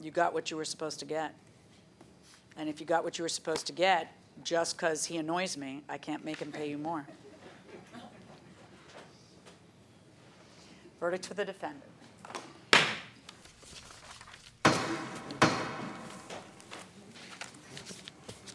You 0.00 0.10
got 0.10 0.34
what 0.34 0.50
you 0.50 0.56
were 0.56 0.64
supposed 0.64 0.98
to 0.98 1.04
get. 1.04 1.32
And 2.56 2.68
if 2.68 2.80
you 2.80 2.86
got 2.86 3.04
what 3.04 3.18
you 3.18 3.22
were 3.22 3.28
supposed 3.28 3.66
to 3.66 3.72
get, 3.72 4.12
just 4.42 4.76
because 4.76 5.04
he 5.04 5.18
annoys 5.18 5.56
me, 5.56 5.82
I 5.88 5.96
can't 5.96 6.24
make 6.24 6.38
him 6.38 6.50
pay 6.50 6.68
you 6.68 6.78
more. 6.78 7.06
Verdict 10.98 11.26
for 11.26 11.34
the 11.34 11.44
defendant. 11.44 11.84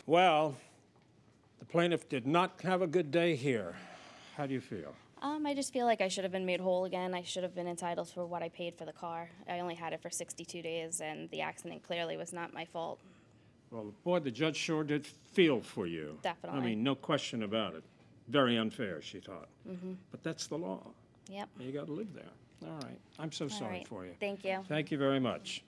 Well, 0.09 0.55
the 1.59 1.65
plaintiff 1.65 2.09
did 2.09 2.25
not 2.25 2.61
have 2.63 2.81
a 2.81 2.87
good 2.87 3.11
day 3.11 3.35
here. 3.35 3.75
How 4.35 4.47
do 4.47 4.55
you 4.55 4.59
feel? 4.59 4.95
Um, 5.21 5.45
I 5.45 5.53
just 5.53 5.71
feel 5.71 5.85
like 5.85 6.01
I 6.01 6.07
should 6.07 6.23
have 6.23 6.31
been 6.31 6.47
made 6.47 6.59
whole 6.59 6.85
again. 6.85 7.13
I 7.13 7.21
should 7.21 7.43
have 7.43 7.53
been 7.53 7.67
entitled 7.67 8.09
for 8.09 8.25
what 8.25 8.41
I 8.41 8.49
paid 8.49 8.73
for 8.73 8.85
the 8.85 8.91
car. 8.91 9.29
I 9.47 9.59
only 9.59 9.75
had 9.75 9.93
it 9.93 10.01
for 10.01 10.09
62 10.09 10.63
days, 10.63 10.99
and 10.99 11.29
the 11.29 11.41
accident 11.41 11.83
clearly 11.83 12.17
was 12.17 12.33
not 12.33 12.55
my 12.55 12.65
fault. 12.65 12.99
Well, 13.69 13.93
boy, 14.03 14.17
the 14.17 14.31
judge 14.31 14.55
sure 14.55 14.83
did 14.83 15.05
feel 15.05 15.61
for 15.61 15.85
you. 15.85 16.17
Definitely. 16.23 16.59
I 16.59 16.63
mean, 16.63 16.81
no 16.81 16.95
question 16.95 17.43
about 17.43 17.75
it. 17.75 17.83
Very 18.29 18.57
unfair, 18.57 19.03
she 19.03 19.19
thought. 19.19 19.49
Mm-hmm. 19.69 19.93
But 20.09 20.23
that's 20.23 20.47
the 20.47 20.57
law. 20.57 20.87
Yep. 21.29 21.49
You 21.59 21.71
got 21.71 21.85
to 21.85 21.93
live 21.93 22.15
there. 22.15 22.33
All 22.65 22.79
right. 22.79 22.97
I'm 23.19 23.31
so 23.31 23.45
All 23.45 23.51
sorry 23.51 23.69
right. 23.69 23.87
for 23.87 24.07
you. 24.07 24.13
Thank 24.19 24.43
you. 24.43 24.65
Thank 24.67 24.89
you 24.89 24.97
very 24.97 25.19
much. 25.19 25.63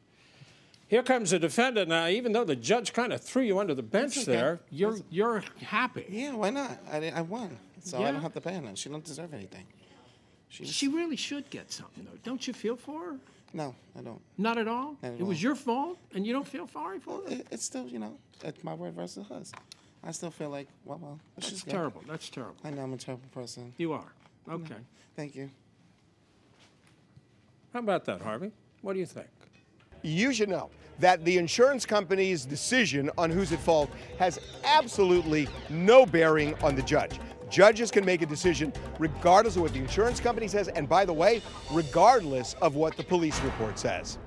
Here 0.91 1.03
comes 1.03 1.31
the 1.31 1.39
defendant 1.39 1.87
now. 1.87 2.07
Even 2.07 2.33
though 2.33 2.43
the 2.43 2.57
judge 2.57 2.91
kind 2.91 3.13
of 3.13 3.21
threw 3.21 3.43
you 3.43 3.59
under 3.59 3.73
the 3.73 3.81
bench 3.81 4.17
okay. 4.17 4.25
there, 4.25 4.59
you're 4.69 4.97
you're 5.09 5.41
happy. 5.61 6.05
Yeah, 6.09 6.33
why 6.33 6.49
not? 6.49 6.79
I, 6.91 7.13
I 7.15 7.21
won, 7.21 7.57
so 7.81 8.03
I 8.03 8.11
don't 8.11 8.21
have 8.21 8.33
to 8.33 8.41
pay 8.41 8.55
her. 8.55 8.75
She 8.75 8.89
don't 8.89 9.05
deserve 9.05 9.33
anything. 9.33 9.63
She 10.49 10.89
really 10.89 11.15
should 11.15 11.49
get 11.49 11.71
something, 11.71 12.03
though. 12.03 12.19
Don't 12.25 12.45
you 12.45 12.51
feel 12.51 12.75
for 12.75 12.99
her? 13.05 13.15
No, 13.53 13.73
I 13.97 14.01
don't. 14.01 14.19
Not 14.37 14.57
at 14.57 14.67
all. 14.67 14.97
Not 15.01 15.13
at 15.13 15.19
it 15.21 15.23
was 15.23 15.41
your 15.41 15.55
fault, 15.55 15.97
and 16.13 16.27
you 16.27 16.33
don't 16.33 16.45
feel 16.45 16.67
sorry 16.67 16.99
for 16.99 17.21
it, 17.25 17.47
it's 17.51 17.63
still, 17.63 17.87
you 17.87 17.97
know, 17.97 18.17
it's 18.43 18.61
my 18.61 18.73
word 18.73 18.93
versus 18.93 19.25
hers. 19.29 19.53
I 20.03 20.11
still 20.11 20.29
feel 20.29 20.49
like, 20.49 20.67
well, 20.83 20.99
well, 21.01 21.19
That's 21.37 21.63
terrible. 21.63 22.03
That's 22.05 22.27
terrible. 22.27 22.57
I 22.65 22.71
know 22.71 22.81
I'm 22.81 22.91
a 22.91 22.97
terrible 22.97 23.29
person. 23.33 23.73
You 23.77 23.93
are. 23.93 24.11
Okay. 24.49 24.75
Thank 25.15 25.35
you. 25.35 25.49
How 27.71 27.79
about 27.79 28.03
that, 28.05 28.19
Harvey? 28.19 28.51
What 28.81 28.91
do 28.91 28.99
you 28.99 29.05
think? 29.05 29.27
You 30.02 30.34
should 30.34 30.49
know 30.49 30.70
that 30.99 31.24
the 31.26 31.38
insurance 31.38 31.86
company's 31.86 32.45
decision 32.45 33.10
on 33.18 33.32
who's 33.32 33.52
at 33.52 33.60
fault 33.60 33.89
has 34.20 34.39
absolutely 34.64 35.47
no 35.70 36.06
bearing 36.06 36.54
on 36.64 36.76
the 36.76 36.82
judge. 36.82 37.20
Judges 37.49 37.91
can 37.91 38.06
make 38.06 38.22
a 38.22 38.26
decision 38.26 38.72
regardless 38.97 39.58
of 39.58 39.64
what 39.64 39.74
the 39.74 39.80
insurance 39.80 40.20
company 40.20 40.47
says, 40.47 40.70
and 40.70 40.88
by 40.88 41.04
the 41.04 41.14
way, 41.14 41.41
regardless 41.72 42.54
of 42.62 42.76
what 42.76 42.95
the 42.95 43.04
police 43.04 43.39
report 43.41 43.78
says. 43.78 44.18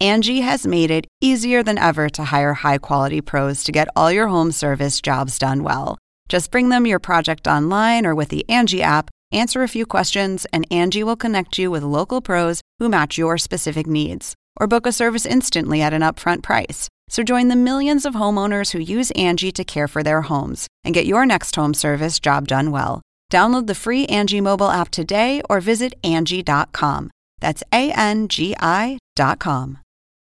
Angie 0.00 0.40
has 0.40 0.66
made 0.66 0.90
it 0.90 1.06
easier 1.20 1.62
than 1.62 1.78
ever 1.78 2.08
to 2.08 2.24
hire 2.24 2.54
high 2.54 2.78
quality 2.78 3.20
pros 3.20 3.62
to 3.62 3.70
get 3.70 3.86
all 3.94 4.10
your 4.10 4.26
home 4.26 4.50
service 4.50 5.00
jobs 5.00 5.38
done 5.38 5.62
well. 5.62 5.96
Just 6.28 6.50
bring 6.50 6.68
them 6.70 6.86
your 6.86 6.98
project 6.98 7.46
online 7.46 8.04
or 8.04 8.14
with 8.14 8.30
the 8.30 8.48
Angie 8.48 8.82
app, 8.82 9.10
answer 9.30 9.62
a 9.62 9.68
few 9.68 9.86
questions, 9.86 10.46
and 10.52 10.66
Angie 10.70 11.04
will 11.04 11.16
connect 11.16 11.58
you 11.58 11.70
with 11.70 11.84
local 11.84 12.20
pros 12.20 12.60
who 12.80 12.88
match 12.88 13.16
your 13.16 13.38
specific 13.38 13.86
needs. 13.86 14.34
Or 14.60 14.66
book 14.66 14.86
a 14.86 14.92
service 14.92 15.26
instantly 15.26 15.80
at 15.80 15.92
an 15.92 16.02
upfront 16.02 16.42
price. 16.42 16.88
So 17.08 17.22
join 17.22 17.48
the 17.48 17.56
millions 17.56 18.04
of 18.04 18.14
homeowners 18.14 18.70
who 18.72 18.94
use 18.94 19.10
Angie 19.12 19.52
to 19.52 19.64
care 19.64 19.88
for 19.88 20.02
their 20.02 20.22
homes 20.22 20.68
and 20.84 20.94
get 20.94 21.06
your 21.06 21.24
next 21.26 21.56
home 21.56 21.74
service 21.74 22.20
job 22.20 22.48
done 22.48 22.70
well. 22.70 23.02
Download 23.32 23.66
the 23.66 23.74
free 23.74 24.06
Angie 24.06 24.40
mobile 24.40 24.70
app 24.70 24.90
today 24.90 25.42
or 25.48 25.60
visit 25.60 25.94
Angie.com. 26.04 27.10
That's 27.40 27.62
A 27.72 27.92
N 27.92 28.28
G 28.28 28.54
I.com. 28.58 29.78